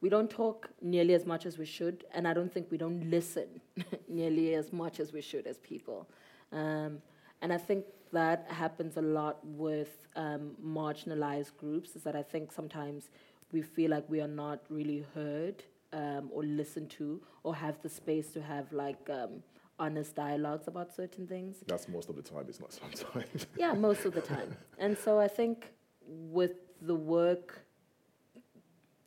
we 0.00 0.08
don't 0.08 0.30
talk 0.30 0.70
nearly 0.80 1.14
as 1.14 1.26
much 1.26 1.46
as 1.46 1.58
we 1.58 1.66
should, 1.66 2.04
and 2.12 2.28
I 2.28 2.32
don't 2.32 2.52
think 2.52 2.70
we 2.70 2.78
don't 2.78 3.10
listen 3.10 3.60
nearly 4.08 4.54
as 4.54 4.72
much 4.72 5.00
as 5.00 5.12
we 5.12 5.20
should 5.20 5.46
as 5.46 5.58
people. 5.58 6.06
Um, 6.52 7.02
and 7.42 7.52
I 7.52 7.58
think 7.58 7.84
that 8.12 8.46
happens 8.50 8.96
a 8.96 9.02
lot 9.02 9.38
with 9.44 10.06
um, 10.16 10.52
marginalized 10.64 11.56
groups. 11.56 11.96
Is 11.96 12.02
that 12.02 12.16
I 12.16 12.22
think 12.22 12.52
sometimes 12.52 13.10
we 13.52 13.62
feel 13.62 13.90
like 13.90 14.08
we 14.08 14.20
are 14.20 14.28
not 14.28 14.60
really 14.68 15.04
heard 15.14 15.62
um, 15.92 16.30
or 16.32 16.42
listened 16.42 16.90
to, 16.90 17.20
or 17.42 17.54
have 17.54 17.80
the 17.82 17.88
space 17.88 18.32
to 18.32 18.42
have 18.42 18.72
like 18.72 19.08
um, 19.10 19.42
honest 19.78 20.14
dialogues 20.14 20.68
about 20.68 20.94
certain 20.94 21.26
things. 21.26 21.56
That's 21.66 21.88
most 21.88 22.08
of 22.08 22.16
the 22.16 22.22
time, 22.22 22.46
it's 22.48 22.60
not 22.60 22.72
sometimes. 22.72 23.46
Yeah, 23.58 23.72
most 23.72 24.04
of 24.04 24.14
the 24.14 24.20
time. 24.20 24.56
And 24.78 24.96
so 24.98 25.18
I 25.18 25.28
think 25.28 25.72
with 26.06 26.52
the 26.80 26.94
work 26.94 27.60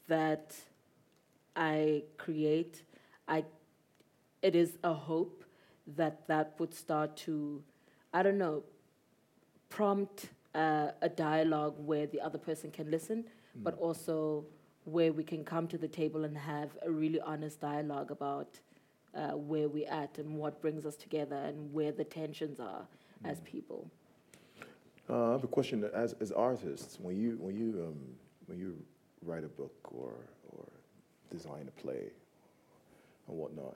that 0.07 0.55
I 1.55 2.03
create, 2.17 2.83
I 3.27 3.45
it 4.41 4.55
is 4.55 4.77
a 4.83 4.93
hope 4.93 5.43
that 5.95 6.27
that 6.27 6.55
would 6.59 6.73
start 6.73 7.17
to, 7.17 7.61
I 8.13 8.23
don't 8.23 8.37
know, 8.37 8.63
prompt 9.69 10.29
uh, 10.55 10.91
a 11.01 11.09
dialogue 11.09 11.75
where 11.77 12.07
the 12.07 12.19
other 12.19 12.37
person 12.37 12.71
can 12.71 12.89
listen, 12.91 13.23
but 13.55 13.77
also 13.79 14.45
where 14.85 15.13
we 15.13 15.23
can 15.23 15.43
come 15.43 15.67
to 15.67 15.77
the 15.77 15.87
table 15.87 16.23
and 16.23 16.37
have 16.37 16.69
a 16.83 16.91
really 16.91 17.21
honest 17.21 17.61
dialogue 17.61 18.11
about 18.11 18.59
uh, 19.15 19.31
where 19.31 19.67
we're 19.67 19.89
at 19.89 20.17
and 20.17 20.35
what 20.35 20.61
brings 20.61 20.85
us 20.85 20.95
together 20.95 21.35
and 21.35 21.73
where 21.73 21.91
the 21.91 22.03
tensions 22.03 22.59
are 22.59 22.85
as 23.25 23.39
people. 23.41 23.89
Uh, 25.09 25.29
I 25.29 25.31
have 25.33 25.43
a 25.43 25.47
question. 25.47 25.89
As, 25.93 26.13
as 26.21 26.31
artists, 26.31 26.99
when 26.99 27.19
you, 27.19 27.37
when, 27.39 27.55
you, 27.55 27.87
um, 27.87 27.99
when 28.45 28.59
you 28.59 28.77
write 29.23 29.43
a 29.43 29.47
book 29.47 29.73
or, 29.83 30.13
or 30.51 30.65
design 31.31 31.67
a 31.67 31.81
play 31.81 32.11
and 33.27 33.37
whatnot, 33.37 33.75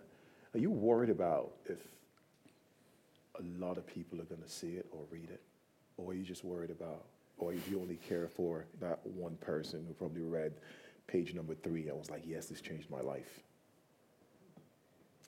are 0.53 0.59
you 0.59 0.69
worried 0.69 1.09
about 1.09 1.53
if 1.65 1.79
a 3.39 3.63
lot 3.63 3.77
of 3.77 3.87
people 3.87 4.21
are 4.21 4.25
going 4.25 4.41
to 4.41 4.49
see 4.49 4.73
it 4.73 4.85
or 4.91 5.01
read 5.11 5.29
it? 5.31 5.41
Or 5.97 6.11
are 6.11 6.13
you 6.13 6.23
just 6.23 6.43
worried 6.43 6.71
about, 6.71 7.05
or 7.37 7.53
do 7.53 7.59
you 7.69 7.79
only 7.79 7.97
care 7.97 8.27
for 8.27 8.65
that 8.79 9.05
one 9.05 9.35
person 9.37 9.85
who 9.87 9.93
probably 9.93 10.23
read 10.23 10.53
page 11.07 11.33
number 11.33 11.53
three 11.55 11.87
and 11.87 11.97
was 11.97 12.09
like, 12.09 12.23
yes, 12.25 12.47
this 12.47 12.61
changed 12.61 12.89
my 12.89 13.01
life? 13.01 13.41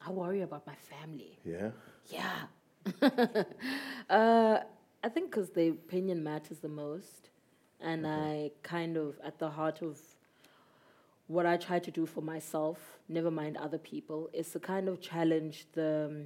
I 0.05 0.11
worry 0.11 0.41
about 0.41 0.65
my 0.67 0.75
family. 0.75 1.39
Yeah? 1.43 1.71
Yeah. 2.09 2.43
uh, 4.09 4.59
I 5.03 5.09
think 5.09 5.31
because 5.31 5.49
the 5.49 5.69
opinion 5.69 6.23
matters 6.23 6.59
the 6.59 6.69
most. 6.69 7.29
And 7.81 8.07
I 8.07 8.51
kind 8.63 8.97
of, 8.97 9.19
at 9.23 9.37
the 9.37 9.49
heart 9.49 9.81
of 9.81 9.99
what 11.27 11.45
I 11.45 11.57
try 11.57 11.79
to 11.79 11.91
do 11.91 12.05
for 12.05 12.21
myself, 12.21 12.77
never 13.09 13.29
mind 13.29 13.57
other 13.57 13.77
people, 13.77 14.29
is 14.33 14.49
to 14.51 14.59
kind 14.59 14.87
of 14.87 15.01
challenge 15.01 15.65
the, 15.73 16.25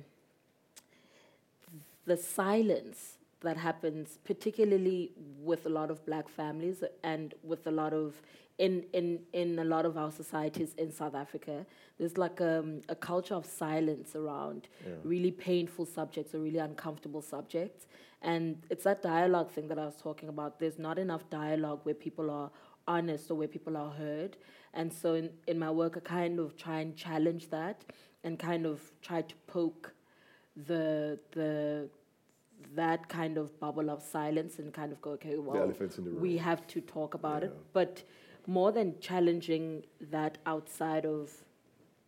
the 2.05 2.17
silence 2.17 3.17
that 3.41 3.57
happens, 3.57 4.19
particularly 4.25 5.11
with 5.39 5.65
a 5.65 5.69
lot 5.69 5.89
of 5.91 6.05
black 6.05 6.27
families 6.27 6.83
and 7.03 7.33
with 7.43 7.65
a 7.67 7.71
lot 7.71 7.93
of 7.93 8.21
in 8.57 8.83
in 8.91 9.19
in 9.31 9.57
a 9.59 9.63
lot 9.63 9.85
of 9.85 9.97
our 9.97 10.11
societies 10.11 10.73
in 10.77 10.91
South 10.91 11.15
Africa. 11.15 11.65
There's 11.97 12.17
like 12.17 12.41
um, 12.41 12.81
a 12.89 12.95
culture 12.95 13.35
of 13.35 13.45
silence 13.45 14.15
around 14.15 14.67
Yeah. 14.85 14.95
really 15.03 15.31
painful 15.31 15.85
subjects 15.85 16.35
or 16.35 16.39
really 16.39 16.59
uncomfortable 16.59 17.21
subjects, 17.21 17.87
and 18.21 18.57
it's 18.69 18.83
that 18.83 19.01
dialogue 19.01 19.49
thing 19.51 19.67
that 19.69 19.79
I 19.79 19.85
was 19.85 19.95
talking 19.95 20.27
about. 20.29 20.59
There's 20.59 20.79
not 20.79 20.97
enough 20.99 21.29
dialogue 21.29 21.79
where 21.83 21.95
people 21.95 22.29
are 22.29 22.51
honest 22.87 23.31
or 23.31 23.35
where 23.35 23.47
people 23.47 23.77
are 23.77 23.91
heard, 23.91 24.35
and 24.73 24.91
so 24.91 25.13
in 25.13 25.29
in 25.47 25.57
my 25.57 25.71
work, 25.71 25.95
I 25.95 26.01
kind 26.01 26.39
of 26.39 26.57
try 26.57 26.81
and 26.81 26.95
challenge 26.97 27.49
that 27.51 27.85
and 28.25 28.37
kind 28.37 28.65
of 28.65 28.81
try 29.01 29.21
to 29.21 29.35
poke 29.47 29.93
the 30.67 31.17
the 31.31 31.89
that 32.75 33.07
kind 33.09 33.37
of 33.37 33.59
bubble 33.59 33.89
of 33.89 34.01
silence 34.01 34.59
and 34.59 34.73
kind 34.73 34.91
of 34.91 35.01
go, 35.01 35.11
okay, 35.11 35.37
well, 35.37 35.61
elephants 35.61 35.97
in 35.97 36.05
the 36.05 36.11
we 36.11 36.37
have 36.37 36.65
to 36.67 36.81
talk 36.81 37.13
about 37.13 37.43
it. 37.43 37.53
But 37.73 38.03
more 38.47 38.71
than 38.71 38.99
challenging 38.99 39.83
that 40.11 40.37
outside 40.45 41.05
of 41.05 41.31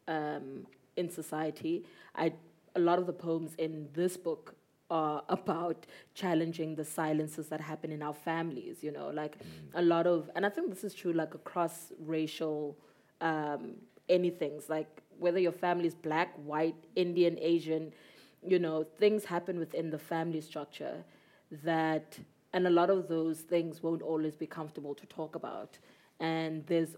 um, 0.07 0.65
in 0.95 1.09
society, 1.09 1.85
I 2.15 2.33
a 2.75 2.79
lot 2.79 2.99
of 2.99 3.05
the 3.05 3.13
poems 3.13 3.53
in 3.57 3.89
this 3.93 4.17
book 4.17 4.55
are 4.89 5.23
about 5.29 5.85
challenging 6.13 6.75
the 6.75 6.85
silences 6.85 7.47
that 7.47 7.61
happen 7.61 7.91
in 7.91 8.01
our 8.01 8.13
families. 8.13 8.77
You 8.81 8.91
know, 8.91 9.09
like 9.09 9.37
a 9.73 9.81
lot 9.81 10.07
of, 10.07 10.29
and 10.35 10.45
I 10.45 10.49
think 10.49 10.69
this 10.69 10.83
is 10.83 10.93
true, 10.93 11.13
like 11.13 11.33
across 11.33 11.91
racial 11.99 12.77
um, 13.21 13.75
anythings, 14.09 14.69
like 14.69 15.01
whether 15.19 15.39
your 15.39 15.51
family 15.51 15.87
is 15.87 15.95
black, 15.95 16.33
white, 16.35 16.75
Indian, 16.95 17.37
Asian, 17.39 17.93
you 18.45 18.59
know, 18.59 18.83
things 18.83 19.25
happen 19.25 19.59
within 19.59 19.89
the 19.89 19.99
family 19.99 20.41
structure 20.41 21.03
that, 21.63 22.17
and 22.53 22.67
a 22.67 22.69
lot 22.69 22.89
of 22.89 23.07
those 23.07 23.39
things 23.41 23.83
won't 23.83 24.01
always 24.01 24.35
be 24.35 24.47
comfortable 24.47 24.95
to 24.95 25.05
talk 25.07 25.35
about. 25.35 25.77
And 26.19 26.65
there's, 26.67 26.95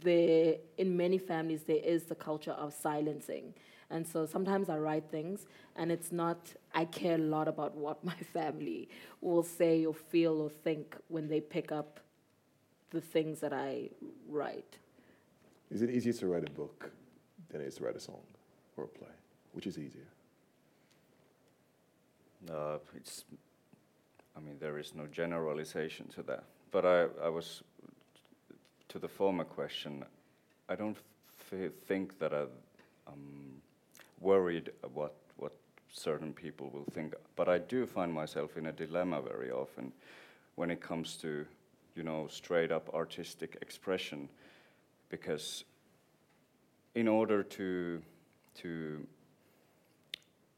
there, 0.00 0.56
in 0.78 0.96
many 0.96 1.18
families, 1.18 1.62
there 1.64 1.82
is 1.82 2.04
the 2.04 2.14
culture 2.14 2.52
of 2.52 2.72
silencing. 2.72 3.54
And 3.90 4.06
so 4.06 4.26
sometimes 4.26 4.68
I 4.68 4.78
write 4.78 5.04
things, 5.10 5.46
and 5.76 5.92
it's 5.92 6.10
not, 6.10 6.52
I 6.74 6.84
care 6.84 7.16
a 7.16 7.18
lot 7.18 7.48
about 7.48 7.76
what 7.76 8.04
my 8.12 8.16
family 8.32 8.88
will 9.20 9.42
say 9.42 9.84
or 9.84 9.94
feel 9.94 10.40
or 10.40 10.50
think 10.50 10.96
when 11.08 11.28
they 11.28 11.40
pick 11.40 11.72
up 11.72 12.00
the 12.90 13.00
things 13.00 13.40
that 13.40 13.52
I 13.52 13.90
write. 14.28 14.78
Is 15.70 15.82
it 15.82 15.90
easier 15.90 16.12
to 16.12 16.26
write 16.28 16.48
a 16.48 16.50
book 16.52 16.90
than 17.50 17.60
it 17.60 17.66
is 17.66 17.76
to 17.76 17.84
write 17.84 17.96
a 17.96 18.00
song 18.00 18.20
or 18.76 18.84
a 18.84 18.88
play? 18.88 19.08
Which 19.52 19.66
is 19.66 19.78
easier? 19.78 20.06
Uh, 22.50 22.78
it's, 22.94 23.24
I 24.36 24.40
mean, 24.40 24.56
there 24.60 24.78
is 24.78 24.94
no 24.94 25.06
generalization 25.06 26.08
to 26.14 26.22
that. 26.24 26.44
But 26.70 26.84
I, 26.84 27.06
I 27.22 27.28
was, 27.28 27.62
to 28.88 28.98
the 28.98 29.08
former 29.08 29.44
question, 29.44 30.04
I 30.68 30.74
don't 30.74 30.96
f- 31.52 31.70
think 31.86 32.18
that 32.18 32.34
I, 32.34 32.44
I'm 33.06 33.60
worried 34.20 34.70
about 34.82 35.14
what 35.36 35.52
certain 35.92 36.32
people 36.32 36.70
will 36.70 36.86
think. 36.92 37.14
But 37.36 37.48
I 37.48 37.58
do 37.58 37.86
find 37.86 38.12
myself 38.12 38.56
in 38.56 38.66
a 38.66 38.72
dilemma 38.72 39.22
very 39.22 39.50
often 39.50 39.92
when 40.56 40.70
it 40.70 40.80
comes 40.80 41.16
to, 41.16 41.46
you 41.94 42.02
know, 42.02 42.28
straight 42.30 42.72
up 42.72 42.92
artistic 42.94 43.56
expression, 43.62 44.28
because 45.08 45.64
in 46.94 47.08
order 47.08 47.42
to, 47.42 48.02
to 48.56 49.06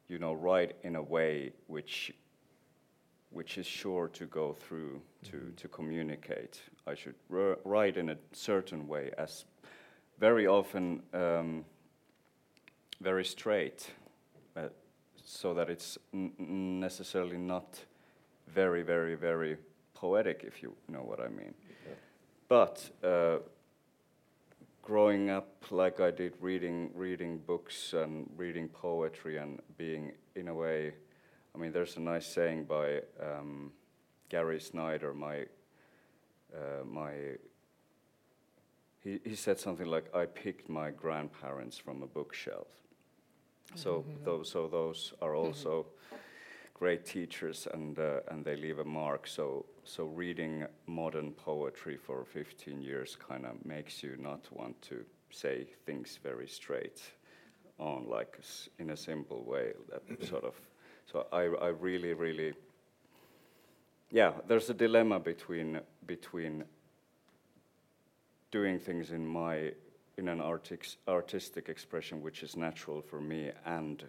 you 0.08 0.18
know, 0.18 0.32
write 0.32 0.76
in 0.82 0.96
a 0.96 1.02
way 1.02 1.52
which 1.66 2.12
which 3.30 3.58
is 3.58 3.66
sure 3.66 4.08
to 4.08 4.24
go 4.26 4.52
through 4.54 5.02
to, 5.22 5.52
to 5.56 5.68
communicate. 5.68 6.60
I 6.86 6.94
should 6.94 7.16
r- 7.30 7.58
write 7.64 7.98
in 7.98 8.08
a 8.08 8.16
certain 8.32 8.88
way, 8.88 9.10
as 9.18 9.44
very 10.18 10.46
often 10.46 11.02
um, 11.12 11.64
very 13.00 13.24
straight, 13.24 13.90
uh, 14.56 14.68
so 15.22 15.52
that 15.52 15.68
it's 15.68 15.98
n- 16.14 16.32
necessarily 16.80 17.36
not 17.36 17.84
very, 18.48 18.82
very, 18.82 19.16
very 19.16 19.58
poetic, 19.92 20.44
if 20.46 20.62
you 20.62 20.74
know 20.88 21.02
what 21.02 21.20
I 21.20 21.28
mean. 21.28 21.52
But 22.48 22.88
uh, 23.04 23.38
growing 24.86 25.30
up 25.30 25.64
like 25.70 25.98
I 25.98 26.12
did, 26.12 26.34
reading 26.40 26.90
reading 26.94 27.38
books 27.38 27.92
and 27.92 28.30
reading 28.36 28.68
poetry 28.68 29.36
and 29.36 29.60
being 29.76 30.12
in 30.36 30.46
a 30.46 30.54
way, 30.54 30.94
I 31.52 31.58
mean, 31.58 31.72
there's 31.72 31.96
a 31.96 32.00
nice 32.00 32.24
saying 32.24 32.66
by 32.66 33.00
um, 33.20 33.72
Gary 34.28 34.60
Snyder, 34.60 35.12
my 35.12 35.38
uh, 36.54 36.84
my. 36.84 37.12
He, 39.00 39.18
he 39.24 39.34
said 39.34 39.58
something 39.58 39.86
like, 39.86 40.14
"I 40.14 40.24
picked 40.26 40.68
my 40.68 40.90
grandparents 40.90 41.76
from 41.76 42.02
a 42.02 42.06
bookshelf." 42.06 42.68
So 43.74 44.04
those 44.24 44.48
so 44.52 44.68
those 44.68 45.14
are 45.20 45.34
also 45.34 45.86
great 46.74 47.04
teachers 47.04 47.66
and 47.74 47.98
uh, 47.98 48.20
and 48.30 48.44
they 48.44 48.54
leave 48.54 48.78
a 48.78 48.84
mark. 48.84 49.26
So 49.26 49.66
so 49.86 50.04
reading 50.04 50.66
modern 50.86 51.30
poetry 51.30 51.96
for 51.96 52.24
15 52.24 52.82
years 52.82 53.16
kind 53.16 53.46
of 53.46 53.64
makes 53.64 54.02
you 54.02 54.16
not 54.18 54.44
want 54.50 54.80
to 54.82 55.04
say 55.30 55.66
things 55.86 56.18
very 56.22 56.48
straight 56.48 57.00
on, 57.78 58.06
like 58.08 58.38
in 58.78 58.90
a 58.90 58.96
simple 58.96 59.44
way. 59.44 59.72
That 59.88 60.26
sort 60.28 60.44
of. 60.44 60.54
So 61.10 61.26
I 61.32 61.42
I 61.42 61.68
really 61.68 62.14
really. 62.14 62.52
Yeah, 64.10 64.32
there's 64.48 64.70
a 64.70 64.74
dilemma 64.74 65.20
between 65.20 65.80
between 66.06 66.64
doing 68.50 68.78
things 68.80 69.10
in 69.10 69.26
my 69.26 69.72
in 70.18 70.28
an 70.28 70.40
artic- 70.40 70.96
artistic 71.06 71.68
expression 71.68 72.22
which 72.22 72.42
is 72.42 72.56
natural 72.56 73.02
for 73.02 73.20
me 73.20 73.50
and 73.64 74.04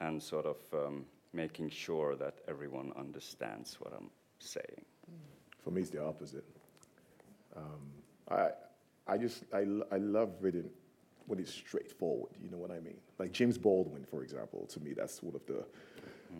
and 0.00 0.22
sort 0.22 0.46
of 0.46 0.58
um, 0.72 1.06
making 1.32 1.70
sure 1.70 2.14
that 2.16 2.34
everyone 2.46 2.92
understands 2.96 3.80
what 3.80 3.92
I'm 3.92 4.10
saying. 4.38 4.84
For 5.62 5.70
me, 5.70 5.82
it's 5.82 5.90
the 5.90 6.04
opposite. 6.04 6.44
Um, 7.56 7.80
I, 8.30 8.48
I 9.06 9.16
just, 9.18 9.44
I, 9.52 9.66
I 9.90 9.98
love 9.98 10.30
reading 10.40 10.70
when 11.26 11.38
it's 11.38 11.52
straightforward, 11.52 12.30
you 12.40 12.50
know 12.50 12.56
what 12.56 12.70
I 12.70 12.78
mean? 12.78 12.98
Like 13.18 13.32
James 13.32 13.58
Baldwin, 13.58 14.04
for 14.04 14.22
example, 14.22 14.66
to 14.66 14.80
me, 14.80 14.92
that's 14.92 15.18
sort 15.18 15.34
of 15.34 15.44
the, 15.46 15.64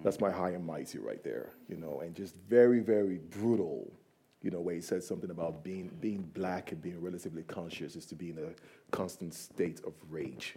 that's 0.03 0.20
my 0.20 0.30
high 0.30 0.51
and 0.51 0.64
mighty 0.64 0.99
right 0.99 1.22
there, 1.24 1.51
you 1.68 1.76
know, 1.76 2.01
and 2.01 2.14
just 2.14 2.36
very, 2.49 2.80
very 2.80 3.18
brutal, 3.18 3.92
you 4.42 4.51
know, 4.51 4.61
where 4.61 4.74
he 4.76 4.80
says 4.80 5.07
something 5.07 5.30
about 5.30 5.64
being, 5.64 5.90
being 6.01 6.22
black 6.34 6.70
and 6.70 6.80
being 6.80 7.01
relatively 7.01 7.42
conscious 7.42 7.97
is 7.97 8.07
to 8.07 8.14
be 8.14 8.30
in 8.30 8.38
a 8.38 8.94
constant 8.94 9.34
state 9.34 9.80
of 9.84 9.94
rage. 10.09 10.55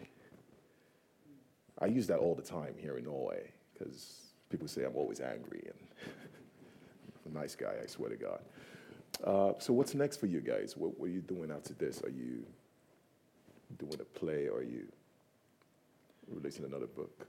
I 1.79 1.87
use 1.87 2.05
that 2.07 2.19
all 2.19 2.35
the 2.35 2.43
time 2.43 2.75
here 2.77 2.97
in 2.97 3.05
Norway 3.05 3.51
because 3.73 4.33
people 4.49 4.67
say 4.67 4.83
I'm 4.83 4.95
always 4.95 5.21
angry 5.21 5.63
and 5.65 5.77
a 7.25 7.33
nice 7.33 7.55
guy, 7.55 7.73
I 7.81 7.85
swear 7.87 8.09
to 8.09 8.15
God. 8.15 8.39
Uh, 9.23 9.53
so 9.59 9.73
what's 9.73 9.95
next 9.95 10.17
for 10.17 10.27
you 10.27 10.41
guys? 10.41 10.75
What, 10.77 10.99
what 10.99 11.07
are 11.07 11.11
you 11.11 11.21
doing 11.21 11.51
after 11.51 11.73
this? 11.73 12.01
Are 12.03 12.09
you 12.09 12.45
doing 13.77 13.99
a 13.99 14.19
play 14.19 14.47
or 14.47 14.59
are 14.59 14.63
you 14.63 14.87
releasing 16.27 16.65
another 16.65 16.87
book? 16.87 17.27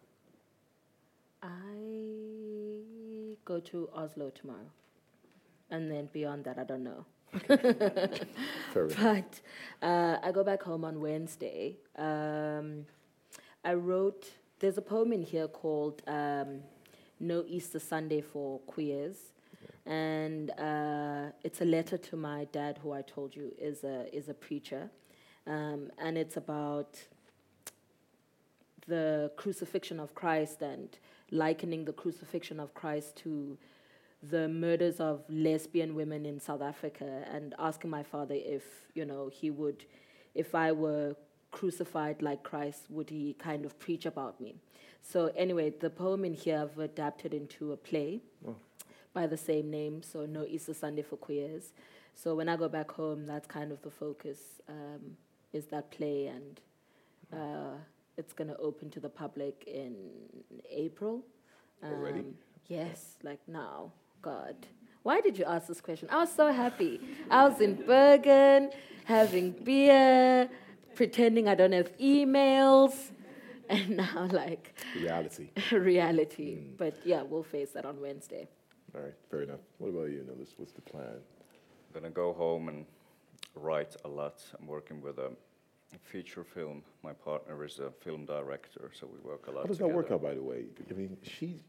I 1.42 1.48
go 3.44 3.60
to 3.60 3.88
Oslo 3.94 4.30
tomorrow. 4.30 4.70
And 5.70 5.90
then 5.90 6.08
beyond 6.12 6.44
that, 6.44 6.58
I 6.58 6.64
don't 6.64 6.84
know. 6.84 7.04
Enough. 8.74 8.96
But 8.98 9.40
uh, 9.82 10.18
I 10.22 10.32
go 10.32 10.42
back 10.44 10.62
home 10.62 10.84
on 10.84 11.00
Wednesday. 11.00 11.76
Um, 11.96 12.86
I 13.64 13.74
wrote, 13.74 14.28
there's 14.58 14.78
a 14.78 14.82
poem 14.82 15.12
in 15.12 15.22
here 15.22 15.48
called 15.48 16.02
um, 16.06 16.60
No 17.20 17.44
Easter 17.46 17.78
Sunday 17.78 18.20
for 18.20 18.58
Queers. 18.60 19.16
And 19.86 20.50
uh, 20.52 21.32
it's 21.42 21.60
a 21.60 21.64
letter 21.64 21.96
to 21.98 22.16
my 22.16 22.44
dad, 22.52 22.78
who 22.82 22.92
I 22.92 23.02
told 23.02 23.34
you 23.34 23.52
is 23.58 23.82
a, 23.84 24.14
is 24.14 24.28
a 24.28 24.34
preacher. 24.34 24.90
Um, 25.46 25.90
and 25.98 26.18
it's 26.18 26.36
about 26.36 26.98
the 28.86 29.30
crucifixion 29.36 30.00
of 30.00 30.14
Christ 30.14 30.62
and 30.62 30.88
likening 31.30 31.84
the 31.84 31.92
crucifixion 31.92 32.60
of 32.60 32.74
Christ 32.74 33.16
to 33.16 33.56
the 34.22 34.48
murders 34.48 35.00
of 35.00 35.22
lesbian 35.30 35.94
women 35.94 36.26
in 36.26 36.38
South 36.40 36.60
Africa 36.60 37.24
and 37.32 37.54
asking 37.58 37.90
my 37.90 38.02
father 38.02 38.34
if, 38.36 38.64
you 38.94 39.04
know, 39.04 39.30
he 39.32 39.50
would, 39.50 39.84
if 40.34 40.54
I 40.54 40.72
were 40.72 41.16
crucified 41.50 42.20
like 42.20 42.42
Christ, 42.42 42.82
would 42.90 43.08
he 43.08 43.34
kind 43.38 43.64
of 43.64 43.78
preach 43.78 44.06
about 44.06 44.40
me? 44.40 44.56
So, 45.02 45.32
anyway, 45.34 45.70
the 45.70 45.88
poem 45.88 46.24
in 46.24 46.34
here 46.34 46.60
I've 46.60 46.78
adapted 46.78 47.32
into 47.32 47.72
a 47.72 47.76
play. 47.76 48.20
By 49.12 49.26
the 49.26 49.36
same 49.36 49.70
name, 49.70 50.02
so 50.02 50.26
No 50.26 50.44
Easter 50.44 50.74
Sunday 50.74 51.02
for 51.02 51.16
Queers. 51.16 51.72
So, 52.14 52.34
when 52.34 52.48
I 52.48 52.56
go 52.56 52.68
back 52.68 52.90
home, 52.90 53.26
that's 53.26 53.46
kind 53.46 53.72
of 53.72 53.80
the 53.82 53.90
focus, 53.90 54.38
um, 54.68 55.16
is 55.52 55.66
that 55.66 55.90
play, 55.90 56.26
and 56.26 56.60
uh, 57.32 57.76
it's 58.16 58.32
going 58.32 58.48
to 58.48 58.56
open 58.58 58.90
to 58.90 59.00
the 59.00 59.08
public 59.08 59.64
in 59.66 59.94
April. 60.70 61.22
Already? 61.84 62.20
Um, 62.20 62.34
Yes, 62.68 63.16
like 63.24 63.40
now. 63.48 63.90
God. 64.22 64.54
Why 65.02 65.20
did 65.20 65.36
you 65.38 65.44
ask 65.44 65.66
this 65.66 65.80
question? 65.80 66.08
I 66.10 66.18
was 66.18 66.32
so 66.32 66.52
happy. 66.52 67.00
I 67.30 67.48
was 67.48 67.60
in 67.60 67.74
Bergen, 67.84 68.70
having 69.06 69.50
beer, 69.52 70.48
pretending 70.94 71.48
I 71.48 71.54
don't 71.56 71.72
have 71.72 71.96
emails, 71.98 72.92
and 73.68 73.96
now, 73.96 74.28
like, 74.30 74.74
Reality. 74.94 75.50
reality. 75.72 76.58
But 76.76 76.94
yeah, 77.04 77.22
we'll 77.22 77.42
face 77.42 77.70
that 77.70 77.84
on 77.84 78.00
Wednesday. 78.00 78.48
All 78.94 79.02
right, 79.02 79.14
fair 79.30 79.42
enough. 79.42 79.60
What 79.78 79.88
about 79.88 80.10
you, 80.10 80.24
Nicholas? 80.28 80.50
What's 80.56 80.72
the 80.72 80.80
plan? 80.80 81.04
I'm 81.04 82.00
gonna 82.00 82.10
go 82.10 82.32
home 82.32 82.68
and 82.68 82.84
write 83.54 83.94
a 84.04 84.08
lot. 84.08 84.42
I'm 84.58 84.66
working 84.66 85.00
with 85.00 85.18
a 85.18 85.30
feature 86.02 86.44
film. 86.44 86.82
My 87.04 87.12
partner 87.12 87.64
is 87.64 87.78
a 87.78 87.90
film 88.02 88.24
director, 88.26 88.90
so 88.92 89.06
we 89.12 89.18
work 89.28 89.46
a 89.46 89.50
lot. 89.50 89.60
How 89.62 89.66
does 89.66 89.78
that 89.78 89.88
work 89.88 90.10
out, 90.10 90.22
by 90.22 90.34
the 90.34 90.42
way? 90.42 90.64
I 90.90 90.94
mean, 90.94 91.16
she. 91.22 91.62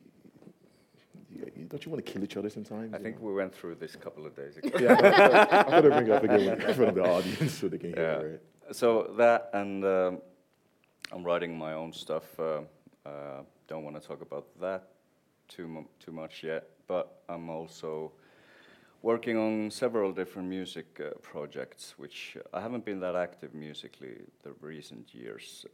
Don't 1.70 1.86
you 1.86 1.92
want 1.92 2.06
to 2.06 2.12
kill 2.12 2.24
each 2.24 2.36
other 2.38 2.50
sometimes? 2.50 2.94
I 2.94 2.98
think 2.98 3.20
know? 3.22 3.28
we 3.28 3.34
went 3.34 3.54
through 3.56 3.76
this 3.76 3.96
a 3.96 3.98
couple 3.98 4.26
of 4.26 4.36
days 4.36 4.58
ago. 4.58 4.70
Yeah, 4.80 5.66
I'm 5.68 5.82
to 5.84 5.90
bring 5.90 6.08
it 6.08 6.12
up 6.12 6.24
again 6.24 6.42
in 6.42 6.60
front 6.74 6.90
of 6.90 6.96
the 6.96 7.04
audience 7.04 7.54
so 7.54 7.68
they 7.70 7.78
can 7.78 7.94
hear 7.94 8.40
Yeah. 8.66 8.70
it. 8.70 8.76
So 8.76 9.14
that 9.18 9.50
and 9.54 9.86
um, 9.86 10.22
I'm 11.12 11.24
writing 11.24 11.58
my 11.58 11.74
own 11.74 11.94
stuff. 11.94 12.24
Uh, 12.40 12.62
uh, 13.06 13.42
don't 13.68 13.84
want 13.84 14.00
to 14.02 14.06
talk 14.06 14.22
about 14.22 14.48
that 14.60 14.90
too 15.56 15.86
too 16.00 16.12
much 16.12 16.44
yet, 16.44 16.70
but 16.88 17.22
I'm 17.30 17.50
also 17.50 18.12
working 19.02 19.38
on 19.38 19.72
several 19.72 20.12
different 20.12 20.48
music 20.48 21.00
uh, 21.00 21.10
projects, 21.22 21.96
which 21.98 22.38
I 22.54 22.62
haven't 22.62 22.86
been 22.86 23.00
that 23.00 23.16
active 23.16 23.54
musically 23.54 24.22
the 24.44 24.54
recent 24.62 25.14
years 25.14 25.66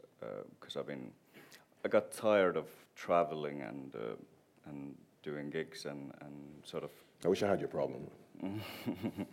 because 0.60 0.76
I've 0.76 0.86
been 0.86 1.12
I 1.84 1.88
got 1.88 2.10
tired 2.12 2.56
of 2.56 2.66
traveling 2.96 3.62
and 3.62 3.94
uh, 3.94 4.16
and 4.66 4.94
doing 5.22 5.50
gigs 5.50 5.86
and, 5.86 6.12
and 6.20 6.34
sort 6.64 6.84
of 6.84 6.90
I 7.24 7.28
wish 7.28 7.42
I 7.42 7.48
had 7.48 7.60
your 7.60 7.68
problem. 7.68 8.10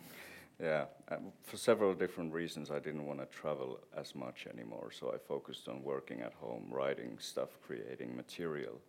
yeah, 0.60 0.86
um, 1.10 1.32
for 1.44 1.58
several 1.58 1.94
different 1.94 2.34
reasons, 2.34 2.72
I 2.72 2.80
didn't 2.80 3.06
want 3.06 3.20
to 3.20 3.26
travel 3.28 3.80
as 3.96 4.16
much 4.16 4.48
anymore. 4.52 4.90
So 4.92 5.14
I 5.14 5.18
focused 5.18 5.68
on 5.68 5.84
working 5.84 6.22
at 6.22 6.34
home, 6.34 6.66
writing 6.72 7.18
stuff, 7.20 7.50
creating 7.66 8.16
material. 8.16 8.82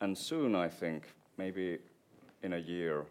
And 0.00 0.16
soon, 0.16 0.54
I 0.54 0.68
think, 0.68 1.04
maybe 1.36 1.78
in 2.42 2.54
a 2.54 2.58
year, 2.58 3.04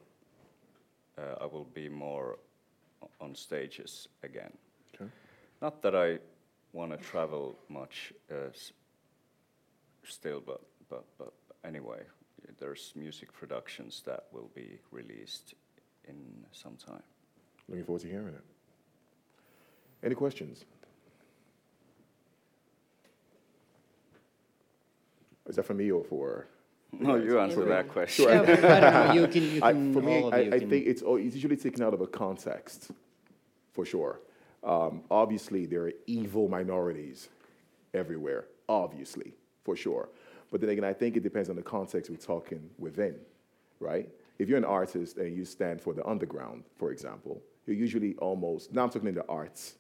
uh, 1.18 1.36
I 1.42 1.46
will 1.46 1.68
be 1.74 1.88
more 1.88 2.40
on 3.22 3.36
stages 3.36 4.08
again. 4.24 4.52
Okay. 4.96 5.10
Not 5.62 5.82
that 5.84 5.96
I 5.96 6.18
want 6.74 6.92
to 6.92 6.98
travel 6.98 7.56
much 7.70 8.14
uh, 8.32 8.50
still, 10.04 10.42
but, 10.46 10.62
but, 10.90 11.06
but 11.18 11.34
anyway, 11.64 12.02
there's 12.60 12.94
music 12.96 13.32
productions 13.34 14.02
that 14.06 14.26
will 14.32 14.50
be 14.56 14.80
released 14.92 15.54
in 16.08 16.16
some 16.52 16.76
time. 16.76 17.04
Looking 17.68 17.86
forward 17.86 18.02
to 18.02 18.08
hearing 18.08 18.30
it. 18.30 18.44
Any 20.04 20.16
questions? 20.16 20.66
Is 25.48 25.56
that 25.56 25.64
for 25.64 25.74
me 25.74 25.92
or 25.92 26.04
for? 26.04 26.48
No, 26.92 27.16
you 27.16 27.40
answer 27.40 27.62
Everyone. 27.62 27.70
that 27.70 27.88
question. 27.90 28.26
Sure. 28.26 28.34
I 28.72 28.80
don't. 28.80 29.16
You 29.16 29.28
can, 29.28 29.44
you 29.56 29.60
I, 29.64 29.74
for 29.74 30.02
me, 30.02 30.30
I, 30.32 30.40
you 30.42 30.54
I 30.54 30.60
can- 30.60 30.70
think 30.70 30.88
it's, 30.88 31.02
al- 31.04 31.18
it's 31.18 31.36
usually 31.36 31.56
taken 31.58 31.84
out 31.84 31.94
of 31.94 32.02
a 32.02 32.08
context, 32.08 32.92
for 33.74 33.86
sure. 33.86 34.20
Um, 34.64 35.04
obviously, 35.10 35.66
there 35.66 35.84
are 35.84 35.94
evil 36.08 36.48
minorities 36.50 37.30
everywhere, 37.94 38.46
obviously, 38.68 39.34
for 39.64 39.76
sure. 39.76 40.10
But 40.52 40.62
then 40.62 40.70
again, 40.72 40.84
I 40.84 40.94
think 40.94 41.16
it 41.16 41.24
depends 41.24 41.50
on 41.50 41.56
the 41.56 41.62
context 41.62 42.10
we're 42.10 42.18
talking 42.18 42.70
within, 42.78 43.16
right? 43.80 44.10
If 44.40 44.50
you're 44.50 44.58
an 44.58 44.66
artist 44.66 45.18
and 45.18 45.36
you 45.38 45.46
stand 45.46 45.80
for 45.82 45.94
the 45.94 46.06
underground, 46.08 46.64
for 46.78 46.92
example, 46.92 47.42
you're 47.68 47.76
usually 47.76 48.16
almost, 48.16 48.74
now 48.74 48.84
I'm 48.84 48.90
talking 48.90 49.10
in 49.10 49.16
the 49.16 49.28
arts 49.30 49.76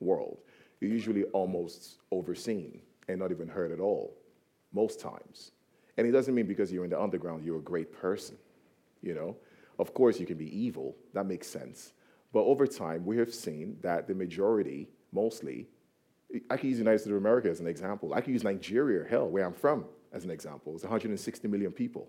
world, 0.00 0.38
you're 0.80 0.90
usually 0.92 1.24
almost 1.24 1.96
overseen 2.12 2.80
and 3.08 3.18
not 3.18 3.32
even 3.32 3.48
heard 3.48 3.72
at 3.72 3.80
all, 3.80 4.14
most 4.72 5.00
times. 5.00 5.50
And 5.96 6.06
it 6.06 6.12
doesn't 6.12 6.34
mean 6.34 6.46
because 6.46 6.72
you're 6.72 6.84
in 6.84 6.90
the 6.90 7.00
underground, 7.00 7.44
you're 7.44 7.58
a 7.58 7.62
great 7.62 7.92
person, 7.92 8.36
you 9.02 9.14
know? 9.14 9.36
Of 9.78 9.94
course, 9.94 10.18
you 10.20 10.26
can 10.26 10.36
be 10.36 10.56
evil, 10.56 10.96
that 11.12 11.26
makes 11.26 11.46
sense. 11.46 11.92
But 12.32 12.44
over 12.44 12.66
time, 12.66 13.04
we 13.04 13.18
have 13.18 13.32
seen 13.32 13.76
that 13.82 14.06
the 14.06 14.14
majority, 14.14 14.88
mostly, 15.12 15.66
I 16.48 16.56
can 16.56 16.68
use 16.68 16.78
the 16.78 16.84
United 16.84 17.00
States 17.00 17.10
of 17.10 17.18
America 17.18 17.50
as 17.50 17.60
an 17.60 17.66
example. 17.66 18.14
I 18.14 18.22
can 18.22 18.32
use 18.32 18.42
Nigeria, 18.42 19.06
hell, 19.08 19.28
where 19.28 19.44
I'm 19.44 19.52
from, 19.52 19.84
as 20.12 20.24
an 20.24 20.30
example. 20.30 20.74
It's 20.74 20.84
160 20.84 21.46
million 21.48 21.72
people, 21.72 22.08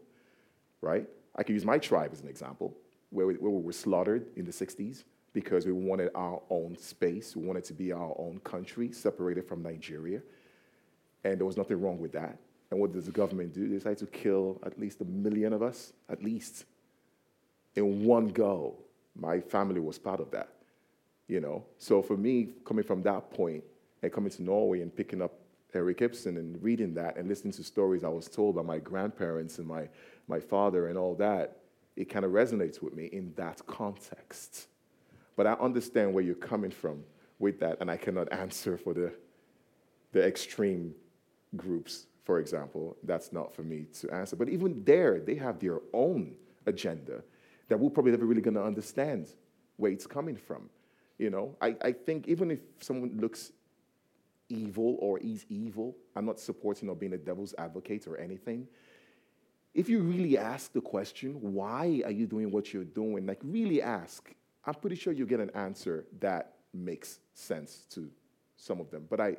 right? 0.82 1.06
I 1.36 1.44
can 1.44 1.56
use 1.56 1.66
my 1.66 1.78
tribe 1.78 2.12
as 2.14 2.22
an 2.22 2.30
example, 2.30 2.74
where 3.10 3.28
we, 3.28 3.36
where 3.36 3.52
we 3.52 3.62
were 3.62 3.74
slaughtered 3.74 4.28
in 4.38 4.46
the 4.46 4.52
60s 4.52 5.04
because 5.34 5.66
we 5.66 5.74
wanted 5.74 6.10
our 6.16 6.42
own 6.50 6.78
space. 6.78 7.36
We 7.36 7.46
wanted 7.46 7.64
to 7.66 7.74
be 7.74 7.92
our 7.92 8.16
own 8.18 8.40
country, 8.44 8.92
separated 8.92 9.48
from 9.48 9.64
Nigeria. 9.64 10.22
And 11.24 11.40
there 11.40 11.46
was 11.46 11.58
nothing 11.58 11.82
wrong 11.82 12.00
with 12.00 12.14
that. 12.14 12.38
And 12.74 12.82
what 12.82 12.92
does 12.92 13.06
the 13.06 13.12
government 13.12 13.54
do? 13.54 13.68
They 13.68 13.76
decide 13.76 14.00
to 14.00 14.08
kill 14.08 14.60
at 14.66 14.80
least 14.80 15.00
a 15.00 15.06
million 15.06 15.54
of 15.54 15.62
us, 15.62 15.94
at 16.10 16.24
least, 16.24 16.66
in 17.76 18.04
one 18.04 18.30
go. 18.30 18.80
My 19.16 19.42
family 19.42 19.80
was 19.80 20.00
part 20.00 20.20
of 20.20 20.32
that, 20.32 20.50
you 21.28 21.40
know? 21.40 21.66
So 21.78 22.02
for 22.02 22.18
me, 22.18 22.50
coming 22.66 22.84
from 22.84 23.04
that 23.04 23.30
point 23.30 23.64
and 24.02 24.12
coming 24.12 24.32
to 24.32 24.42
Norway 24.42 24.82
and 24.82 24.96
picking 24.96 25.22
up 25.22 25.34
Henrik 25.72 26.02
Ibsen 26.02 26.36
and 26.38 26.64
reading 26.64 26.96
that 26.96 27.16
and 27.16 27.30
listening 27.30 27.54
to 27.54 27.64
stories 27.64 28.04
I 28.04 28.08
was 28.08 28.28
told 28.28 28.56
by 28.56 28.64
my 28.64 28.80
grandparents 28.80 29.60
and 29.60 29.68
my, 29.68 29.88
my 30.28 30.40
father 30.40 30.88
and 30.88 30.98
all 30.98 31.14
that, 31.18 31.60
it 31.96 32.06
kind 32.06 32.26
of 32.26 32.32
resonates 32.32 32.82
with 32.82 32.96
me 32.96 33.06
in 33.06 33.34
that 33.36 33.64
context. 33.68 34.66
But 35.36 35.46
I 35.46 35.54
understand 35.54 36.12
where 36.12 36.24
you're 36.24 36.34
coming 36.34 36.72
from 36.72 37.04
with 37.38 37.60
that, 37.60 37.78
and 37.82 37.92
I 37.92 37.98
cannot 37.98 38.34
answer 38.34 38.80
for 38.80 38.96
the, 38.96 39.14
the 40.12 40.26
extreme 40.26 40.96
groups, 41.56 42.08
for 42.24 42.40
example. 42.40 42.98
That's 43.04 43.32
not 43.32 43.54
for 43.54 43.64
me 43.64 43.86
to 44.00 44.12
answer. 44.12 44.36
But 44.36 44.50
even 44.50 44.84
there, 44.84 45.20
they 45.20 45.36
have 45.36 45.60
their 45.60 45.80
own 45.94 46.36
agenda 46.66 47.24
that 47.68 47.80
we're 47.80 47.90
probably 47.90 48.12
never 48.12 48.26
really 48.26 48.42
going 48.42 48.56
to 48.56 48.64
understand 48.64 49.28
where 49.78 49.92
it's 49.92 50.08
coming 50.08 50.36
from. 50.36 50.70
You 51.18 51.30
know, 51.30 51.56
I, 51.62 51.76
I 51.82 51.92
think 51.92 52.28
even 52.28 52.52
if 52.52 52.60
someone 52.80 53.18
looks 53.20 53.52
evil 54.50 54.98
or 55.00 55.20
is 55.20 55.46
evil, 55.50 55.96
I'm 56.16 56.26
not 56.26 56.40
supporting 56.40 56.90
or 56.90 56.96
being 56.96 57.14
a 57.14 57.18
devil's 57.18 57.54
advocate 57.58 58.08
or 58.08 58.18
anything. 58.18 58.68
If 59.74 59.90
you 59.90 60.02
really 60.02 60.38
ask 60.38 60.72
the 60.72 60.82
question, 60.82 61.38
why 61.42 62.02
are 62.06 62.12
you 62.12 62.28
doing 62.28 62.52
what 62.52 62.74
you're 62.74 62.84
doing? 62.84 63.26
Like, 63.26 63.40
really 63.44 63.82
ask. 63.82 64.32
I'm 64.66 64.76
pretty 64.76 64.96
sure 64.96 65.14
you'll 65.14 65.28
get 65.28 65.40
an 65.40 65.50
answer 65.56 66.06
that 66.20 66.54
makes 66.74 67.20
sense 67.34 67.86
to 67.92 68.10
some 68.56 68.80
of 68.80 68.92
them. 68.92 69.08
But 69.10 69.20
I 69.20 69.38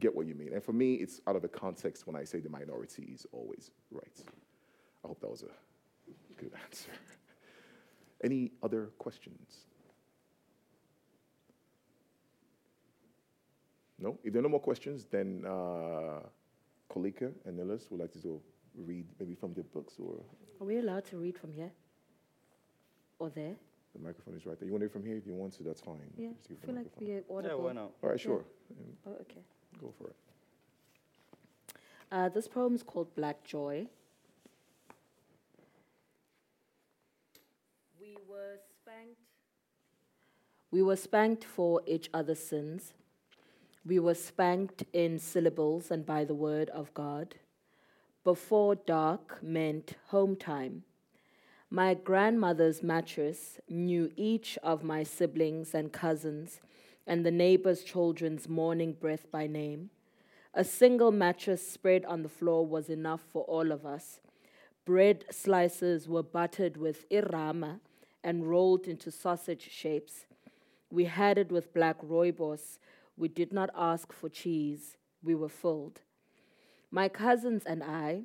get 0.00 0.14
what 0.14 0.26
you 0.26 0.34
mean. 0.34 0.52
And 0.52 0.62
for 0.62 0.72
me, 0.72 0.94
it's 0.94 1.20
out 1.26 1.36
of 1.36 1.42
the 1.42 1.48
context 1.48 2.06
when 2.06 2.16
I 2.16 2.24
say 2.24 2.40
the 2.40 2.48
minority 2.48 3.10
is 3.14 3.26
always 3.32 3.70
right. 3.90 4.18
I 5.04 5.08
hope 5.08 5.20
that 5.20 5.30
was 5.30 5.42
a 5.44 6.40
good 6.40 6.52
answer. 6.64 6.90
Any 8.24 8.52
other 8.62 8.90
questions? 8.98 9.66
No? 13.98 14.18
If 14.24 14.32
there 14.32 14.40
are 14.40 14.42
no 14.42 14.48
more 14.48 14.60
questions, 14.60 15.06
then 15.10 15.44
uh, 15.46 16.20
Koleka 16.92 17.32
and 17.44 17.56
Niillas 17.56 17.88
would 17.90 18.00
like 18.00 18.12
to 18.12 18.18
do, 18.18 18.40
read 18.74 19.06
maybe 19.18 19.34
from 19.34 19.52
their 19.54 19.64
books 19.64 19.94
or 19.98 20.22
Are 20.60 20.66
we 20.66 20.78
allowed 20.78 21.04
to 21.06 21.18
read 21.18 21.38
from 21.38 21.52
here? 21.52 21.70
Or 23.18 23.28
there? 23.30 23.56
the 23.92 23.98
microphone 23.98 24.36
is 24.36 24.46
right 24.46 24.56
there. 24.58 24.66
You 24.66 24.72
want 24.72 24.82
to 24.82 24.86
read 24.86 24.92
from 24.92 25.04
here? 25.04 25.16
If 25.16 25.26
you 25.26 25.34
want 25.34 25.52
to, 25.54 25.64
that's 25.64 25.80
fine. 25.80 25.98
Yeah, 26.16 26.28
I 26.28 26.64
feel 26.64 26.74
like 26.76 26.86
we're 27.00 27.06
Yeah, 27.16 27.20
audible. 27.36 27.62
why 27.64 27.72
not? 27.72 27.90
All 28.02 28.10
right, 28.10 28.18
Yeah. 28.18 28.22
sure. 28.22 28.44
Oh, 29.04 29.16
okay. 29.22 29.42
Go 29.78 29.92
for 29.98 30.08
it. 30.08 30.16
Uh, 32.10 32.28
this 32.28 32.48
poem 32.48 32.74
is 32.74 32.82
called 32.82 33.14
Black 33.14 33.44
Joy. 33.44 33.86
We 38.00 38.16
were 38.28 38.58
spanked. 38.82 39.20
We 40.70 40.82
were 40.82 40.96
spanked 40.96 41.44
for 41.44 41.82
each 41.86 42.10
other's 42.12 42.40
sins. 42.40 42.94
We 43.86 43.98
were 43.98 44.14
spanked 44.14 44.84
in 44.92 45.18
syllables 45.18 45.90
and 45.90 46.04
by 46.04 46.24
the 46.24 46.34
word 46.34 46.68
of 46.70 46.92
God. 46.94 47.36
Before 48.24 48.74
dark 48.74 49.42
meant 49.42 49.94
home 50.08 50.36
time. 50.36 50.82
My 51.70 51.94
grandmother's 51.94 52.82
mattress 52.82 53.60
knew 53.68 54.10
each 54.16 54.58
of 54.62 54.82
my 54.82 55.04
siblings 55.04 55.74
and 55.74 55.92
cousins 55.92 56.60
and 57.10 57.26
the 57.26 57.30
neighbors' 57.32 57.82
children's 57.82 58.48
morning 58.48 58.92
breath 58.92 59.28
by 59.32 59.44
name. 59.44 59.90
A 60.54 60.62
single 60.62 61.10
mattress 61.10 61.68
spread 61.68 62.04
on 62.04 62.22
the 62.22 62.28
floor 62.28 62.64
was 62.64 62.88
enough 62.88 63.20
for 63.32 63.42
all 63.46 63.72
of 63.72 63.84
us. 63.84 64.20
Bread 64.84 65.24
slices 65.28 66.08
were 66.08 66.22
buttered 66.22 66.76
with 66.76 67.06
irama 67.10 67.80
and 68.22 68.48
rolled 68.48 68.86
into 68.86 69.10
sausage 69.10 69.68
shapes. 69.72 70.26
We 70.88 71.06
had 71.06 71.36
it 71.36 71.50
with 71.50 71.74
black 71.74 72.00
rooibos. 72.00 72.78
We 73.16 73.26
did 73.26 73.52
not 73.52 73.70
ask 73.76 74.12
for 74.12 74.28
cheese. 74.28 74.96
We 75.20 75.34
were 75.34 75.48
filled. 75.48 76.02
My 76.92 77.08
cousins 77.08 77.64
and 77.66 77.82
I, 77.82 78.22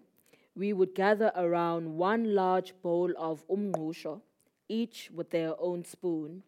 we 0.55 0.73
would 0.73 0.93
gather 0.93 1.31
around 1.35 1.97
one 1.97 2.35
large 2.35 2.75
bowl 2.83 3.11
of 3.17 3.47
umngusho, 3.47 4.21
each 4.69 5.09
with 5.11 5.31
their 5.31 5.59
own 5.59 5.83
spoon. 5.83 6.43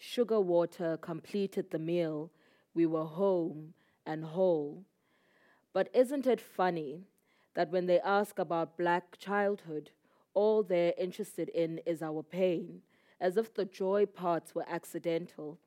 Sugar 0.00 0.40
water 0.40 0.96
completed 0.96 1.70
the 1.70 1.78
meal. 1.78 2.30
We 2.72 2.86
were 2.86 3.04
home 3.04 3.74
and 4.06 4.24
whole. 4.24 4.84
But 5.72 5.90
isn't 5.92 6.26
it 6.26 6.40
funny 6.40 7.08
that 7.54 7.70
when 7.70 7.86
they 7.86 8.00
ask 8.00 8.38
about 8.38 8.78
black 8.78 9.18
childhood, 9.18 9.90
all 10.34 10.62
they're 10.62 10.94
interested 10.96 11.48
in 11.48 11.80
is 11.84 12.00
our 12.00 12.22
pain, 12.22 12.82
as 13.20 13.36
if 13.36 13.52
the 13.52 13.64
joy 13.64 14.06
parts 14.06 14.54
were 14.54 14.68
accidental? 14.68 15.58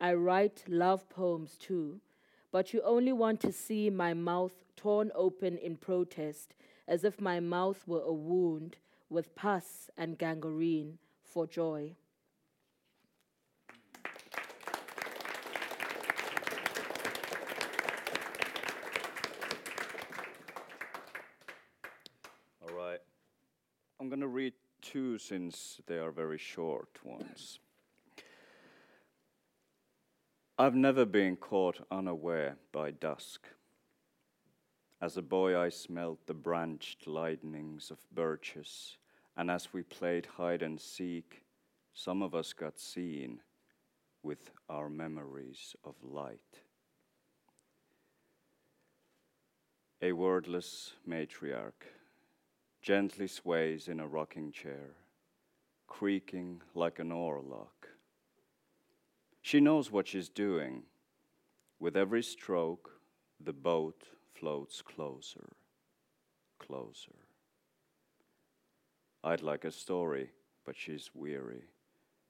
I 0.00 0.14
write 0.14 0.64
love 0.68 1.08
poems 1.08 1.56
too, 1.56 2.00
but 2.52 2.72
you 2.72 2.80
only 2.82 3.12
want 3.12 3.40
to 3.40 3.52
see 3.52 3.90
my 3.90 4.14
mouth 4.14 4.52
torn 4.76 5.10
open 5.16 5.58
in 5.58 5.76
protest, 5.76 6.54
as 6.86 7.02
if 7.02 7.20
my 7.20 7.40
mouth 7.40 7.82
were 7.88 8.02
a 8.02 8.12
wound 8.12 8.76
with 9.10 9.34
pus 9.34 9.90
and 9.96 10.16
gangrene 10.16 10.98
for 11.22 11.46
joy. 11.46 11.96
All 22.62 22.74
right. 22.74 23.00
I'm 24.00 24.03
going 24.14 24.20
to 24.20 24.28
read 24.28 24.52
two 24.80 25.18
since 25.18 25.80
they 25.88 25.98
are 25.98 26.12
very 26.12 26.38
short 26.38 27.00
ones. 27.02 27.58
I've 30.56 30.76
never 30.76 31.04
been 31.04 31.34
caught 31.34 31.84
unaware 31.90 32.54
by 32.70 32.92
dusk. 32.92 33.48
As 35.02 35.16
a 35.16 35.22
boy, 35.22 35.58
I 35.58 35.68
smelled 35.68 36.18
the 36.26 36.32
branched 36.32 37.08
lightnings 37.08 37.90
of 37.90 37.98
birches, 38.12 38.98
and 39.36 39.50
as 39.50 39.72
we 39.72 39.82
played 39.82 40.26
hide 40.36 40.62
and 40.62 40.80
seek, 40.80 41.42
some 41.92 42.22
of 42.22 42.36
us 42.36 42.52
got 42.52 42.78
seen 42.78 43.40
with 44.22 44.52
our 44.68 44.88
memories 44.88 45.74
of 45.82 45.96
light. 46.04 46.60
A 50.00 50.12
wordless 50.12 50.92
matriarch 51.04 51.82
gently 52.84 53.26
sways 53.26 53.88
in 53.88 53.98
a 53.98 54.06
rocking 54.06 54.52
chair, 54.52 54.90
creaking 55.88 56.60
like 56.74 56.98
an 56.98 57.08
oarlock. 57.08 57.88
She 59.40 59.58
knows 59.58 59.90
what 59.90 60.06
she's 60.06 60.28
doing. 60.28 60.82
With 61.80 61.96
every 61.96 62.22
stroke, 62.22 62.90
the 63.42 63.54
boat 63.54 64.04
floats 64.34 64.82
closer, 64.82 65.56
closer. 66.58 67.16
I'd 69.22 69.40
like 69.40 69.64
a 69.64 69.70
story, 69.70 70.32
but 70.66 70.76
she's 70.76 71.10
weary 71.14 71.62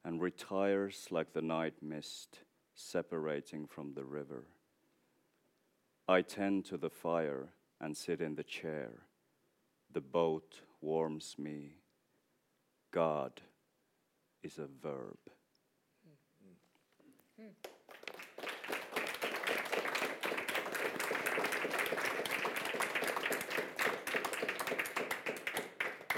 and 0.05 0.23
retires 0.23 1.09
like 1.11 1.33
the 1.33 1.43
night 1.43 1.75
mist 1.83 2.39
separating 2.77 3.67
from 3.67 3.95
the 3.95 4.05
river. 4.05 4.45
I 6.07 6.23
tend 6.23 6.65
to 6.67 6.77
the 6.77 6.91
fire 6.91 7.49
and 7.81 7.97
sit 7.97 8.21
in 8.21 8.37
the 8.37 8.45
chair. 8.45 9.07
The 9.95 10.01
boat 10.01 10.61
warms 10.81 11.37
me. 11.39 11.77
God 12.91 13.41
is 14.43 14.59
a 14.59 14.67
verb. 14.83 15.17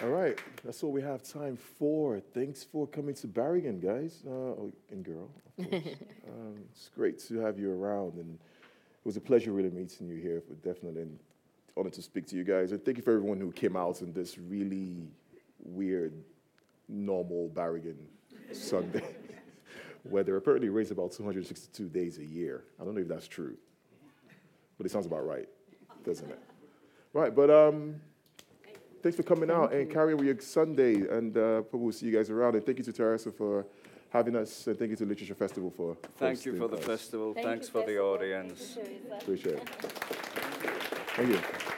All 0.02 0.08
right, 0.08 0.38
that's 0.64 0.82
all 0.82 0.90
we 0.90 1.02
have 1.02 1.22
time 1.22 1.58
for. 1.78 2.18
Thanks 2.32 2.64
for 2.64 2.86
coming 2.86 3.14
to 3.16 3.26
Bergen, 3.26 3.78
guys 3.78 4.22
uh, 4.26 4.30
oh, 4.30 4.72
and 4.90 5.04
girl. 5.04 5.28
Of 5.58 5.64
um, 5.74 6.64
it's 6.70 6.88
great 6.94 7.18
to 7.28 7.40
have 7.40 7.58
you 7.58 7.70
around, 7.70 8.14
and 8.14 8.38
it 8.38 9.04
was 9.04 9.18
a 9.18 9.20
pleasure 9.20 9.52
really 9.52 9.68
meeting 9.68 10.08
you 10.08 10.16
here. 10.16 10.40
For 10.40 10.54
definitely 10.54 11.02
an 11.02 11.18
honor 11.76 11.90
to 11.90 12.02
speak 12.02 12.26
to 12.28 12.36
you 12.36 12.44
guys, 12.44 12.72
and 12.72 12.84
thank 12.84 12.96
you 12.96 13.02
for 13.02 13.12
everyone 13.14 13.38
who 13.38 13.52
came 13.52 13.76
out 13.76 14.00
on 14.02 14.12
this 14.12 14.38
really 14.38 15.08
weird, 15.62 16.14
normal 16.88 17.48
Bergen 17.48 17.98
Sunday 18.52 19.04
weather. 20.04 20.36
Apparently, 20.36 20.68
it 20.68 20.72
rains 20.72 20.90
about 20.90 21.12
262 21.12 21.88
days 21.88 22.18
a 22.18 22.24
year. 22.24 22.64
I 22.80 22.84
don't 22.84 22.94
know 22.94 23.02
if 23.02 23.08
that's 23.08 23.28
true, 23.28 23.56
but 24.78 24.86
it 24.86 24.90
sounds 24.90 25.06
about 25.06 25.26
right, 25.26 25.48
doesn't 26.04 26.30
it? 26.30 26.40
Right, 27.12 27.34
but 27.34 27.50
um. 27.50 27.96
Thanks 29.02 29.14
for 29.14 29.22
coming 29.22 29.52
out 29.52 29.72
and 29.72 29.88
carrying 29.88 30.16
with 30.16 30.26
your 30.26 30.40
Sunday, 30.40 30.94
and 30.94 31.36
uh, 31.36 31.62
probably 31.62 31.80
we'll 31.80 31.92
see 31.92 32.06
you 32.06 32.12
guys 32.12 32.28
around. 32.28 32.56
And 32.56 32.66
thank 32.66 32.78
you 32.78 32.84
to 32.84 32.92
Teresa 32.92 33.30
for 33.30 33.64
having 34.08 34.34
us, 34.34 34.66
and 34.66 34.76
thank 34.76 34.90
you 34.90 34.96
to 34.96 35.04
Literature 35.04 35.34
Festival 35.34 35.70
for 35.70 35.96
Thank 36.16 36.44
you 36.44 36.56
for 36.56 36.66
the 36.66 36.78
us. 36.78 36.84
festival. 36.84 37.32
Thank 37.32 37.46
Thanks 37.46 37.66
you, 37.66 37.72
for 37.72 37.86
the 37.86 38.00
audience. 38.00 38.74
Thank 38.74 38.88
you, 38.88 39.14
Appreciate 39.14 39.58
it. 39.58 40.92
You. 41.18 41.75